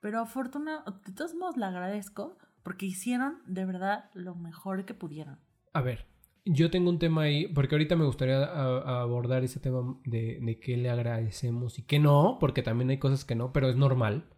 Pero 0.00 0.20
afortunadamente, 0.20 1.10
de 1.10 1.16
todos 1.16 1.34
modos, 1.34 1.56
le 1.56 1.64
agradezco 1.64 2.38
porque 2.62 2.86
hicieron 2.86 3.38
de 3.46 3.64
verdad 3.64 4.10
lo 4.14 4.34
mejor 4.34 4.84
que 4.84 4.94
pudieron. 4.94 5.38
A 5.72 5.80
ver, 5.80 6.06
yo 6.44 6.70
tengo 6.70 6.90
un 6.90 6.98
tema 6.98 7.22
ahí, 7.22 7.46
porque 7.48 7.74
ahorita 7.74 7.96
me 7.96 8.04
gustaría 8.04 8.44
abordar 8.44 9.44
ese 9.44 9.60
tema 9.60 9.98
de, 10.04 10.38
de 10.42 10.60
qué 10.60 10.76
le 10.76 10.90
agradecemos 10.90 11.78
y 11.78 11.82
qué 11.84 11.98
no, 11.98 12.36
porque 12.38 12.62
también 12.62 12.90
hay 12.90 12.98
cosas 12.98 13.24
que 13.24 13.34
no, 13.34 13.52
pero 13.52 13.68
es 13.68 13.76
normal. 13.76 14.28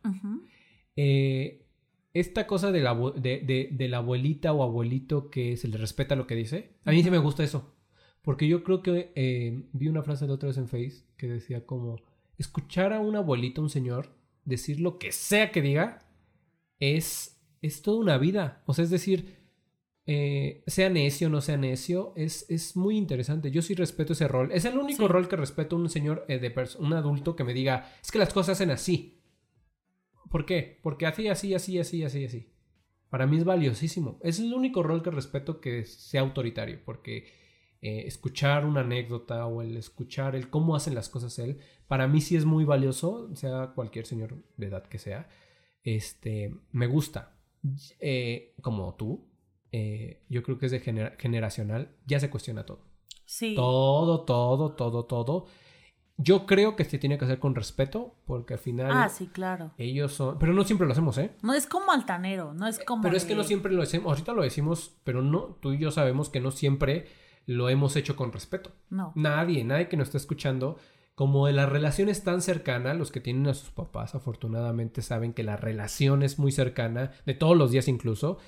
eh, 0.94 1.65
esta 2.20 2.46
cosa 2.46 2.72
de 2.72 2.81
la, 2.81 2.94
de, 2.94 3.87
la 3.88 3.98
abuelita 3.98 4.52
o 4.52 4.62
abuelito 4.62 5.31
que 5.31 5.57
se 5.57 5.68
le 5.68 5.76
respeta 5.76 6.16
lo 6.16 6.26
que 6.26 6.35
dice, 6.35 6.70
a 6.85 6.90
mí 6.90 7.02
sí 7.02 7.11
me 7.11 7.18
gusta 7.18 7.44
eso. 7.44 7.74
Porque 8.22 8.48
yo 8.48 8.64
creo 8.64 8.83
que 8.83 9.12
eh, 9.14 9.62
vi 9.72 9.88
una 9.88 10.02
frase 10.02 10.26
de 10.26 10.33
otra 10.33 10.48
vez 10.48 10.57
en 10.57 10.66
Face 10.66 11.05
que 11.16 11.29
decía 11.29 11.66
como, 11.66 12.00
escuchar 12.38 12.92
a 12.92 13.00
un 13.00 13.16
abuelito, 13.16 13.62
un 13.62 13.70
señor, 13.70 14.11
decir 14.44 14.81
lo 14.81 14.98
que 14.98 15.12
sea 15.12 15.50
que 15.50 15.62
diga, 15.62 16.07
es, 16.81 17.40
es 17.62 17.83
toda 17.83 18.00
una 18.00 18.18
vida. 18.18 18.62
O 18.66 18.74
sea, 18.74 18.85
es 18.85 18.90
decir, 18.90 19.37
eh, 20.07 20.62
sea 20.66 20.88
necio 20.88 21.26
o 21.26 21.31
no 21.31 21.40
sea 21.40 21.57
necio, 21.57 22.12
es, 22.16 22.46
es 22.48 22.76
muy 22.76 22.96
interesante. 22.96 23.50
Yo 23.50 23.61
sí 23.61 23.74
respeto 23.74 24.14
ese 24.14 24.29
rol. 24.29 24.50
Es 24.52 24.64
el 24.64 24.79
único 24.79 25.07
rol 25.07 25.29
que 25.29 25.37
respeto 25.37 25.76
un 25.76 25.90
señor, 25.90 26.24
eh, 26.29 26.38
de 26.38 26.55
un 26.79 26.92
adulto 26.94 27.37
que 27.37 27.44
me 27.44 27.55
diga, 27.55 27.92
es 28.02 28.11
que 28.11 28.18
las 28.18 28.33
cosas 28.33 28.55
hacen 28.55 28.70
así. 28.70 29.20
¿Por 30.31 30.47
qué? 30.47 30.79
Porque 30.83 31.07
así, 31.07 31.29
así, 31.29 31.55
así, 31.55 31.79
así, 31.79 32.03
así, 32.05 32.25
así. 32.25 32.53
Para 33.11 33.27
mí 33.27 33.37
es 33.39 33.45
valiosísimo. 33.45 34.19
Es 34.23 34.41
el 34.41 34.53
único 34.53 34.83
rol 34.83 35.03
que 35.03 35.11
respeto 35.11 35.61
que 35.61 35.85
sea 35.85 36.23
autoritario, 36.23 36.81
porque 36.85 37.27
eh, 37.81 38.05
escuchar 38.07 38.67
una 38.67 38.81
anécdota 38.81 39.47
o 39.47 39.62
el 39.62 39.77
escuchar 39.77 40.35
el 40.35 40.51
cómo 40.51 40.75
hacen 40.75 40.95
las 40.95 41.09
cosas 41.09 41.39
él, 41.39 41.61
para 41.87 42.09
mí 42.09 42.21
sí 42.21 42.37
es 42.37 42.45
muy 42.45 42.65
valioso, 42.65 43.35
sea 43.37 43.73
cualquier 43.75 44.07
señor 44.07 44.37
de 44.57 44.67
edad 44.67 44.85
que 44.87 44.99
sea. 44.99 45.29
Este, 45.83 46.53
me 46.73 46.87
gusta. 46.87 47.37
Eh, 48.01 48.55
como 48.61 48.95
tú, 48.97 49.29
eh, 49.73 50.23
yo 50.29 50.43
creo 50.43 50.59
que 50.59 50.67
es 50.67 50.73
de 50.73 50.81
generacional, 51.19 51.97
ya 52.07 52.19
se 52.19 52.31
cuestiona 52.31 52.67
todo. 52.67 52.81
Sí. 53.25 53.55
Todo, 53.55 54.25
todo, 54.25 54.73
todo, 54.75 55.05
todo. 55.05 55.47
Yo 56.18 56.46
creo 56.46 56.76
que 56.76 56.85
se 56.85 56.98
tiene 56.98 57.18
que 57.18 57.26
hacer 57.26 57.38
con 57.38 57.55
respeto, 57.55 58.14
porque 58.24 58.55
al 58.55 58.61
final. 58.61 58.90
Ah, 58.90 59.09
sí, 59.09 59.26
claro. 59.26 59.72
Ellos 59.76 60.12
son. 60.12 60.38
Pero 60.38 60.55
no 60.55 60.64
siempre 60.64 60.87
lo 60.87 60.92
hacemos, 60.92 61.18
¿eh? 61.18 61.33
No 61.42 61.52
es 61.52 61.66
como 61.66 61.92
altanero, 61.92 62.55
no 62.55 62.66
es 62.66 62.79
como. 62.79 63.02
Pero 63.02 63.16
es 63.16 63.24
que 63.24 63.35
no 63.35 63.44
siempre 63.44 63.72
lo 63.72 63.83
hacemos. 63.83 64.09
Ahorita 64.09 64.33
lo 64.33 64.42
decimos, 64.42 64.96
pero 65.05 65.20
no. 65.20 65.59
Tú 65.61 65.72
y 65.72 65.79
yo 65.79 65.90
sabemos 65.90 66.31
que 66.31 66.40
no 66.40 66.50
siempre 66.50 67.07
lo 67.44 67.68
hemos 67.68 67.96
hecho 67.96 68.16
con 68.16 68.33
respeto. 68.33 68.72
No. 68.88 69.12
Nadie, 69.14 69.62
nadie 69.64 69.88
que 69.88 69.96
nos 69.96 70.09
está 70.09 70.18
escuchando. 70.18 70.79
Como 71.14 71.48
la 71.48 71.64
relación 71.64 72.11
es 72.11 72.24
tan 72.24 72.42
cercana, 72.42 72.92
los 72.92 73.11
que 73.11 73.20
tienen 73.20 73.46
a 73.46 73.55
sus 73.55 73.70
papás, 73.70 74.14
afortunadamente, 74.14 75.00
saben 75.00 75.33
que 75.33 75.44
la 75.44 75.57
relación 75.57 76.22
es 76.22 76.38
muy 76.38 76.52
cercana, 76.52 77.12
de 77.24 77.33
todos 77.33 77.57
los 77.57 77.70
días 77.70 77.88
incluso. 77.88 78.38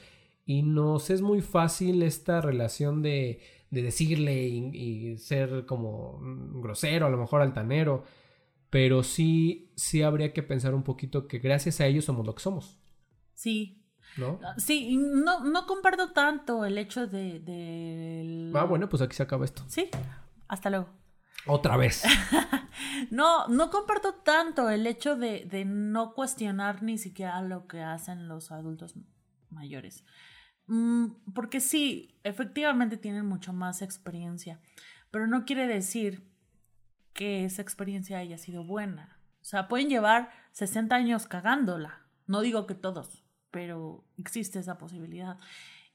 Y 0.44 0.62
nos 0.62 1.08
es 1.08 1.22
muy 1.22 1.40
fácil 1.40 2.02
esta 2.02 2.40
relación 2.42 3.00
de 3.02 3.40
de 3.70 3.82
decirle 3.82 4.46
y, 4.46 5.18
ser 5.18 5.66
como 5.66 6.20
grosero, 6.60 7.06
a 7.06 7.10
lo 7.10 7.18
mejor 7.18 7.42
altanero, 7.42 8.04
pero 8.70 9.02
sí, 9.02 9.72
sí 9.76 10.02
habría 10.02 10.32
que 10.32 10.42
pensar 10.42 10.74
un 10.74 10.82
poquito 10.82 11.28
que 11.28 11.38
gracias 11.38 11.80
a 11.80 11.86
ellos 11.86 12.04
somos 12.04 12.26
lo 12.26 12.34
que 12.34 12.42
somos. 12.42 12.78
Sí. 13.34 13.84
¿No? 14.16 14.40
Ah, 14.42 14.54
sí, 14.58 14.96
no, 14.96 15.44
no 15.44 15.66
comparto 15.66 16.12
tanto 16.12 16.64
el 16.64 16.78
hecho 16.78 17.06
de, 17.06 18.50
Ah, 18.54 18.64
bueno, 18.64 18.88
pues 18.88 19.02
aquí 19.02 19.14
se 19.14 19.22
acaba 19.22 19.44
esto. 19.44 19.62
Sí, 19.68 19.90
hasta 20.48 20.70
luego. 20.70 20.88
Otra 21.46 21.76
vez. 21.76 22.02
no, 23.10 23.46
no 23.48 23.70
comparto 23.70 24.14
tanto 24.14 24.70
el 24.70 24.86
hecho 24.86 25.16
de, 25.16 25.44
de 25.44 25.64
no 25.64 26.14
cuestionar 26.14 26.82
ni 26.82 26.98
siquiera 26.98 27.40
lo 27.42 27.66
que 27.68 27.82
hacen 27.82 28.28
los 28.28 28.50
adultos 28.50 28.94
mayores. 29.50 30.04
Mm, 30.68 31.06
porque 31.34 31.60
sí, 31.60 32.14
efectivamente 32.24 32.96
tienen 32.96 33.26
mucho 33.26 33.52
más 33.52 33.82
experiencia, 33.82 34.60
pero 35.10 35.26
no 35.26 35.44
quiere 35.44 35.66
decir 35.66 36.22
que 37.14 37.44
esa 37.44 37.62
experiencia 37.62 38.18
haya 38.18 38.38
sido 38.38 38.64
buena. 38.64 39.18
O 39.40 39.44
sea, 39.44 39.66
pueden 39.66 39.88
llevar 39.88 40.30
60 40.52 40.94
años 40.94 41.26
cagándola. 41.26 42.02
No 42.26 42.42
digo 42.42 42.66
que 42.66 42.74
todos, 42.74 43.24
pero 43.50 44.04
existe 44.18 44.58
esa 44.58 44.78
posibilidad. 44.78 45.38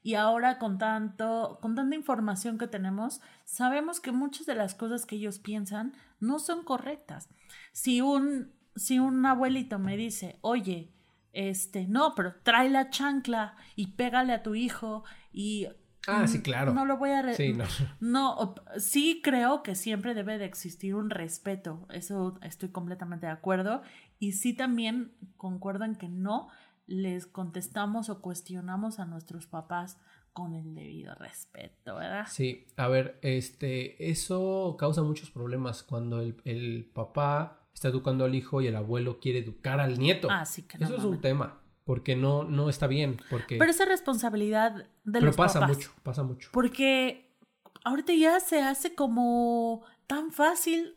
Y 0.02 0.16
ahora 0.16 0.58
con 0.58 0.76
tanto, 0.76 1.58
con 1.62 1.74
tanta 1.74 1.96
información 1.96 2.58
que 2.58 2.66
tenemos, 2.66 3.20
sabemos 3.44 4.00
que 4.00 4.12
muchas 4.12 4.44
de 4.44 4.54
las 4.54 4.74
cosas 4.74 5.06
que 5.06 5.16
ellos 5.16 5.38
piensan 5.38 5.94
no 6.20 6.38
son 6.40 6.64
correctas. 6.64 7.28
Si 7.72 8.00
un, 8.00 8.52
si 8.74 8.98
un 8.98 9.24
abuelito 9.24 9.78
me 9.78 9.96
dice, 9.96 10.38
oye, 10.42 10.93
este, 11.34 11.86
no, 11.86 12.14
pero 12.14 12.34
trae 12.42 12.70
la 12.70 12.90
chancla 12.90 13.56
y 13.76 13.88
pégale 13.88 14.32
a 14.32 14.42
tu 14.42 14.54
hijo 14.54 15.04
y... 15.32 15.66
Ah, 16.06 16.26
sí, 16.26 16.42
claro. 16.42 16.74
No 16.74 16.84
lo 16.84 16.98
voy 16.98 17.10
a... 17.10 17.32
Sí, 17.34 17.52
no. 17.52 17.64
no, 18.00 18.54
sí 18.78 19.20
creo 19.22 19.62
que 19.62 19.74
siempre 19.74 20.14
debe 20.14 20.38
de 20.38 20.44
existir 20.44 20.94
un 20.94 21.10
respeto, 21.10 21.86
eso 21.90 22.38
estoy 22.42 22.70
completamente 22.70 23.26
de 23.26 23.32
acuerdo, 23.32 23.82
y 24.18 24.32
sí 24.32 24.54
también 24.54 25.12
concuerdo 25.36 25.84
en 25.84 25.96
que 25.96 26.08
no 26.08 26.48
les 26.86 27.26
contestamos 27.26 28.10
o 28.10 28.20
cuestionamos 28.20 28.98
a 28.98 29.06
nuestros 29.06 29.46
papás 29.46 29.98
con 30.32 30.54
el 30.54 30.74
debido 30.74 31.14
respeto, 31.14 31.96
¿verdad? 31.96 32.26
Sí, 32.28 32.66
a 32.76 32.88
ver, 32.88 33.18
este, 33.22 34.10
eso 34.10 34.76
causa 34.78 35.02
muchos 35.02 35.30
problemas 35.30 35.82
cuando 35.82 36.20
el, 36.20 36.36
el 36.44 36.90
papá 36.92 37.63
está 37.74 37.88
educando 37.88 38.24
al 38.24 38.34
hijo 38.34 38.62
y 38.62 38.68
el 38.68 38.76
abuelo 38.76 39.18
quiere 39.20 39.40
educar 39.40 39.80
al 39.80 39.98
nieto. 39.98 40.28
Ah, 40.30 40.44
sí 40.44 40.62
que 40.62 40.78
no, 40.78 40.86
Eso 40.86 40.96
es 40.96 41.04
un 41.04 41.20
tema, 41.20 41.60
porque 41.84 42.16
no, 42.16 42.44
no 42.44 42.70
está 42.70 42.86
bien. 42.86 43.20
Porque... 43.28 43.58
Pero 43.58 43.70
esa 43.70 43.84
responsabilidad 43.84 44.86
de 45.04 45.20
Pero 45.20 45.32
pasa 45.32 45.66
mucho, 45.66 45.92
pasa 46.02 46.22
mucho. 46.22 46.48
Porque 46.52 47.36
ahorita 47.84 48.14
ya 48.14 48.40
se 48.40 48.62
hace 48.62 48.94
como 48.94 49.84
tan 50.06 50.32
fácil 50.32 50.96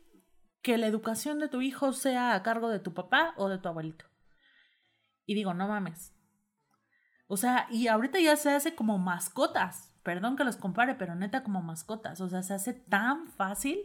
que 0.61 0.78
la 0.78 0.88
educación 0.88 1.39
de 1.39 1.47
tu 1.47 1.61
hijo 1.61 1.93
sea 1.93 2.36
a 2.36 2.43
cargo 2.43 2.69
de 2.69 2.80
tu 2.80 2.93
papá 2.93 3.34
o 3.38 3.49
de 3.49 3.57
tu 3.57 3.67
abuelito. 3.67 4.05
Y 5.25 5.34
digo, 5.34 5.53
no 5.53 5.67
mames. 5.67 6.13
O 7.28 7.38
sea, 7.38 7.67
y 7.69 7.88
ahorita 7.88 8.19
ya 8.19 8.36
se 8.36 8.51
hace 8.51 8.75
como 8.75 8.97
mascotas. 8.97 9.93
Perdón 10.03 10.38
que 10.38 10.45
los 10.45 10.55
compare, 10.55 10.95
pero 10.95 11.15
neta 11.15 11.43
como 11.43 11.61
mascotas. 11.61 12.21
O 12.21 12.30
sea, 12.30 12.43
se 12.43 12.53
hace 12.53 12.73
tan 12.73 13.28
fácil 13.28 13.80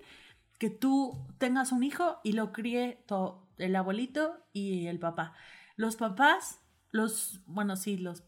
que 0.62 0.70
tú 0.70 1.26
tengas 1.38 1.72
un 1.72 1.82
hijo 1.82 2.20
y 2.22 2.34
lo 2.34 2.52
críe 2.52 3.02
todo, 3.08 3.48
el 3.58 3.74
abuelito 3.74 4.46
y 4.52 4.86
el 4.86 5.00
papá. 5.00 5.34
Los 5.74 5.96
papás, 5.96 6.60
los, 6.92 7.40
bueno, 7.46 7.74
sí, 7.74 7.96
los 7.96 8.22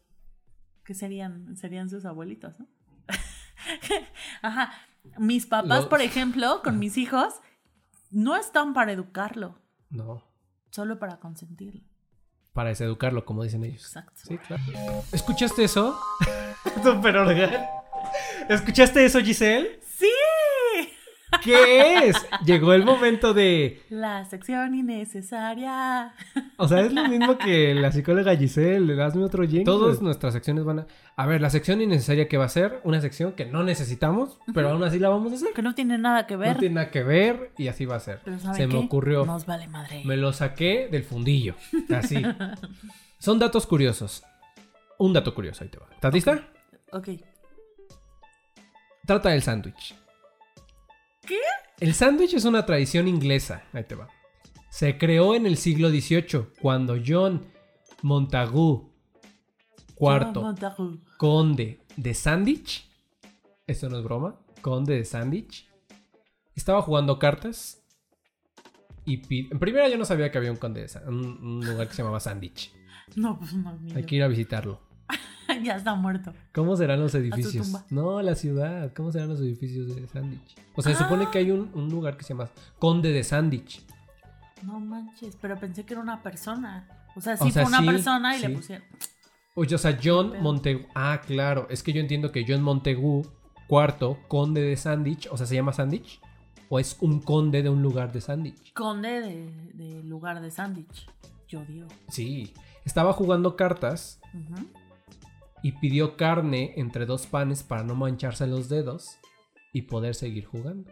que 0.83 0.93
serían, 0.93 1.55
serían 1.55 1.89
sus 1.89 2.03
abuelitos, 2.03 2.59
¿no? 2.59 2.67
Ajá. 4.41 4.73
Mis 5.17 5.45
papás, 5.45 5.85
por 5.85 6.01
ejemplo, 6.01 6.61
con 6.61 6.77
mis 6.77 6.97
hijos, 6.97 7.35
no 8.11 8.35
están 8.35 8.73
para 8.73 8.91
educarlo. 8.91 9.57
No. 9.89 10.21
Solo 10.71 10.99
para 10.99 11.21
consentirlo. 11.21 11.85
Para 12.51 12.67
deseducarlo, 12.67 13.23
como 13.23 13.43
dicen 13.43 13.63
ellos. 13.63 13.85
Exacto. 13.85 14.19
Sí, 14.25 14.37
claro. 14.39 14.61
¿Escuchaste 15.13 15.63
eso? 15.63 15.97
Super 16.83 17.15
¿Escuchaste 18.49 19.05
eso, 19.05 19.21
Giselle? 19.21 19.79
¿Qué 21.43 22.07
es? 22.09 22.15
Llegó 22.45 22.73
el 22.73 22.83
momento 22.85 23.33
de. 23.33 23.81
La 23.89 24.25
sección 24.25 24.75
innecesaria. 24.75 26.13
O 26.57 26.67
sea, 26.67 26.81
es 26.81 26.93
lo 26.93 27.07
mismo 27.07 27.37
que 27.37 27.73
la 27.75 27.91
psicóloga 27.91 28.35
Giselle. 28.35 29.01
Hazme 29.01 29.23
otro 29.23 29.43
jingle. 29.43 29.65
Todas 29.65 30.01
nuestras 30.01 30.33
secciones 30.33 30.63
van 30.63 30.79
a. 30.79 30.87
A 31.15 31.25
ver, 31.25 31.41
la 31.41 31.49
sección 31.49 31.81
innecesaria 31.81 32.27
que 32.27 32.37
va 32.37 32.45
a 32.45 32.49
ser 32.49 32.81
una 32.83 32.99
sección 33.01 33.33
que 33.33 33.45
no 33.45 33.63
necesitamos, 33.63 34.37
pero 34.53 34.69
aún 34.69 34.83
así 34.83 34.99
la 34.99 35.09
vamos 35.09 35.31
a 35.31 35.35
hacer. 35.35 35.49
Que 35.53 35.61
no 35.61 35.73
tiene 35.75 35.97
nada 35.97 36.27
que 36.27 36.35
ver. 36.35 36.53
No 36.53 36.59
tiene 36.59 36.75
nada 36.75 36.91
que 36.91 37.03
ver 37.03 37.51
y 37.57 37.67
así 37.67 37.85
va 37.85 37.95
a 37.95 37.99
ser. 37.99 38.19
Pero 38.25 38.39
¿saben 38.39 38.55
Se 38.57 38.67
me 38.67 38.73
qué? 38.73 38.85
ocurrió. 38.85 39.25
Nos 39.25 39.45
vale 39.45 39.67
madre. 39.67 40.01
Me 40.05 40.17
lo 40.17 40.33
saqué 40.33 40.87
del 40.91 41.03
fundillo. 41.03 41.55
Así. 41.95 42.21
Son 43.19 43.39
datos 43.39 43.65
curiosos. 43.65 44.23
Un 44.97 45.13
dato 45.13 45.33
curioso, 45.33 45.63
ahí 45.63 45.69
te 45.69 45.77
va. 45.77 45.87
¿Estás 45.93 46.13
lista? 46.13 46.47
Ok. 46.91 47.09
Trata 49.05 49.29
del 49.29 49.41
sándwich. 49.41 49.95
¿Qué? 51.25 51.39
El 51.79 51.93
sándwich 51.93 52.33
es 52.33 52.45
una 52.45 52.65
tradición 52.65 53.07
inglesa. 53.07 53.63
Ahí 53.73 53.83
te 53.83 53.95
va. 53.95 54.07
Se 54.69 54.97
creó 54.97 55.35
en 55.35 55.45
el 55.45 55.57
siglo 55.57 55.89
XVIII 55.89 56.47
cuando 56.61 56.97
John 57.05 57.45
Montagu 58.01 58.91
IV, 59.99 60.41
Montagu. 60.41 60.99
conde 61.17 61.79
de 61.95 62.13
Sandwich, 62.13 62.89
esto 63.65 63.89
no 63.89 63.97
es 63.97 64.03
broma, 64.03 64.39
conde 64.61 64.95
de 64.95 65.05
Sandwich, 65.05 65.69
estaba 66.55 66.81
jugando 66.81 67.17
cartas 67.19 67.81
y 69.05 69.21
en 69.51 69.59
primera 69.59 69.87
yo 69.87 69.97
no 69.97 70.03
sabía 70.05 70.29
que 70.31 70.37
había 70.37 70.51
un 70.51 70.57
conde 70.57 70.85
de 70.85 70.99
un, 71.07 71.15
un 71.25 71.65
lugar 71.65 71.87
que 71.87 71.93
se 71.93 72.01
llamaba 72.01 72.19
Sandwich. 72.19 72.73
No, 73.15 73.37
pues 73.39 73.53
no, 73.53 73.79
Hay 73.95 74.03
que 74.03 74.15
ir 74.15 74.23
a 74.23 74.27
visitarlo. 74.27 74.81
ya 75.63 75.75
está 75.75 75.95
muerto. 75.95 76.33
¿Cómo 76.53 76.75
serán 76.75 76.99
los 76.99 77.13
edificios? 77.15 77.71
No, 77.89 78.21
la 78.21 78.35
ciudad. 78.35 78.91
¿Cómo 78.93 79.11
serán 79.11 79.29
los 79.29 79.39
edificios 79.39 79.95
de 79.95 80.07
Sandwich? 80.07 80.55
O 80.75 80.81
sea, 80.81 80.93
se 80.93 81.03
supone 81.03 81.29
que 81.31 81.39
hay 81.39 81.51
un, 81.51 81.71
un 81.73 81.89
lugar 81.89 82.17
que 82.17 82.23
se 82.23 82.33
llama 82.33 82.49
Conde 82.79 83.11
de 83.11 83.23
Sandwich. 83.23 83.85
No 84.63 84.79
manches, 84.79 85.37
pero 85.41 85.57
pensé 85.57 85.83
que 85.85 85.93
era 85.93 86.01
una 86.01 86.21
persona. 86.21 86.87
O 87.15 87.21
sea, 87.21 87.35
O 87.39 87.45
sí 87.45 87.51
sea, 87.51 87.63
fue 87.63 87.69
una 87.69 87.79
sí, 87.79 87.85
persona 87.85 88.35
y 88.35 88.39
sí. 88.39 88.47
le 88.47 88.55
pusieron. 88.55 88.87
Oye, 89.55 89.75
o 89.75 89.77
sea, 89.77 89.97
John? 90.03 90.33
Montegu. 90.41 90.85
Ah, 90.95 91.21
claro. 91.25 91.67
Es 91.69 91.81
que 91.81 91.93
yo 91.93 92.01
entiendo 92.01 92.31
que 92.31 92.45
John 92.47 92.61
Montegu, 92.61 93.25
cuarto, 93.67 94.19
conde 94.27 94.61
de 94.61 94.75
Sandwich, 94.75 95.27
o 95.31 95.37
sea, 95.37 95.45
¿se 95.45 95.55
llama 95.55 95.71
Sandwich? 95.71 96.19
¿O 96.67 96.79
es 96.79 96.97
un 96.99 97.21
conde 97.21 97.61
de 97.63 97.69
un 97.69 97.81
lugar 97.81 98.11
de 98.11 98.21
Sandwich? 98.21 98.73
Conde 98.73 99.21
de, 99.21 99.51
de 99.75 100.03
lugar 100.03 100.41
de 100.41 100.51
sándwich. 100.51 101.07
Yo 101.47 101.63
digo. 101.65 101.87
Sí. 102.09 102.53
Estaba 102.85 103.13
jugando 103.13 103.55
cartas 103.55 104.19
Ujú. 104.33 104.67
Y 105.65 105.71
pidió 105.71 106.15
carne 106.15 106.73
entre 106.77 107.07
dos 107.07 107.25
panes 107.25 107.63
para 107.63 107.83
no 107.83 107.95
mancharse 107.95 108.45
los 108.45 108.69
dedos 108.69 109.17
y 109.73 109.83
poder 109.83 110.13
seguir 110.13 110.45
jugando. 110.45 110.91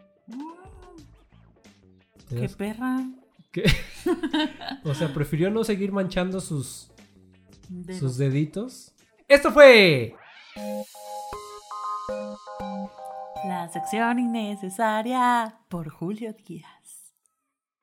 ¿Te 2.28 2.36
Qué 2.36 2.50
perra. 2.50 3.06
qué? 3.52 3.64
o 4.84 4.96
sea, 4.96 5.14
prefirió 5.14 5.52
no 5.52 5.64
seguir 5.64 5.92
manchando 5.92 6.42
sus, 6.42 6.92
Dedos. 7.70 8.00
sus 8.00 8.18
deditos. 8.18 8.94
Esto 9.28 9.52
fue 9.52 10.16
La 13.48 13.70
sección 13.70 14.18
innecesaria 14.20 15.60
por 15.70 15.90
Julio 15.90 16.34
Díaz. 16.48 17.14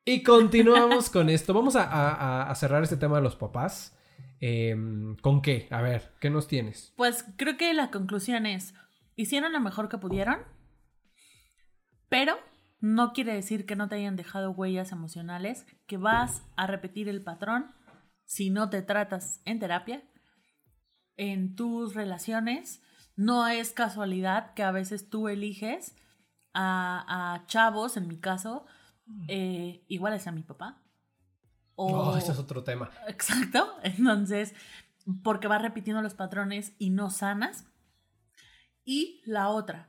Y 0.04 0.22
continuamos 0.22 1.08
con 1.10 1.28
esto. 1.28 1.52
Vamos 1.54 1.76
a, 1.76 1.84
a- 1.84 2.50
a 2.50 2.54
cerrar 2.56 2.82
este 2.82 2.96
tema 2.96 3.16
de 3.18 3.22
los 3.22 3.36
papás. 3.36 3.96
Em, 4.40 5.16
¿Con 5.16 5.42
qué? 5.42 5.68
A 5.70 5.82
ver, 5.82 6.14
¿qué 6.20 6.30
nos 6.30 6.48
tienes? 6.48 6.94
Pues 6.96 7.24
creo 7.36 7.56
que 7.56 7.74
la 7.74 7.90
conclusión 7.90 8.46
es, 8.46 8.74
hicieron 9.14 9.52
lo 9.52 9.60
mejor 9.60 9.88
que 9.88 9.98
pudieron, 9.98 10.38
pero 12.08 12.38
no 12.80 13.12
quiere 13.12 13.34
decir 13.34 13.66
que 13.66 13.76
no 13.76 13.88
te 13.88 13.96
hayan 13.96 14.16
dejado 14.16 14.52
huellas 14.52 14.92
emocionales, 14.92 15.66
que 15.86 15.98
vas 15.98 16.42
a 16.56 16.66
repetir 16.66 17.08
el 17.08 17.22
patrón 17.22 17.74
si 18.24 18.48
no 18.48 18.70
te 18.70 18.80
tratas 18.80 19.42
en 19.44 19.58
terapia, 19.58 20.02
en 21.16 21.54
tus 21.54 21.94
relaciones. 21.94 22.82
No 23.16 23.46
es 23.46 23.72
casualidad 23.72 24.54
que 24.54 24.62
a 24.62 24.70
veces 24.70 25.10
tú 25.10 25.28
eliges 25.28 25.94
a, 26.54 27.34
a 27.34 27.46
chavos, 27.46 27.98
en 27.98 28.08
mi 28.08 28.18
caso, 28.18 28.64
eh, 29.28 29.84
iguales 29.88 30.26
a 30.26 30.32
mi 30.32 30.42
papá. 30.42 30.82
O, 31.82 32.10
Oh, 32.10 32.16
es 32.16 32.28
otro 32.38 32.62
tema. 32.62 32.90
Exacto. 33.08 33.66
Entonces, 33.82 34.54
porque 35.22 35.48
vas 35.48 35.62
repitiendo 35.62 36.02
los 36.02 36.12
patrones 36.12 36.74
y 36.78 36.90
no 36.90 37.08
sanas. 37.08 37.64
Y 38.84 39.22
la 39.24 39.48
otra, 39.48 39.88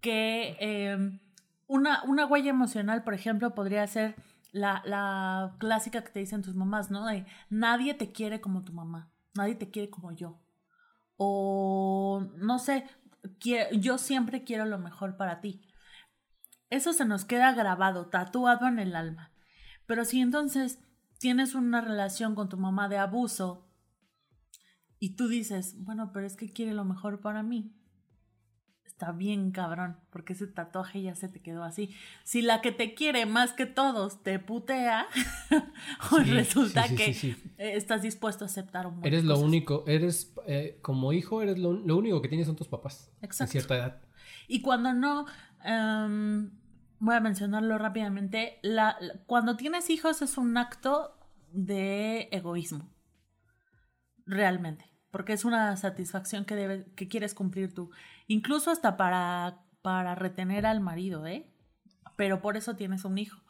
que 0.00 0.56
eh, 0.60 1.20
una, 1.66 2.04
una 2.04 2.24
huella 2.24 2.50
emocional, 2.50 3.02
por 3.02 3.14
ejemplo, 3.14 3.52
podría 3.52 3.84
ser 3.88 4.14
la, 4.52 4.80
la 4.84 5.56
clásica 5.58 6.04
que 6.04 6.10
te 6.10 6.20
dicen 6.20 6.42
tus 6.42 6.54
mamás, 6.54 6.90
¿no? 6.92 7.04
De 7.06 7.26
nadie 7.50 7.94
te 7.94 8.12
quiere 8.12 8.40
como 8.40 8.62
tu 8.62 8.72
mamá, 8.72 9.10
nadie 9.34 9.56
te 9.56 9.70
quiere 9.70 9.90
como 9.90 10.12
yo. 10.12 10.40
O 11.16 12.28
no 12.36 12.60
sé, 12.60 12.86
yo 13.72 13.98
siempre 13.98 14.44
quiero 14.44 14.66
lo 14.66 14.78
mejor 14.78 15.16
para 15.16 15.40
ti. 15.40 15.62
Eso 16.70 16.92
se 16.92 17.04
nos 17.04 17.24
queda 17.24 17.52
grabado, 17.54 18.06
tatuado 18.06 18.68
en 18.68 18.78
el 18.78 18.94
alma. 18.94 19.32
Pero 19.86 20.04
si 20.04 20.20
entonces 20.20 20.78
tienes 21.18 21.54
una 21.54 21.80
relación 21.80 22.34
con 22.34 22.48
tu 22.48 22.56
mamá 22.56 22.88
de 22.88 22.98
abuso 22.98 23.68
y 24.98 25.16
tú 25.16 25.28
dices, 25.28 25.76
bueno, 25.78 26.10
pero 26.12 26.26
es 26.26 26.36
que 26.36 26.52
quiere 26.52 26.74
lo 26.74 26.84
mejor 26.84 27.20
para 27.20 27.42
mí, 27.42 27.72
está 28.84 29.12
bien 29.12 29.52
cabrón, 29.52 29.96
porque 30.10 30.32
ese 30.32 30.48
tatuaje 30.48 31.02
ya 31.02 31.14
se 31.14 31.28
te 31.28 31.40
quedó 31.40 31.62
así. 31.62 31.94
Si 32.24 32.42
la 32.42 32.60
que 32.60 32.72
te 32.72 32.94
quiere 32.94 33.26
más 33.26 33.52
que 33.52 33.64
todos 33.64 34.24
te 34.24 34.40
putea, 34.40 35.06
pues 36.10 36.26
Sí, 36.26 36.32
resulta 36.32 36.88
sí, 36.88 37.14
sí, 37.14 37.34
que 37.34 37.62
eh, 37.62 37.76
estás 37.76 38.02
dispuesto 38.02 38.44
a 38.44 38.48
aceptar 38.48 38.88
un 38.88 39.04
Eres 39.06 39.22
lo 39.22 39.38
único, 39.38 39.84
eres 39.86 40.34
eh, 40.48 40.80
como 40.82 41.12
hijo, 41.12 41.42
eres 41.42 41.58
lo, 41.58 41.74
lo 41.74 41.96
único 41.96 42.20
que 42.20 42.28
tienes 42.28 42.48
son 42.48 42.56
tus 42.56 42.66
papás. 42.66 43.12
Exacto. 43.22 43.50
A 43.50 43.52
cierta 43.52 43.76
edad. 43.76 44.02
Y 44.48 44.62
cuando 44.62 44.92
no, 44.92 45.26
em, 45.64 46.50
voy 47.00 47.14
a 47.14 47.20
mencionarlo 47.20 47.78
rápidamente, 47.78 48.58
la, 48.62 48.96
cuando 49.26 49.56
tienes 49.56 49.90
hijos 49.90 50.22
es 50.22 50.38
un 50.38 50.56
acto 50.56 51.18
de 51.52 52.28
egoísmo, 52.32 52.90
realmente, 54.26 54.84
porque 55.10 55.32
es 55.32 55.44
una 55.44 55.76
satisfacción 55.76 56.44
que, 56.44 56.86
que 56.96 57.08
quieres 57.08 57.34
cumplir 57.34 57.74
tú, 57.74 57.90
incluso 58.26 58.70
hasta 58.70 58.96
para, 58.96 59.64
para 59.82 60.14
retener 60.14 60.66
al 60.66 60.80
marido, 60.80 61.26
¿eh? 61.26 61.52
Pero 62.16 62.40
por 62.40 62.56
eso 62.56 62.74
tienes 62.74 63.04
un 63.04 63.16
hijo. 63.16 63.40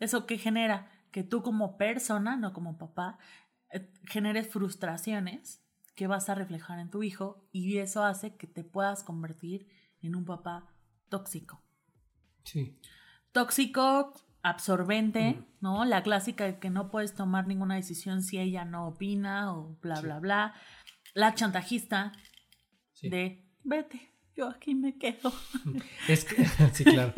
Eso 0.00 0.26
que 0.26 0.36
genera 0.36 0.90
que 1.12 1.22
tú 1.22 1.42
como 1.42 1.78
persona, 1.78 2.36
no 2.36 2.52
como 2.52 2.76
papá, 2.76 3.18
eh, 3.72 3.90
generes 4.04 4.48
frustraciones 4.48 5.64
que 5.94 6.06
vas 6.06 6.28
a 6.28 6.34
reflejar 6.34 6.78
en 6.78 6.90
tu 6.90 7.02
hijo 7.02 7.48
y 7.52 7.78
eso 7.78 8.04
hace 8.04 8.36
que 8.36 8.46
te 8.46 8.64
puedas 8.64 9.02
convertir 9.02 9.66
en 10.02 10.14
un 10.14 10.24
papá 10.24 10.74
tóxico. 11.08 11.65
Sí. 12.46 12.80
Tóxico, 13.32 14.14
absorbente, 14.42 15.42
¿no? 15.60 15.84
La 15.84 16.02
clásica 16.02 16.44
de 16.44 16.58
que 16.58 16.70
no 16.70 16.88
puedes 16.90 17.14
tomar 17.14 17.46
ninguna 17.46 17.74
decisión 17.74 18.22
si 18.22 18.38
ella 18.38 18.64
no 18.64 18.86
opina 18.88 19.52
o 19.52 19.76
bla, 19.82 19.96
Sí. 19.96 20.02
bla, 20.04 20.18
bla. 20.20 20.54
La 21.12 21.34
chantajista 21.34 22.12
sí. 22.92 23.08
de, 23.10 23.44
vete, 23.64 24.12
yo 24.34 24.48
aquí 24.48 24.74
me 24.74 24.96
quedo. 24.96 25.32
Es 26.08 26.24
que, 26.24 26.44
sí, 26.72 26.84
claro. 26.84 27.12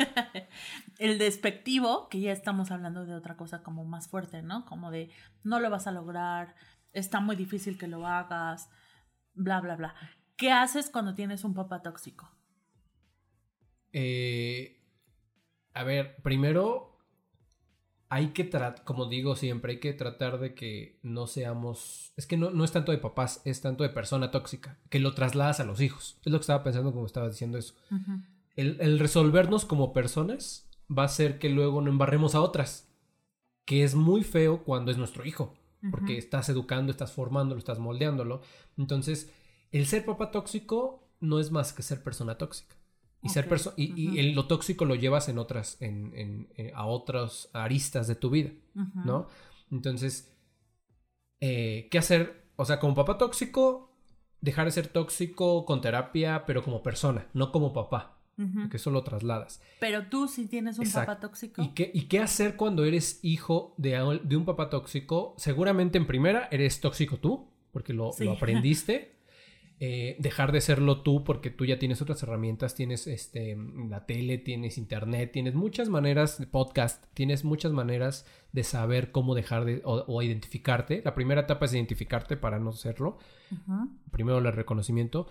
El 0.97 1.17
despectivo, 1.19 2.09
que 2.09 2.19
ya 2.19 2.31
estamos 2.31 2.71
hablando 2.71 3.05
de 3.05 3.13
otra 3.13 3.37
cosa 3.37 3.61
como 3.61 3.85
más 3.85 4.09
fuerte, 4.09 4.41
¿no? 4.41 4.65
Como 4.65 4.89
de, 4.91 5.11
no 5.43 5.59
lo 5.59 5.69
vas 5.69 5.85
a 5.87 5.91
lograr, 5.91 6.55
está 6.91 7.19
muy 7.19 7.35
difícil 7.35 7.77
que 7.77 7.87
lo 7.87 8.07
hagas, 8.07 8.69
bla, 9.33 9.61
bla, 9.61 9.75
bla. 9.75 9.95
¿Qué 10.35 10.51
haces 10.51 10.89
cuando 10.89 11.13
tienes 11.13 11.43
un 11.43 11.53
papá 11.53 11.81
tóxico? 11.81 12.29
Eh, 13.91 14.78
a 15.73 15.83
ver, 15.83 16.15
primero 16.23 16.89
hay 18.09 18.29
que 18.29 18.43
tratar, 18.43 18.83
como 18.83 19.05
digo 19.05 19.35
siempre, 19.35 19.73
hay 19.73 19.79
que 19.79 19.93
tratar 19.93 20.39
de 20.39 20.55
que 20.55 20.99
no 21.03 21.27
seamos, 21.27 22.11
es 22.17 22.25
que 22.25 22.37
no, 22.37 22.49
no 22.49 22.63
es 22.63 22.71
tanto 22.71 22.91
de 22.91 22.97
papás, 22.97 23.41
es 23.45 23.61
tanto 23.61 23.83
de 23.83 23.89
persona 23.89 24.31
tóxica, 24.31 24.79
que 24.89 24.99
lo 24.99 25.13
trasladas 25.13 25.59
a 25.59 25.63
los 25.63 25.79
hijos. 25.79 26.17
Es 26.25 26.31
lo 26.31 26.39
que 26.39 26.41
estaba 26.41 26.63
pensando 26.63 26.91
como 26.91 27.05
estaba 27.05 27.29
diciendo 27.29 27.59
eso. 27.59 27.75
El, 28.55 28.77
el 28.81 28.97
resolvernos 28.97 29.65
como 29.65 29.93
personas 29.93 30.67
va 30.89 31.03
a 31.03 31.05
hacer 31.05 31.37
que 31.37 31.49
luego 31.49 31.81
no 31.81 31.91
embarremos 31.91 32.33
a 32.33 32.41
otras, 32.41 32.89
que 33.65 33.83
es 33.83 33.93
muy 33.93 34.23
feo 34.23 34.63
cuando 34.63 34.89
es 34.89 34.97
nuestro 34.97 35.23
hijo, 35.23 35.53
porque 35.91 36.17
estás 36.17 36.49
educando, 36.49 36.91
estás 36.91 37.11
formándolo, 37.11 37.59
estás 37.59 37.77
moldeándolo. 37.77 38.41
Entonces, 38.75 39.31
el 39.71 39.85
ser 39.85 40.03
papá 40.03 40.31
tóxico 40.31 41.07
no 41.19 41.39
es 41.39 41.51
más 41.51 41.73
que 41.73 41.83
ser 41.83 42.03
persona 42.03 42.39
tóxica. 42.39 42.75
Y, 43.21 43.29
ser 43.29 43.47
y, 43.75 43.93
y 44.15 44.19
el- 44.19 44.33
lo 44.33 44.47
tóxico 44.47 44.85
lo 44.85 44.95
llevas 44.95 45.27
en 45.29 45.37
otras, 45.39 45.81
en, 45.81 46.13
en- 46.15 46.47
en- 46.55 46.73
a 46.75 46.85
otras 46.85 47.49
aristas 47.53 48.07
de 48.07 48.15
tu 48.15 48.29
vida. 48.29 48.51
¿no? 49.05 49.27
Entonces, 49.71 50.33
eh, 51.41 51.87
¿qué 51.91 51.97
hacer? 51.97 52.45
O 52.55 52.65
sea, 52.65 52.79
como 52.79 52.95
papá 52.95 53.17
tóxico, 53.17 53.91
dejar 54.41 54.65
de 54.65 54.71
ser 54.71 54.87
tóxico 54.87 55.65
con 55.65 55.81
terapia, 55.81 56.45
pero 56.45 56.63
como 56.63 56.81
persona, 56.83 57.27
no 57.33 57.51
como 57.51 57.73
papá. 57.73 58.15
Ujú. 58.37 58.69
que 58.69 58.77
eso 58.77 58.89
lo 58.89 59.03
trasladas. 59.03 59.61
Pero 59.81 60.07
tú 60.07 60.29
sí 60.29 60.47
tienes 60.47 60.77
un 60.79 60.85
Exacto. 60.85 61.11
papá 61.11 61.19
tóxico. 61.19 61.61
¿Y 61.61 61.73
qué, 61.73 61.91
¿Y 61.93 62.03
qué 62.03 62.19
hacer 62.19 62.55
cuando 62.55 62.85
eres 62.85 63.19
hijo 63.21 63.73
de, 63.75 64.21
de 64.23 64.37
un 64.37 64.45
papá 64.45 64.69
tóxico? 64.69 65.33
Seguramente 65.37 65.97
en 65.97 66.07
primera 66.07 66.47
eres 66.49 66.79
tóxico 66.79 67.17
tú, 67.17 67.49
porque 67.73 67.91
lo, 67.91 68.13
Sí. 68.13 68.23
lo 68.23 68.31
aprendiste. 68.37 69.18
Eh, 69.81 70.17
dejar 70.19 70.51
de 70.51 70.59
serlo 70.59 71.03
tú 71.03 71.23
porque 71.23 71.49
tú 71.49 71.63
ya 71.63 71.79
tienes 71.79 72.01
otras 72.01 72.21
herramientas, 72.21 72.75
tienes 72.75 73.07
este, 73.07 73.55
la 73.87 74.05
tele, 74.05 74.37
tienes 74.37 74.77
internet, 74.77 75.31
tienes 75.31 75.55
muchas 75.55 75.87
maneras, 75.87 76.37
de 76.37 76.47
podcast, 76.47 77.05
tienes 77.13 77.45
muchas 77.45 77.71
maneras 77.71 78.25
de 78.51 78.65
saber 78.65 79.13
cómo 79.13 79.35
dejar 79.35 79.63
de 79.63 79.81
o, 79.85 80.03
o 80.05 80.21
identificarte. 80.21 81.01
La 81.05 81.15
primera 81.15 81.41
etapa 81.41 81.65
es 81.65 81.73
identificarte 81.73 82.35
para 82.35 82.59
no 82.59 82.73
serlo. 82.73 83.19
Primero 84.11 84.39
el 84.39 84.51
reconocimiento. 84.51 85.27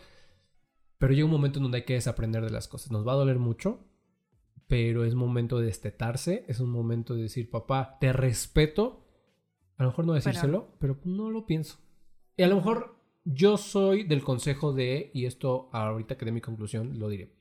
Pero 0.96 1.12
llega 1.12 1.26
un 1.26 1.30
momento 1.30 1.58
en 1.58 1.64
donde 1.64 1.78
hay 1.78 1.84
que 1.84 1.94
desaprender 1.94 2.42
de 2.42 2.50
las 2.50 2.68
cosas. 2.68 2.90
Nos 2.90 3.06
va 3.06 3.12
a 3.12 3.16
doler 3.16 3.38
mucho, 3.38 3.86
pero 4.66 5.04
es 5.04 5.14
momento 5.14 5.58
de 5.58 5.66
destetarse. 5.66 6.46
Es 6.48 6.60
un 6.60 6.70
momento 6.70 7.14
de 7.14 7.22
decir, 7.22 7.50
papá, 7.50 7.98
te 8.00 8.14
respeto. 8.14 9.04
A 9.76 9.82
lo 9.82 9.90
mejor 9.90 10.06
no 10.06 10.14
decírselo, 10.14 10.74
pero, 10.80 10.98
no 11.04 11.30
lo 11.30 11.44
pienso. 11.44 11.78
Y 12.36 12.42
a 12.42 12.48
lo 12.48 12.56
mejor 12.56 12.97
yo 13.30 13.58
soy 13.58 14.04
del 14.04 14.22
consejo 14.22 14.72
de, 14.72 15.10
y 15.12 15.26
esto 15.26 15.68
ahorita 15.72 16.16
que 16.16 16.24
dé 16.24 16.32
mi 16.32 16.40
conclusión, 16.40 16.98
lo 16.98 17.08
diré. 17.08 17.34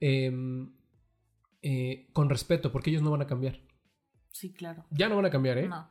Em, 0.00 0.74
eh, 1.62 2.08
con 2.12 2.30
respeto, 2.30 2.72
porque 2.72 2.90
ellos 2.90 3.02
no 3.02 3.10
van 3.10 3.22
a 3.22 3.26
cambiar. 3.26 3.60
Sí, 4.30 4.52
claro. 4.52 4.84
Ya 4.90 5.08
no 5.08 5.16
van 5.16 5.26
a 5.26 5.30
cambiar, 5.30 5.58
¿eh? 5.58 5.68
No. 5.68 5.88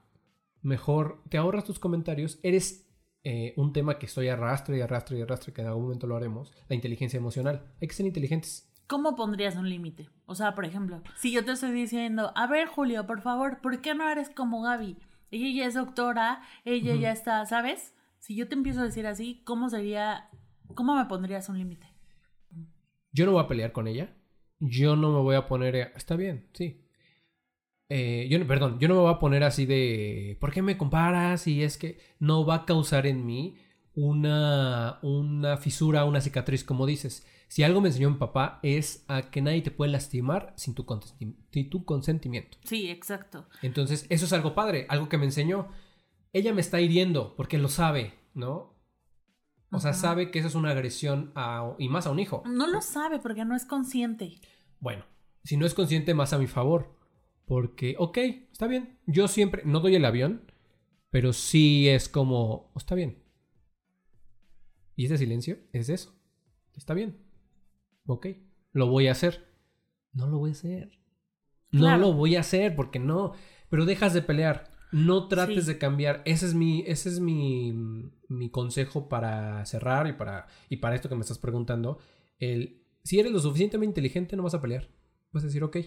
mejor 0.62 1.22
te 1.30 1.38
ahorras 1.38 1.66
tus 1.66 1.78
comentarios. 1.78 2.40
Eres 2.42 2.90
eh, 3.24 3.54
un 3.58 3.74
tema 3.74 4.00
que 4.00 4.06
estoy 4.06 4.30
arrastre 4.30 4.78
y 4.78 4.82
arrastre 4.82 5.18
y 5.18 5.22
arrastre, 5.22 5.54
que 5.54 5.62
en 5.62 5.68
algún 5.68 5.84
momento 5.84 6.08
lo 6.08 6.16
haremos, 6.16 6.52
la 6.70 6.76
inteligencia 6.76 7.18
emocional. 7.18 7.74
Hay 7.82 7.88
que 7.88 7.94
ser 7.94 8.06
inteligentes. 8.06 8.72
¿Cómo 8.88 9.16
pondrías 9.16 9.56
un 9.56 9.70
límite? 9.70 10.10
O 10.26 10.36
sea, 10.36 10.56
por 10.56 10.66
ejemplo, 10.66 11.02
si 11.18 11.32
yo 11.32 11.46
te 11.46 11.52
estoy 11.52 11.72
diciendo, 11.72 12.32
a 12.36 12.48
ver, 12.48 12.68
Julio, 12.68 13.06
por 13.06 13.22
favor, 13.22 13.62
¿por 13.62 13.82
qué 13.82 13.94
no 13.94 14.10
eres 14.10 14.30
como 14.30 14.62
Gaby? 14.62 14.98
Ella 15.32 15.62
ya 15.62 15.68
es 15.68 15.74
doctora, 15.74 16.42
ella 16.66 16.96
ya 16.96 17.12
está, 17.12 17.46
¿sabes? 17.46 17.93
Si 18.24 18.38
yo 18.38 18.48
te 18.48 18.56
empiezo 18.56 18.80
a 18.80 18.86
decir 18.86 19.06
así, 19.06 19.42
¿cómo 19.44 19.70
sería, 19.70 20.30
cómo 20.76 20.96
me 20.96 21.04
pondrías 21.08 21.50
un 21.50 21.58
límite? 21.58 21.88
Yo 23.12 23.26
no 23.26 23.34
voy 23.34 23.44
a 23.44 23.48
pelear 23.50 23.74
con 23.74 23.86
ella. 23.86 24.16
Yo 24.62 24.96
no 24.96 25.12
me 25.12 25.20
voy 25.20 25.36
a 25.36 25.46
poner... 25.46 25.76
Está 25.98 26.16
bien, 26.16 26.48
sí. 26.54 26.86
Eh, 27.90 28.30
yo 28.32 28.48
perdón, 28.48 28.80
yo 28.80 28.88
no 28.88 28.94
me 28.96 29.02
voy 29.02 29.14
a 29.14 29.20
poner 29.20 29.44
así 29.44 29.66
de... 29.66 30.38
¿Por 30.40 30.54
qué 30.54 30.62
me 30.62 30.78
comparas? 30.78 31.48
Y 31.48 31.64
es 31.64 31.78
que 31.78 32.00
no 32.20 32.46
va 32.46 32.56
a 32.56 32.66
causar 32.66 33.08
en 33.08 33.26
mí 33.26 33.58
una, 33.94 35.00
una 35.02 35.58
fisura, 35.58 36.06
una 36.06 36.22
cicatriz, 36.22 36.64
como 36.64 36.86
dices. 36.86 37.28
Si 37.50 37.62
algo 37.64 37.82
me 37.82 37.90
enseñó 37.90 38.10
mi 38.10 38.20
papá 38.20 38.62
es 38.64 39.04
a 39.10 39.32
que 39.32 39.42
nadie 39.42 39.64
te 39.64 39.72
puede 39.72 39.92
lastimar 39.92 40.54
sin 40.56 40.76
tu, 40.76 40.86
consenti- 40.86 41.36
sin 41.52 41.70
tu 41.70 41.84
consentimiento. 41.84 42.58
Sí, 42.64 42.90
exacto. 42.90 43.50
Entonces, 43.62 44.06
eso 44.08 44.24
es 44.24 44.32
algo 44.32 44.56
padre, 44.56 44.86
algo 44.88 45.10
que 45.10 45.18
me 45.18 45.26
enseñó. 45.26 45.68
Ella 46.34 46.54
me 46.54 46.62
está 46.62 46.82
hiriendo 46.82 47.36
porque 47.36 47.58
lo 47.58 47.70
sabe, 47.70 48.14
¿no? 48.34 48.74
O 49.72 49.80
sea, 49.80 49.94
sabe 49.94 50.30
que 50.30 50.40
eso 50.40 50.48
es 50.48 50.56
una 50.56 50.70
agresión 50.72 51.32
a, 51.36 51.74
y 51.80 51.90
más 51.90 52.06
a 52.06 52.12
un 52.12 52.20
hijo. 52.20 52.44
No 52.46 52.68
lo 52.68 52.82
sabe 52.82 53.20
porque 53.20 53.44
no 53.46 53.56
es 53.56 53.66
consciente. 53.66 54.40
Bueno, 54.80 55.04
si 55.44 55.58
no 55.58 55.66
es 55.66 55.74
consciente, 55.74 56.14
más 56.14 56.32
a 56.34 56.38
mi 56.38 56.46
favor. 56.48 56.96
Porque, 57.46 57.96
ok, 57.98 58.18
está 58.52 58.68
bien. 58.68 59.00
Yo 59.08 59.28
siempre, 59.28 59.64
no 59.66 59.80
doy 59.80 59.96
el 59.96 60.06
avión, 60.06 60.52
pero 61.10 61.34
sí 61.34 61.90
es 61.90 62.08
como, 62.08 62.72
"Oh, 62.74 62.78
está 62.78 62.94
bien. 62.96 63.24
Y 64.96 65.06
ese 65.06 65.18
silencio 65.18 65.58
es 65.72 65.90
eso. 65.90 66.14
Está 66.76 66.94
bien. 66.94 67.18
Ok, 68.06 68.28
lo 68.74 68.88
voy 68.88 69.08
a 69.08 69.12
hacer. 69.12 69.52
No 70.14 70.28
lo 70.28 70.38
voy 70.38 70.52
a 70.52 70.54
hacer. 70.54 71.00
No 71.72 71.80
Claro. 71.82 72.02
lo 72.02 72.14
voy 72.14 72.36
a 72.36 72.42
hacer 72.42 72.76
porque 72.76 73.00
no. 73.00 73.34
Pero 73.70 73.86
dejas 73.86 74.14
de 74.14 74.22
pelear. 74.22 74.70
No 74.94 75.28
trates 75.28 75.66
Sí. 75.66 75.72
de 75.74 75.78
cambiar. 75.78 76.22
Ese 76.26 76.46
es 76.46 76.54
mi, 76.54 76.84
ese 76.88 77.10
es 77.10 77.20
mi, 77.20 77.74
mi 78.30 78.50
consejo 78.50 79.10
para 79.10 79.66
cerrar 79.66 80.08
y 80.08 80.14
para, 80.14 80.48
y 80.70 80.78
para 80.78 80.96
esto 80.96 81.10
que 81.10 81.16
me 81.16 81.22
estás 81.22 81.40
preguntando. 81.40 81.98
El, 82.40 82.84
si 83.04 83.20
eres 83.20 83.32
lo 83.32 83.40
suficientemente 83.40 83.90
inteligente, 84.00 84.36
no 84.36 84.44
vas 84.44 84.54
a 84.54 84.62
pelear. 84.62 84.90
Vas 85.32 85.44
a 85.44 85.48
decir, 85.48 85.64
ok. 85.64 85.78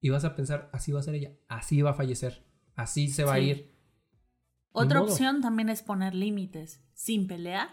Y 0.00 0.10
vas 0.10 0.24
a 0.24 0.34
pensar, 0.34 0.68
así 0.72 0.90
va 0.92 1.00
a 1.00 1.04
ser 1.04 1.14
ella. 1.14 1.32
Así 1.48 1.80
va 1.82 1.90
a 1.90 1.94
fallecer. 1.94 2.44
Así 2.74 3.08
se 3.08 3.24
va 3.24 3.34
a 3.34 3.38
ir. 3.40 3.72
Otra 4.72 5.00
opción 5.02 5.40
también 5.40 5.68
es 5.68 5.82
poner 5.82 6.14
límites, 6.14 6.82
sin 6.94 7.26
pelear, 7.26 7.68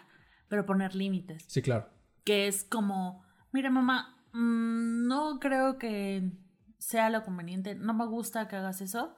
pero 0.50 0.66
poner 0.66 0.96
límites. 0.96 1.44
Sí, 1.48 1.62
claro. 1.62 1.88
que 2.26 2.48
es 2.48 2.64
como, 2.64 3.24
mira 3.54 3.72
mamá, 3.72 4.22
mm, 4.34 5.08
no 5.08 5.40
creo 5.40 5.80
que 5.80 6.30
sea 6.78 7.10
lo 7.10 7.24
conveniente, 7.24 7.74
no 7.74 7.94
me 7.96 8.06
gusta 8.06 8.48
que 8.48 8.56
hagas 8.58 8.82
eso. 8.82 9.16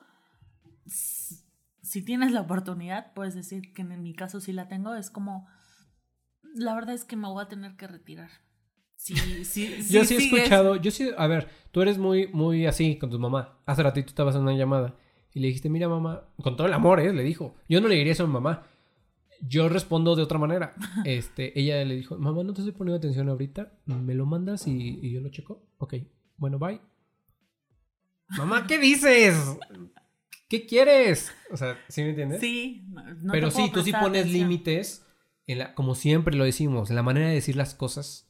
Si 1.82 2.04
tienes 2.04 2.32
la 2.32 2.42
oportunidad, 2.42 3.14
puedes 3.14 3.36
decir 3.36 3.74
que 3.74 3.82
en 3.82 4.02
mi 4.02 4.14
caso 4.14 4.40
sí 4.40 4.54
la 4.54 4.68
tengo, 4.68 4.96
es 4.96 5.10
como, 5.10 5.48
la 6.54 6.76
verdad 6.76 6.94
es 6.94 7.04
que 7.04 7.16
me 7.16 7.28
voy 7.28 7.44
a 7.44 7.48
tener 7.48 7.76
que 7.76 7.88
retirar. 7.88 8.30
Sí, 8.96 9.16
sí, 9.46 9.78
yo 9.90 10.06
sí 10.06 10.16
he 10.16 10.18
escuchado, 10.18 10.76
yo 10.76 10.92
sí, 10.92 11.10
a 11.18 11.26
ver, 11.28 11.50
tú 11.72 11.82
eres 11.82 11.98
muy, 11.98 12.28
muy 12.28 12.68
así 12.68 12.98
con 12.98 13.10
tu 13.10 13.20
mamá. 13.20 13.60
Hace 13.66 13.84
ratito 13.84 14.10
estabas 14.10 14.36
en 14.36 14.42
una 14.42 14.54
llamada 14.54 14.96
y 15.34 15.40
le 15.40 15.48
dijiste, 15.48 15.70
mira 15.70 15.88
mamá, 15.88 16.26
con 16.42 16.56
todo 16.56 16.68
el 16.68 16.74
amor, 16.74 17.00
¿eh? 17.00 17.14
Le 17.14 17.24
dijo. 17.24 17.56
Yo 17.70 17.82
no 17.82 17.88
le 17.88 17.96
diría 17.96 18.14
eso 18.14 18.24
a 18.24 18.28
mi 18.28 18.34
mamá. 18.34 18.64
Yo 19.42 19.70
respondo 19.70 20.16
de 20.16 20.24
otra 20.24 20.38
manera. 20.38 20.76
Este, 21.06 21.58
ella 21.60 21.84
le 21.86 21.96
dijo, 21.96 22.18
mamá, 22.18 22.44
no 22.44 22.54
te 22.54 22.62
estoy 22.62 22.74
poniendo 22.74 22.98
atención 22.98 23.30
ahorita. 23.30 23.72
¿Me 23.86 24.14
lo 24.14 24.26
mandas 24.26 24.68
y, 24.68 25.00
y 25.02 25.12
yo 25.12 25.22
lo 25.22 25.30
checo? 25.30 25.66
Ok, 25.78 25.96
bueno, 26.38 26.60
bye. 26.60 26.82
Mamá, 28.38 28.68
¿qué 28.68 28.78
dices? 28.78 29.58
¿Qué 30.52 30.66
quieres? 30.66 31.34
O 31.50 31.56
sea, 31.56 31.80
¿sí 31.88 32.02
me 32.04 32.10
entiendes? 32.10 32.42
Sí, 32.42 32.84
no- 32.90 33.02
te 33.06 33.10
Pero 33.32 33.50
puedo 33.52 33.66
sí, 33.68 33.72
tú 33.74 33.82
sí 33.84 33.94
pones 33.94 34.24
atención. 34.24 34.34
límites, 34.50 35.08
en 35.48 35.60
la, 35.60 35.74
como 35.76 35.96
siempre 35.96 36.36
lo 36.36 36.44
decimos, 36.44 36.90
en 36.90 36.98
la 36.98 37.04
manera 37.04 37.28
de 37.30 37.36
decir 37.36 37.56
las 37.56 37.74
cosas. 37.74 38.28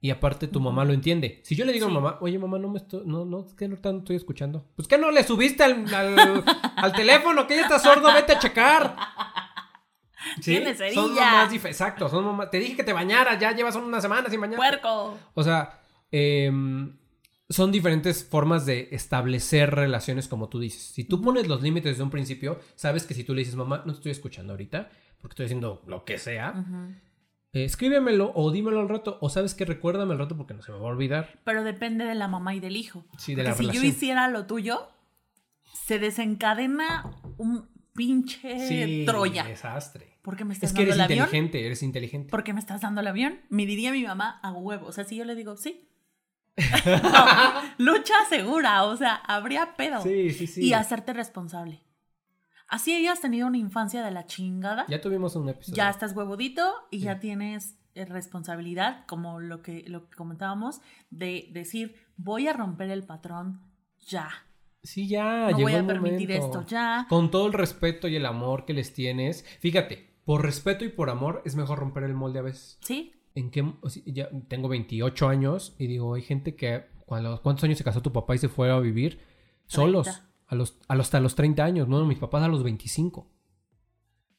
Y 0.00 0.08
aparte 0.08 0.48
tu 0.48 0.60
mamá 0.60 0.86
lo 0.86 0.94
entiende. 0.94 1.42
Si 1.44 1.54
yo 1.54 1.66
le 1.66 1.72
digo 1.74 1.86
Sí. 1.88 1.90
a 1.92 1.94
mamá, 1.94 2.16
oye 2.22 2.38
mamá, 2.38 2.58
no 2.58 2.70
me 2.70 2.78
estoy, 2.78 3.02
no, 3.04 3.26
no, 3.26 3.46
que 3.54 3.68
no 3.68 3.76
tanto 3.76 3.98
estoy 3.98 4.16
escuchando. 4.16 4.66
Pues 4.76 4.88
que 4.88 4.96
no 4.96 5.10
le 5.10 5.24
subiste 5.24 5.62
al, 5.62 5.92
al, 5.94 6.42
al 6.76 6.92
teléfono, 6.94 7.46
que 7.46 7.56
ya 7.56 7.62
está 7.64 7.78
sordo, 7.78 8.10
vete 8.14 8.32
a 8.32 8.38
checar. 8.38 8.96
Tienes 10.42 10.78
Son 10.94 11.14
mamás 11.14 11.52
exacto, 11.52 12.08
son 12.08 12.24
mamás. 12.24 12.50
Te 12.50 12.58
dije 12.58 12.76
que 12.76 12.82
te 12.84 12.92
bañaras, 12.94 13.38
ya 13.38 13.52
llevas 13.54 13.76
una 13.76 14.00
semana 14.00 14.28
sin 14.30 14.40
bañar. 14.40 14.56
Puerco. 14.56 15.18
O 15.34 15.42
sea, 15.42 15.80
em, 16.10 16.96
son 17.48 17.70
diferentes 17.72 18.24
formas 18.24 18.66
de 18.66 18.88
establecer 18.92 19.74
relaciones 19.74 20.26
como 20.28 20.48
tú 20.48 20.58
dices. 20.60 20.82
Si 20.82 21.04
tú 21.04 21.20
pones 21.22 21.46
los 21.46 21.62
límites 21.62 21.92
desde 21.92 22.02
un 22.02 22.10
principio, 22.10 22.58
sabes 22.74 23.04
que 23.06 23.14
si 23.14 23.22
tú 23.24 23.34
le 23.34 23.40
dices, 23.40 23.54
mamá, 23.56 23.82
no 23.86 23.92
estoy 23.92 24.10
escuchando 24.12 24.52
ahorita, 24.52 24.90
porque 25.20 25.32
estoy 25.34 25.44
haciendo 25.46 25.82
lo 25.86 26.04
que 26.04 26.18
sea, 26.18 26.54
eh, 27.52 27.64
escríbemelo 27.64 28.32
o 28.34 28.50
dímelo 28.50 28.80
al 28.80 28.88
rato, 28.88 29.18
o 29.20 29.30
sabes 29.30 29.54
que 29.54 29.64
recuérdame 29.64 30.12
al 30.12 30.18
rato 30.18 30.36
porque 30.36 30.54
no 30.54 30.62
se 30.62 30.72
me 30.72 30.78
va 30.78 30.84
a 30.84 30.90
olvidar. 30.90 31.38
Pero 31.44 31.62
depende 31.62 32.04
de 32.04 32.14
la 32.16 32.26
mamá 32.28 32.54
y 32.54 32.60
del 32.60 32.76
hijo. 32.76 33.04
Sí, 33.16 33.34
de 33.34 33.42
Porque 33.44 33.48
la 33.50 33.54
si 33.56 33.62
relación. 33.62 33.82
yo 33.84 33.88
hiciera 33.90 34.28
lo 34.28 34.46
tuyo, 34.46 34.88
se 35.86 35.98
desencadena 35.98 37.04
un 37.38 37.68
pinche 37.94 38.58
Sí, 38.68 39.04
Troya. 39.06 39.44
desastre. 39.44 40.18
¿Por 40.22 40.36
qué 40.36 40.44
me 40.44 40.52
estás 40.52 40.70
Es 40.70 40.76
que 40.76 40.82
dando 40.84 40.94
eres 40.94 40.96
el 40.96 41.00
avión? 41.02 41.24
inteligente, 41.26 41.66
eres 41.66 41.82
inteligente. 41.84 42.30
¿Por 42.30 42.42
qué 42.42 42.52
me 42.52 42.58
estás 42.60 42.80
dando 42.80 43.00
el 43.00 43.06
avión? 43.06 43.40
Me 43.48 43.64
diría 43.64 43.92
mi 43.92 44.02
mamá 44.02 44.40
a 44.42 44.52
huevo. 44.52 44.86
O 44.86 44.92
sea, 44.92 45.04
si 45.04 45.14
yo 45.16 45.24
le 45.24 45.36
digo, 45.36 45.56
sí. 45.56 45.88
No, 46.86 47.62
lucha 47.78 48.14
segura. 48.28 48.84
O 48.84 48.96
sea, 48.96 49.14
habría 49.16 49.76
pedo. 49.76 50.02
Sí, 50.02 50.30
sí, 50.30 50.46
sí. 50.46 50.64
Y 50.64 50.72
hacerte 50.72 51.12
responsable. 51.12 51.82
Así 52.68 52.94
hayas 52.94 53.20
tenido 53.20 53.46
una 53.46 53.58
infancia 53.58 54.02
de 54.04 54.10
la 54.10 54.26
chingada. 54.26 54.86
Ya 54.88 55.00
tuvimos 55.00 55.36
un 55.36 55.48
episodio. 55.48 55.76
ya 55.76 55.88
estás 55.90 56.14
huevodito 56.16 56.72
y 56.90 56.98
Sí. 56.98 57.04
ya 57.04 57.20
tienes 57.20 57.78
eh, 57.94 58.04
responsabilidad, 58.04 59.06
como 59.06 59.40
lo 59.40 59.62
que, 59.62 59.84
lo 59.86 60.08
que 60.10 60.16
comentábamos, 60.16 60.80
de 61.10 61.48
decir, 61.52 61.94
voy 62.16 62.46
a 62.48 62.52
romper 62.52 62.90
el 62.90 63.04
patrón 63.04 63.60
ya. 64.06 64.28
Sí, 64.82 65.08
ya, 65.08 65.48
no 65.50 65.56
llegó 65.56 65.62
voy 65.62 65.74
a 65.74 65.86
permitir 65.86 66.28
momento. 66.28 66.58
esto 66.60 66.66
ya. 66.68 67.06
Con 67.08 67.30
todo 67.30 67.46
el 67.46 67.52
respeto 67.54 68.06
y 68.08 68.16
el 68.16 68.26
amor 68.26 68.64
que 68.66 68.74
les 68.74 68.92
tienes. 68.92 69.44
Fíjate, 69.60 70.14
por 70.24 70.42
respeto 70.44 70.84
y 70.84 70.88
por 70.90 71.08
amor 71.08 71.40
es 71.46 71.56
mejor 71.56 71.78
romper 71.78 72.02
el 72.04 72.14
molde 72.14 72.40
a 72.40 72.42
veces. 72.42 72.78
Sí, 72.82 73.12
¿En 73.36 73.50
qué? 73.50 73.60
o 73.62 73.88
sea, 73.88 74.02
ya 74.06 74.28
tengo 74.48 74.66
28 74.68 75.28
años 75.28 75.76
y 75.78 75.86
digo, 75.86 76.14
hay 76.14 76.22
gente 76.22 76.56
que 76.56 76.86
cuando 77.04 77.40
¿cuántos 77.42 77.62
años 77.64 77.78
se 77.78 77.84
casó 77.84 78.02
tu 78.02 78.12
papá 78.12 78.34
y 78.34 78.38
se 78.38 78.48
fue 78.48 78.70
a 78.72 78.78
vivir 78.80 79.20
solos? 79.66 80.06
30. 80.06 80.26
A 80.48 80.54
los, 80.54 80.78
a 80.88 80.94
los, 80.96 81.06
hasta 81.06 81.20
los 81.20 81.34
30 81.36 81.64
años, 81.64 81.86
¿no? 81.88 82.04
Mis 82.04 82.18
papás 82.18 82.42
a 82.42 82.48
los 82.48 82.62
25. 82.64 83.30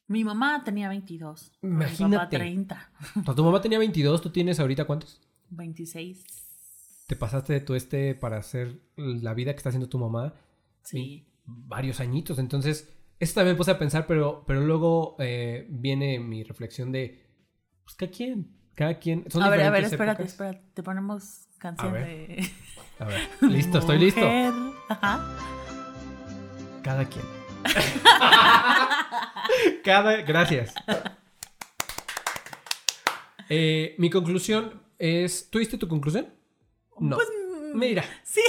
mi 0.07 0.23
mamá 0.23 0.63
tenía 0.63 0.89
22. 0.89 1.51
Mi 1.61 1.69
papá 1.69 1.85
Imagínate. 1.85 2.37
30. 2.37 2.91
O 3.19 3.23
sea, 3.23 3.35
tu 3.35 3.43
mamá 3.43 3.61
tenía 3.61 3.77
22, 3.79 4.21
¿tú 4.21 4.29
tienes 4.31 4.59
ahorita 4.59 4.85
cuántos? 4.85 5.21
26. 5.49 6.25
Te 7.07 7.15
pasaste 7.15 7.53
de 7.53 7.61
tu 7.61 7.75
este 7.75 8.15
para 8.15 8.37
hacer 8.37 8.81
la 8.97 9.33
vida 9.33 9.53
que 9.53 9.57
está 9.57 9.69
haciendo 9.69 9.87
tu 9.89 9.97
mamá 9.99 10.33
Sí. 10.83 11.25
varios 11.45 11.99
añitos. 11.99 12.39
Entonces, 12.39 12.93
esto 13.19 13.35
también 13.39 13.55
me 13.55 13.57
puse 13.57 13.71
a 13.71 13.79
pensar, 13.79 14.07
pero, 14.07 14.43
pero 14.47 14.61
luego 14.61 15.15
eh, 15.19 15.67
viene 15.69 16.19
mi 16.19 16.43
reflexión 16.43 16.91
de, 16.91 17.21
pues, 17.83 17.95
¿qué 17.95 18.09
quién? 18.09 18.56
Cada 18.77 18.93
quien. 18.99 19.25
Son 19.29 19.41
a 19.43 19.49
ver, 19.49 19.61
a 19.63 19.69
ver, 19.71 19.83
espérate, 19.85 20.21
épocas. 20.21 20.31
espérate. 20.33 20.61
Te 20.75 20.83
ponemos 20.83 21.47
canción 21.57 21.91
ver. 21.91 22.05
de. 22.05 22.49
A 22.99 23.05
ver, 23.05 23.27
listo, 23.51 23.79
estoy 23.79 23.97
listo. 23.97 24.21
Ajá. 24.87 25.25
Cada 26.83 27.03
quien. 27.05 27.25
Cada. 29.83 30.17
Gracias. 30.21 30.73
Eh, 33.49 33.95
mi 33.97 34.09
conclusión 34.09 34.81
es. 34.99 35.49
¿Tú 35.49 35.59
diste 35.59 35.77
tu 35.77 35.87
conclusión? 35.87 36.27
No. 36.99 37.15
Pues, 37.15 37.27
Mira, 37.73 38.03
Sí. 38.23 38.41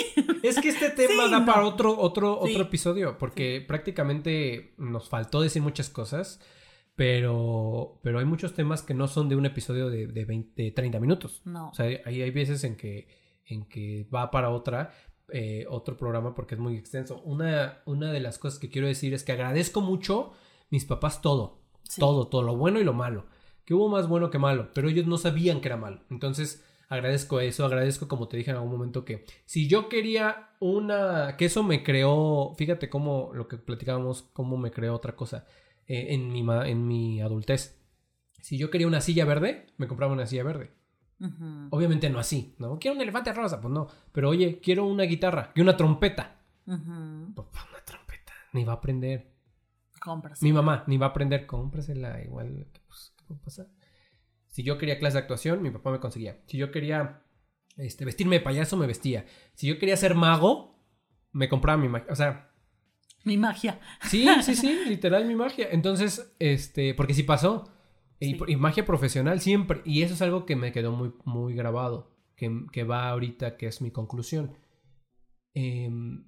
es 0.42 0.58
que 0.60 0.68
este 0.68 0.90
tema 0.90 1.24
Sí, 1.24 1.30
da 1.30 1.40
no. 1.40 1.46
para 1.46 1.64
otro, 1.64 1.98
otro, 1.98 2.40
Sí. 2.44 2.52
otro 2.52 2.62
episodio, 2.64 3.18
porque 3.18 3.62
prácticamente 3.66 4.74
nos 4.78 5.08
faltó 5.08 5.40
decir 5.40 5.60
muchas 5.60 5.90
cosas, 5.90 6.40
pero, 6.98 8.00
pero 8.02 8.18
hay 8.18 8.24
muchos 8.24 8.54
temas 8.54 8.82
que 8.82 8.92
no 8.92 9.06
son 9.06 9.28
de 9.28 9.36
un 9.36 9.46
episodio 9.46 9.88
de, 9.88 10.08
de 10.08 10.24
20, 10.24 10.60
de 10.64 10.70
30 10.72 10.98
minutos. 10.98 11.42
No. 11.44 11.68
O 11.68 11.72
sea, 11.72 11.86
hay, 11.86 12.22
hay 12.22 12.30
veces 12.32 12.64
en 12.64 12.74
que, 12.74 13.06
en 13.46 13.66
que 13.68 14.08
va 14.12 14.32
para 14.32 14.50
otra, 14.50 14.92
eh, 15.28 15.64
otro 15.70 15.96
programa 15.96 16.34
porque 16.34 16.56
es 16.56 16.60
muy 16.60 16.76
extenso. 16.76 17.22
Una, 17.22 17.82
una 17.86 18.10
de 18.10 18.18
las 18.18 18.40
cosas 18.40 18.58
que 18.58 18.68
quiero 18.68 18.88
decir 18.88 19.14
es 19.14 19.22
que 19.22 19.30
agradezco 19.30 19.80
mucho 19.80 20.32
mis 20.70 20.84
papás 20.86 21.22
todo, 21.22 21.60
Sí. 21.84 22.00
todo, 22.00 22.26
todo, 22.26 22.42
lo 22.42 22.56
bueno 22.56 22.80
y 22.80 22.84
lo 22.84 22.94
malo. 22.94 23.26
Que 23.64 23.74
hubo 23.74 23.88
más 23.88 24.08
bueno 24.08 24.28
que 24.28 24.40
malo, 24.40 24.70
pero 24.74 24.88
ellos 24.88 25.06
no 25.06 25.18
sabían 25.18 25.60
que 25.60 25.68
era 25.68 25.76
malo. 25.76 26.00
Entonces, 26.10 26.64
agradezco 26.88 27.38
eso, 27.38 27.64
agradezco 27.64 28.08
como 28.08 28.26
te 28.26 28.38
dije 28.38 28.50
en 28.50 28.56
algún 28.56 28.72
momento 28.72 29.04
que 29.04 29.24
si 29.46 29.68
yo 29.68 29.88
quería 29.88 30.48
una, 30.58 31.36
que 31.36 31.44
eso 31.44 31.62
me 31.62 31.84
creó, 31.84 32.54
fíjate 32.58 32.90
cómo 32.90 33.30
lo 33.34 33.46
que 33.46 33.56
platicábamos, 33.56 34.22
cómo 34.32 34.56
me 34.56 34.72
creó 34.72 34.96
otra 34.96 35.14
cosa 35.14 35.46
eh, 35.88 36.14
en, 36.14 36.30
mi, 36.30 36.40
en 36.40 36.86
mi 36.86 37.20
adultez. 37.20 37.80
Si 38.40 38.56
yo 38.56 38.70
quería 38.70 38.86
una 38.86 39.00
silla 39.00 39.24
verde, 39.24 39.66
me 39.78 39.88
compraba 39.88 40.12
una 40.12 40.26
silla 40.26 40.44
verde. 40.44 40.70
Obviamente 41.70 42.08
no 42.10 42.20
así, 42.20 42.54
¿no? 42.58 42.78
Quiero 42.78 42.94
un 42.94 43.02
elefante 43.02 43.32
rosa, 43.32 43.60
pues 43.60 43.74
no. 43.74 43.88
Pero 44.12 44.28
oye, 44.28 44.60
quiero 44.60 44.86
una 44.86 45.02
guitarra 45.02 45.50
y 45.54 45.60
una 45.60 45.76
trompeta. 45.76 46.36
Ujú. 46.64 47.32
Pues 47.34 47.48
pues, 47.50 47.64
una 47.68 47.84
trompeta, 47.84 48.32
ni 48.52 48.64
va 48.64 48.74
a 48.74 48.76
aprender. 48.76 49.32
Compras. 50.00 50.40
Mi 50.42 50.52
mamá 50.52 50.84
ni 50.86 50.96
va 50.96 51.06
a 51.06 51.08
aprender, 51.08 51.44
cómprasela 51.46 52.22
igual. 52.22 52.68
Pues, 52.86 53.12
¿Qué 53.16 53.24
puede 53.24 53.40
pasar? 53.40 53.66
Si 54.46 54.62
yo 54.62 54.78
quería 54.78 54.98
clase 54.98 55.14
de 55.14 55.22
actuación, 55.22 55.60
mi 55.60 55.70
papá 55.70 55.90
me 55.90 55.98
conseguía. 55.98 56.40
Si 56.46 56.56
yo 56.56 56.70
quería 56.70 57.22
este, 57.76 58.04
vestirme 58.04 58.36
de 58.36 58.44
payaso, 58.44 58.76
me 58.76 58.86
vestía. 58.86 59.26
Si 59.54 59.66
yo 59.66 59.78
quería 59.80 59.96
ser 59.96 60.14
mago, 60.14 60.78
me 61.32 61.48
compraba 61.48 61.78
mi 61.78 61.88
magia. 61.88 62.12
O 62.12 62.16
sea, 62.16 62.47
Mi 63.24 63.36
magia. 63.36 63.80
sí, 64.02 64.26
sí, 64.42 64.54
sí, 64.54 64.78
literal 64.88 65.26
mi 65.26 65.34
magia. 65.34 65.68
Entonces, 65.70 66.34
este, 66.38 66.94
porque 66.94 67.14
sí 67.14 67.22
pasó. 67.24 67.68
Y, 68.20 68.32
Sí. 68.34 68.38
y 68.48 68.56
magia 68.56 68.84
profesional 68.84 69.40
siempre. 69.40 69.80
Y 69.84 70.02
eso 70.02 70.14
es 70.14 70.22
algo 70.22 70.44
que 70.46 70.56
me 70.56 70.72
quedó 70.72 70.92
muy, 70.92 71.12
muy 71.24 71.54
grabado. 71.54 72.16
Que, 72.36 72.64
que 72.72 72.84
va 72.84 73.08
ahorita, 73.10 73.56
que 73.56 73.66
es 73.66 73.80
mi 73.82 73.90
conclusión. 73.90 74.56
Em, 75.54 76.24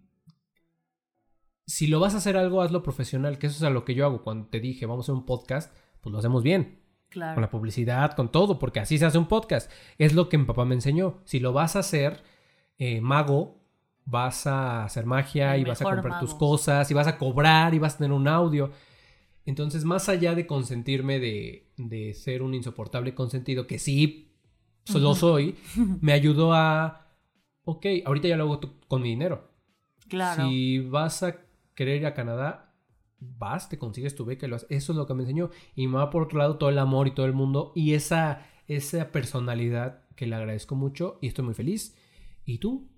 si 1.66 1.86
lo 1.86 2.00
vas 2.00 2.14
a 2.14 2.18
hacer 2.18 2.36
algo, 2.36 2.62
hazlo 2.62 2.82
profesional. 2.82 3.38
Que 3.38 3.46
eso 3.46 3.56
es 3.56 3.62
a 3.62 3.70
lo 3.70 3.84
que 3.84 3.94
yo 3.94 4.04
hago. 4.06 4.22
Cuando 4.22 4.48
te 4.48 4.60
dije, 4.60 4.86
vamos 4.86 5.04
a 5.04 5.12
hacer 5.12 5.14
un 5.20 5.26
podcast, 5.26 5.74
pues 6.00 6.12
lo 6.12 6.18
hacemos 6.18 6.42
bien. 6.42 6.80
Claro. 7.08 7.34
Con 7.34 7.42
la 7.42 7.50
publicidad, 7.50 8.14
con 8.14 8.30
todo, 8.30 8.58
porque 8.58 8.78
así 8.80 8.98
se 8.98 9.06
hace 9.06 9.18
un 9.18 9.26
podcast. 9.26 9.70
Es 9.98 10.14
lo 10.14 10.28
que 10.28 10.38
mi 10.38 10.44
papá 10.44 10.64
me 10.64 10.74
enseñó. 10.74 11.20
Si 11.24 11.40
lo 11.40 11.52
vas 11.52 11.74
a 11.76 11.80
hacer 11.80 12.22
eh, 12.78 13.00
mago, 13.00 13.59
vas 14.04 14.46
a 14.46 14.84
hacer 14.84 15.06
magia 15.06 15.54
El 15.54 15.62
y 15.62 15.64
vas 15.64 15.80
a 15.82 15.84
comprar 15.84 16.20
tus 16.20 16.34
cosas 16.34 16.90
y 16.90 16.94
vas 16.94 17.06
a 17.06 17.18
cobrar 17.18 17.74
y 17.74 17.78
vas 17.78 17.94
a 17.94 17.98
tener 17.98 18.12
un 18.12 18.28
audio. 18.28 18.70
Entonces, 19.46 19.84
más 19.84 20.08
allá 20.08 20.34
de 20.34 20.46
consentirme 20.46 21.18
de, 21.18 21.70
de 21.76 22.14
ser 22.14 22.42
un 22.42 22.54
insoportable 22.54 23.14
consentido, 23.14 23.66
que 23.66 23.78
sí 23.78 24.30
lo 24.92 25.10
Ujú. 25.10 25.18
soy, 25.18 25.56
me 26.00 26.12
ayudó 26.12 26.52
a, 26.52 27.06
ok, 27.64 27.86
ahorita 28.04 28.28
ya 28.28 28.36
lo 28.36 28.44
hago 28.44 28.60
con 28.88 29.02
mi 29.02 29.10
dinero. 29.10 29.50
Claro. 30.08 30.44
Si 30.44 30.80
vas 30.80 31.22
a 31.22 31.36
querer 31.74 31.98
ir 32.00 32.06
a 32.06 32.14
Canadá, 32.14 32.74
vas, 33.20 33.68
te 33.68 33.78
consigues 33.78 34.14
tu 34.14 34.24
beca 34.24 34.46
y 34.46 34.50
lo 34.50 34.56
haces. 34.56 34.70
Eso 34.70 34.92
es 34.92 34.96
lo 34.96 35.06
que 35.06 35.14
me 35.14 35.22
enseñó. 35.22 35.50
Y 35.74 35.86
me 35.86 35.96
va 35.98 36.10
por 36.10 36.22
otro 36.22 36.38
lado 36.38 36.56
todo 36.56 36.70
el 36.70 36.78
amor 36.78 37.06
y 37.06 37.12
todo 37.12 37.26
el 37.26 37.32
mundo 37.32 37.72
y 37.74 37.94
esa, 37.94 38.46
esa 38.66 39.12
personalidad 39.12 40.02
que 40.16 40.26
le 40.26 40.34
agradezco 40.36 40.74
mucho 40.74 41.18
y 41.20 41.28
estoy 41.28 41.44
muy 41.44 41.54
feliz. 41.54 41.96
¿Y 42.44 42.58
tú? 42.58 42.89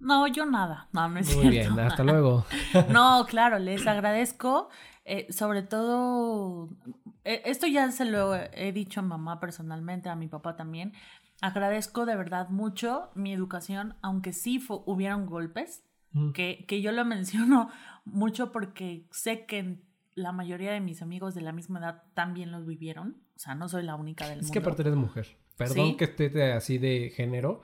No, 0.00 0.26
yo 0.26 0.46
nada. 0.46 0.88
No, 0.92 1.08
no 1.08 1.18
es 1.20 1.26
Muy 1.36 1.50
cierto. 1.50 1.74
bien, 1.74 1.86
hasta 1.86 2.02
luego. 2.04 2.44
No, 2.88 3.26
claro, 3.28 3.58
les 3.58 3.86
agradezco. 3.86 4.68
eh, 5.04 5.26
sobre 5.32 5.62
todo, 5.62 6.68
eh, 7.24 7.42
esto 7.44 7.66
ya 7.66 7.90
se 7.90 8.04
lo 8.04 8.34
he 8.34 8.72
dicho 8.72 9.00
a 9.00 9.02
mamá 9.02 9.40
personalmente, 9.40 10.08
a 10.08 10.16
mi 10.16 10.28
papá 10.28 10.56
también. 10.56 10.92
Agradezco 11.42 12.04
de 12.06 12.16
verdad 12.16 12.48
mucho 12.50 13.10
mi 13.14 13.32
educación, 13.32 13.94
aunque 14.02 14.32
sí 14.32 14.62
hubieron 14.86 15.26
golpes, 15.26 15.84
Mm, 16.12 16.32
que, 16.32 16.64
que 16.66 16.82
yo 16.82 16.90
lo 16.90 17.04
menciono 17.04 17.70
mucho 18.04 18.50
porque 18.50 19.06
sé 19.12 19.46
que 19.46 19.80
la 20.16 20.32
mayoría 20.32 20.72
de 20.72 20.80
mis 20.80 21.02
amigos 21.02 21.36
de 21.36 21.40
la 21.40 21.52
misma 21.52 21.78
edad 21.78 22.02
también 22.14 22.50
los 22.50 22.66
vivieron. 22.66 23.22
O 23.36 23.38
sea, 23.38 23.54
no 23.54 23.68
soy 23.68 23.84
la 23.84 23.94
única 23.94 24.24
del 24.28 24.40
Es 24.40 24.46
mundo. 24.46 24.52
que 24.52 24.58
aparte 24.58 24.82
eres 24.82 24.96
mujer. 24.96 25.36
Perdón 25.56 25.86
Sí. 25.90 25.96
que 25.96 26.04
esté 26.06 26.52
así 26.52 26.78
de 26.78 27.12
género, 27.14 27.62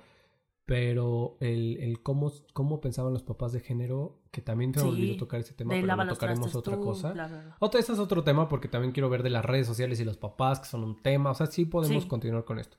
pero 0.66 1.36
el, 1.40 1.76
el 1.78 2.02
cómo, 2.02 2.32
cómo 2.52 2.80
pensaban 2.80 3.12
los 3.12 3.22
papás 3.22 3.52
de 3.52 3.60
género, 3.60 4.20
que 4.32 4.42
también 4.42 4.72
te 4.72 4.80
Sí, 4.80 4.86
olvidó 4.86 5.16
tocar 5.16 5.40
ese 5.40 5.54
tema, 5.54 5.70
pero 5.70 5.96
lo 5.96 6.06
tocaremos 6.08 6.54
otra 6.56 6.74
tú, 6.76 6.82
cosa. 6.82 7.12
bla, 7.12 7.28
bla, 7.28 7.40
bla. 7.42 7.56
Otra, 7.60 7.78
ese 7.80 7.92
es 7.92 7.98
otro 8.00 8.24
tema 8.24 8.48
porque 8.48 8.66
también 8.68 8.92
quiero 8.92 9.08
ver 9.08 9.22
de 9.22 9.30
las 9.30 9.44
redes 9.44 9.66
sociales 9.68 10.00
y 10.00 10.04
los 10.04 10.16
papás, 10.18 10.58
que 10.60 10.66
son 10.66 10.82
un 10.82 11.00
tema. 11.00 11.30
O 11.30 11.34
sea, 11.34 11.46
sí 11.46 11.64
podemos 11.66 12.02
Sí. 12.02 12.08
continuar 12.08 12.44
con 12.44 12.58
esto. 12.58 12.76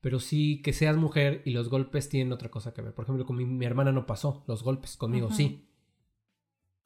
Pero 0.00 0.20
sí 0.20 0.62
que 0.62 0.72
seas 0.72 0.96
mujer 0.96 1.42
y 1.44 1.50
los 1.50 1.70
golpes 1.70 2.08
tienen 2.08 2.32
otra 2.32 2.50
cosa 2.50 2.72
que 2.72 2.82
ver. 2.82 2.94
Por 2.94 3.04
ejemplo, 3.04 3.26
con 3.26 3.36
mi, 3.36 3.44
mi 3.44 3.64
hermana 3.66 3.90
no 3.90 4.06
pasó 4.06 4.44
los 4.46 4.62
golpes, 4.62 4.96
conmigo 4.96 5.30
sí. 5.32 5.66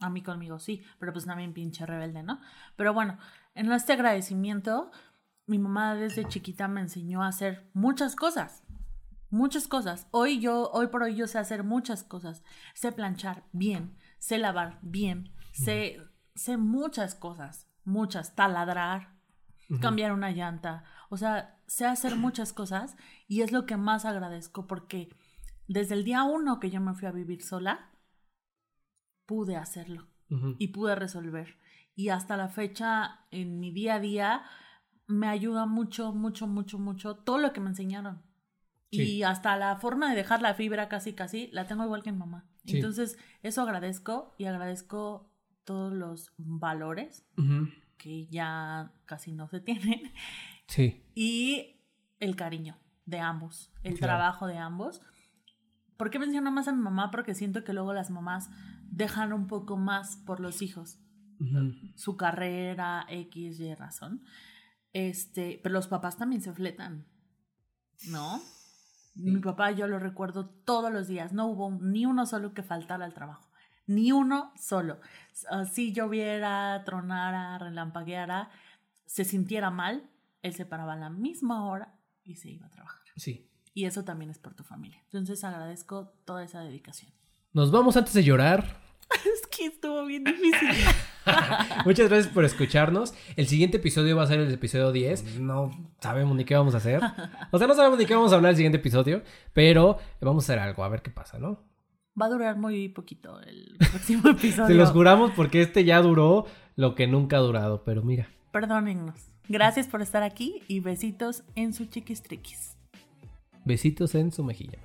A 0.00 0.08
mí 0.08 0.22
conmigo 0.22 0.58
sí, 0.60 0.82
pero 0.98 1.12
pues 1.12 1.26
también 1.26 1.52
pinche 1.52 1.84
rebelde, 1.84 2.22
¿no? 2.22 2.40
Pero 2.76 2.94
bueno, 2.94 3.18
en 3.54 3.70
este 3.72 3.94
agradecimiento, 3.94 4.92
mi 5.46 5.58
mamá 5.58 5.96
desde 5.96 6.24
chiquita 6.26 6.68
me 6.68 6.80
enseñó 6.80 7.22
a 7.24 7.28
hacer 7.28 7.68
muchas 7.74 8.14
cosas. 8.14 8.62
Muchas 9.30 9.68
cosas. 9.68 10.06
Hoy 10.10 10.40
yo, 10.40 10.70
hoy 10.72 10.86
por 10.86 11.02
hoy 11.02 11.14
yo 11.14 11.26
sé 11.26 11.38
hacer 11.38 11.64
muchas 11.64 12.02
cosas. 12.02 12.42
Sé 12.74 12.92
planchar 12.92 13.44
bien, 13.52 13.96
sé 14.18 14.38
lavar 14.38 14.78
bien, 14.82 15.32
sé, 15.52 16.00
sé 16.34 16.56
muchas 16.56 17.14
cosas. 17.14 17.68
Muchas. 17.84 18.34
Taladrar, 18.34 19.18
cambiar 19.80 20.12
una 20.12 20.30
llanta. 20.30 20.84
O 21.10 21.16
sea, 21.16 21.60
sé 21.66 21.86
hacer 21.86 22.16
muchas 22.16 22.52
cosas 22.52 22.96
y 23.26 23.42
es 23.42 23.52
lo 23.52 23.66
que 23.66 23.76
más 23.76 24.04
agradezco 24.04 24.66
porque 24.66 25.10
desde 25.66 25.94
el 25.94 26.04
día 26.04 26.24
uno 26.24 26.60
que 26.60 26.70
yo 26.70 26.80
me 26.80 26.94
fui 26.94 27.06
a 27.06 27.12
vivir 27.12 27.42
sola, 27.42 27.90
pude 29.26 29.56
hacerlo 29.56 30.08
y 30.58 30.68
pude 30.68 30.94
resolver. 30.94 31.58
Y 31.94 32.08
hasta 32.08 32.36
la 32.36 32.48
fecha, 32.48 33.26
en 33.30 33.60
mi 33.60 33.72
día 33.72 33.94
a 33.94 34.00
día, 34.00 34.42
me 35.06 35.28
ayuda 35.28 35.66
mucho, 35.66 36.12
mucho, 36.12 36.46
mucho, 36.46 36.78
mucho 36.78 37.16
todo 37.16 37.38
lo 37.38 37.52
que 37.52 37.60
me 37.60 37.70
enseñaron. 37.70 38.22
Sí. 38.90 39.02
Y 39.16 39.22
hasta 39.22 39.56
la 39.56 39.76
forma 39.76 40.08
de 40.10 40.16
dejar 40.16 40.40
la 40.42 40.54
fibra 40.54 40.88
casi, 40.88 41.12
casi, 41.12 41.48
la 41.52 41.66
tengo 41.66 41.84
igual 41.84 42.02
que 42.02 42.12
mi 42.12 42.18
mamá. 42.18 42.46
Sí. 42.64 42.76
Entonces, 42.76 43.18
eso 43.42 43.62
agradezco 43.62 44.34
y 44.38 44.44
agradezco 44.46 45.30
todos 45.64 45.92
los 45.92 46.32
valores 46.38 47.26
que 47.98 48.26
ya 48.28 48.92
casi 49.04 49.32
no 49.32 49.48
se 49.48 49.60
tienen 49.60 50.12
Sí. 50.68 51.02
y 51.14 51.82
el 52.20 52.36
cariño 52.36 52.78
de 53.04 53.20
ambos, 53.20 53.72
el 53.82 53.98
Claro. 53.98 54.14
trabajo 54.14 54.46
de 54.46 54.56
ambos. 54.58 55.02
¿Por 55.96 56.10
qué 56.10 56.18
menciono 56.18 56.50
más 56.50 56.68
a 56.68 56.72
mi 56.72 56.80
mamá? 56.82 57.10
Porque 57.10 57.34
siento 57.34 57.64
que 57.64 57.72
luego 57.72 57.92
las 57.92 58.10
mamás 58.10 58.48
dejan 58.90 59.32
un 59.32 59.46
poco 59.46 59.76
más 59.76 60.16
por 60.24 60.40
los 60.40 60.62
hijos, 60.62 60.98
su 61.96 62.16
carrera, 62.16 63.04
X, 63.08 63.60
Y 63.60 63.74
razón. 63.74 64.22
Este, 64.92 65.60
pero 65.62 65.74
los 65.74 65.86
papás 65.88 66.16
también 66.16 66.40
se 66.42 66.52
fletan, 66.52 67.06
¿no? 68.08 68.40
Mi 69.18 69.40
papá 69.40 69.72
yo 69.72 69.86
lo 69.88 69.98
recuerdo 69.98 70.46
todos 70.64 70.92
los 70.92 71.08
días, 71.08 71.32
no 71.32 71.46
hubo 71.46 71.70
ni 71.70 72.06
uno 72.06 72.24
solo 72.26 72.54
que 72.54 72.62
faltara 72.62 73.04
al 73.04 73.14
trabajo, 73.14 73.48
ni 73.86 74.12
uno 74.12 74.52
solo. 74.56 75.00
Ah, 75.50 75.64
Si 75.64 75.92
lloviera, 75.92 76.82
tronara, 76.84 77.58
relampagueara, 77.58 78.50
se 79.06 79.24
sintiera 79.24 79.70
mal, 79.70 80.08
él 80.42 80.54
se 80.54 80.64
paraba 80.66 80.92
a 80.92 80.96
la 80.96 81.10
misma 81.10 81.66
hora 81.66 81.98
y 82.22 82.36
se 82.36 82.50
iba 82.50 82.66
a 82.66 82.70
trabajar. 82.70 83.02
Sí. 83.16 83.50
Y 83.74 83.84
eso 83.86 84.04
también 84.04 84.30
es 84.30 84.38
por 84.38 84.54
tu 84.54 84.64
familia. 84.64 85.00
Entonces 85.04 85.42
agradezco 85.44 86.12
toda 86.24 86.44
esa 86.44 86.60
dedicación. 86.60 87.12
Nos 87.52 87.70
vamos 87.70 87.96
antes 87.96 88.12
de 88.14 88.22
llorar. 88.24 88.87
Es 89.34 89.46
que 89.46 89.66
estuvo 89.66 90.04
bien 90.06 90.24
difícil. 90.24 90.68
Muchas 91.84 92.08
gracias 92.08 92.32
por 92.32 92.44
escucharnos. 92.44 93.14
El 93.36 93.46
siguiente 93.46 93.78
episodio 93.78 94.16
va 94.16 94.24
a 94.24 94.26
ser 94.26 94.40
el 94.40 94.52
episodio 94.52 94.92
10. 94.92 95.40
No 95.40 95.70
sabemos 96.00 96.36
ni 96.36 96.44
qué 96.44 96.54
vamos 96.56 96.74
a 96.74 96.78
hacer. 96.78 97.00
O 97.50 97.58
sea, 97.58 97.66
no 97.66 97.74
sabemos 97.74 97.98
ni 97.98 98.06
qué 98.06 98.14
vamos 98.14 98.32
a 98.32 98.36
hablar 98.36 98.50
el 98.50 98.56
siguiente 98.56 98.78
episodio, 98.78 99.22
pero 99.52 99.98
vamos 100.20 100.44
a 100.44 100.52
hacer 100.52 100.58
algo, 100.58 100.84
a 100.84 100.88
ver 100.88 101.02
qué 101.02 101.10
pasa, 101.10 101.38
¿no? 101.38 101.62
Va 102.20 102.26
a 102.26 102.30
durar 102.30 102.56
muy 102.56 102.88
poquito 102.88 103.40
el 103.42 103.76
próximo 103.78 104.28
episodio. 104.30 104.68
Se 104.68 104.74
los 104.74 104.90
juramos 104.90 105.32
porque 105.32 105.62
este 105.62 105.84
ya 105.84 106.00
duró 106.00 106.46
lo 106.76 106.94
que 106.94 107.06
nunca 107.06 107.36
ha 107.36 107.40
durado, 107.40 107.84
pero 107.84 108.02
mira. 108.02 108.28
Perdónennos. 108.52 109.30
Gracias 109.48 109.86
por 109.86 110.02
estar 110.02 110.22
aquí 110.22 110.62
y 110.68 110.80
besitos 110.80 111.42
en 111.54 111.72
su 111.72 111.86
chiquistriquis. 111.86 112.76
Besitos 113.64 114.14
en 114.14 114.32
su 114.32 114.44
mejilla. 114.44 114.78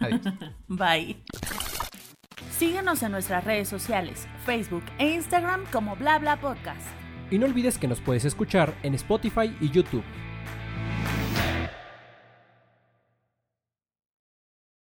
Adiós. 0.00 0.20
Bye. 0.68 1.16
Síguenos 2.62 3.02
en 3.02 3.10
nuestras 3.10 3.42
redes 3.42 3.66
sociales, 3.66 4.28
Facebook 4.46 4.84
e 5.00 5.14
Instagram 5.14 5.64
como 5.72 5.96
BlaBla 5.96 6.36
Podcast. 6.36 6.86
Y 7.28 7.36
no 7.36 7.46
olvides 7.46 7.76
que 7.76 7.88
nos 7.88 8.00
puedes 8.00 8.24
escuchar 8.24 8.72
en 8.84 8.94
Spotify 8.94 9.52
y 9.60 9.68
YouTube. 9.68 10.04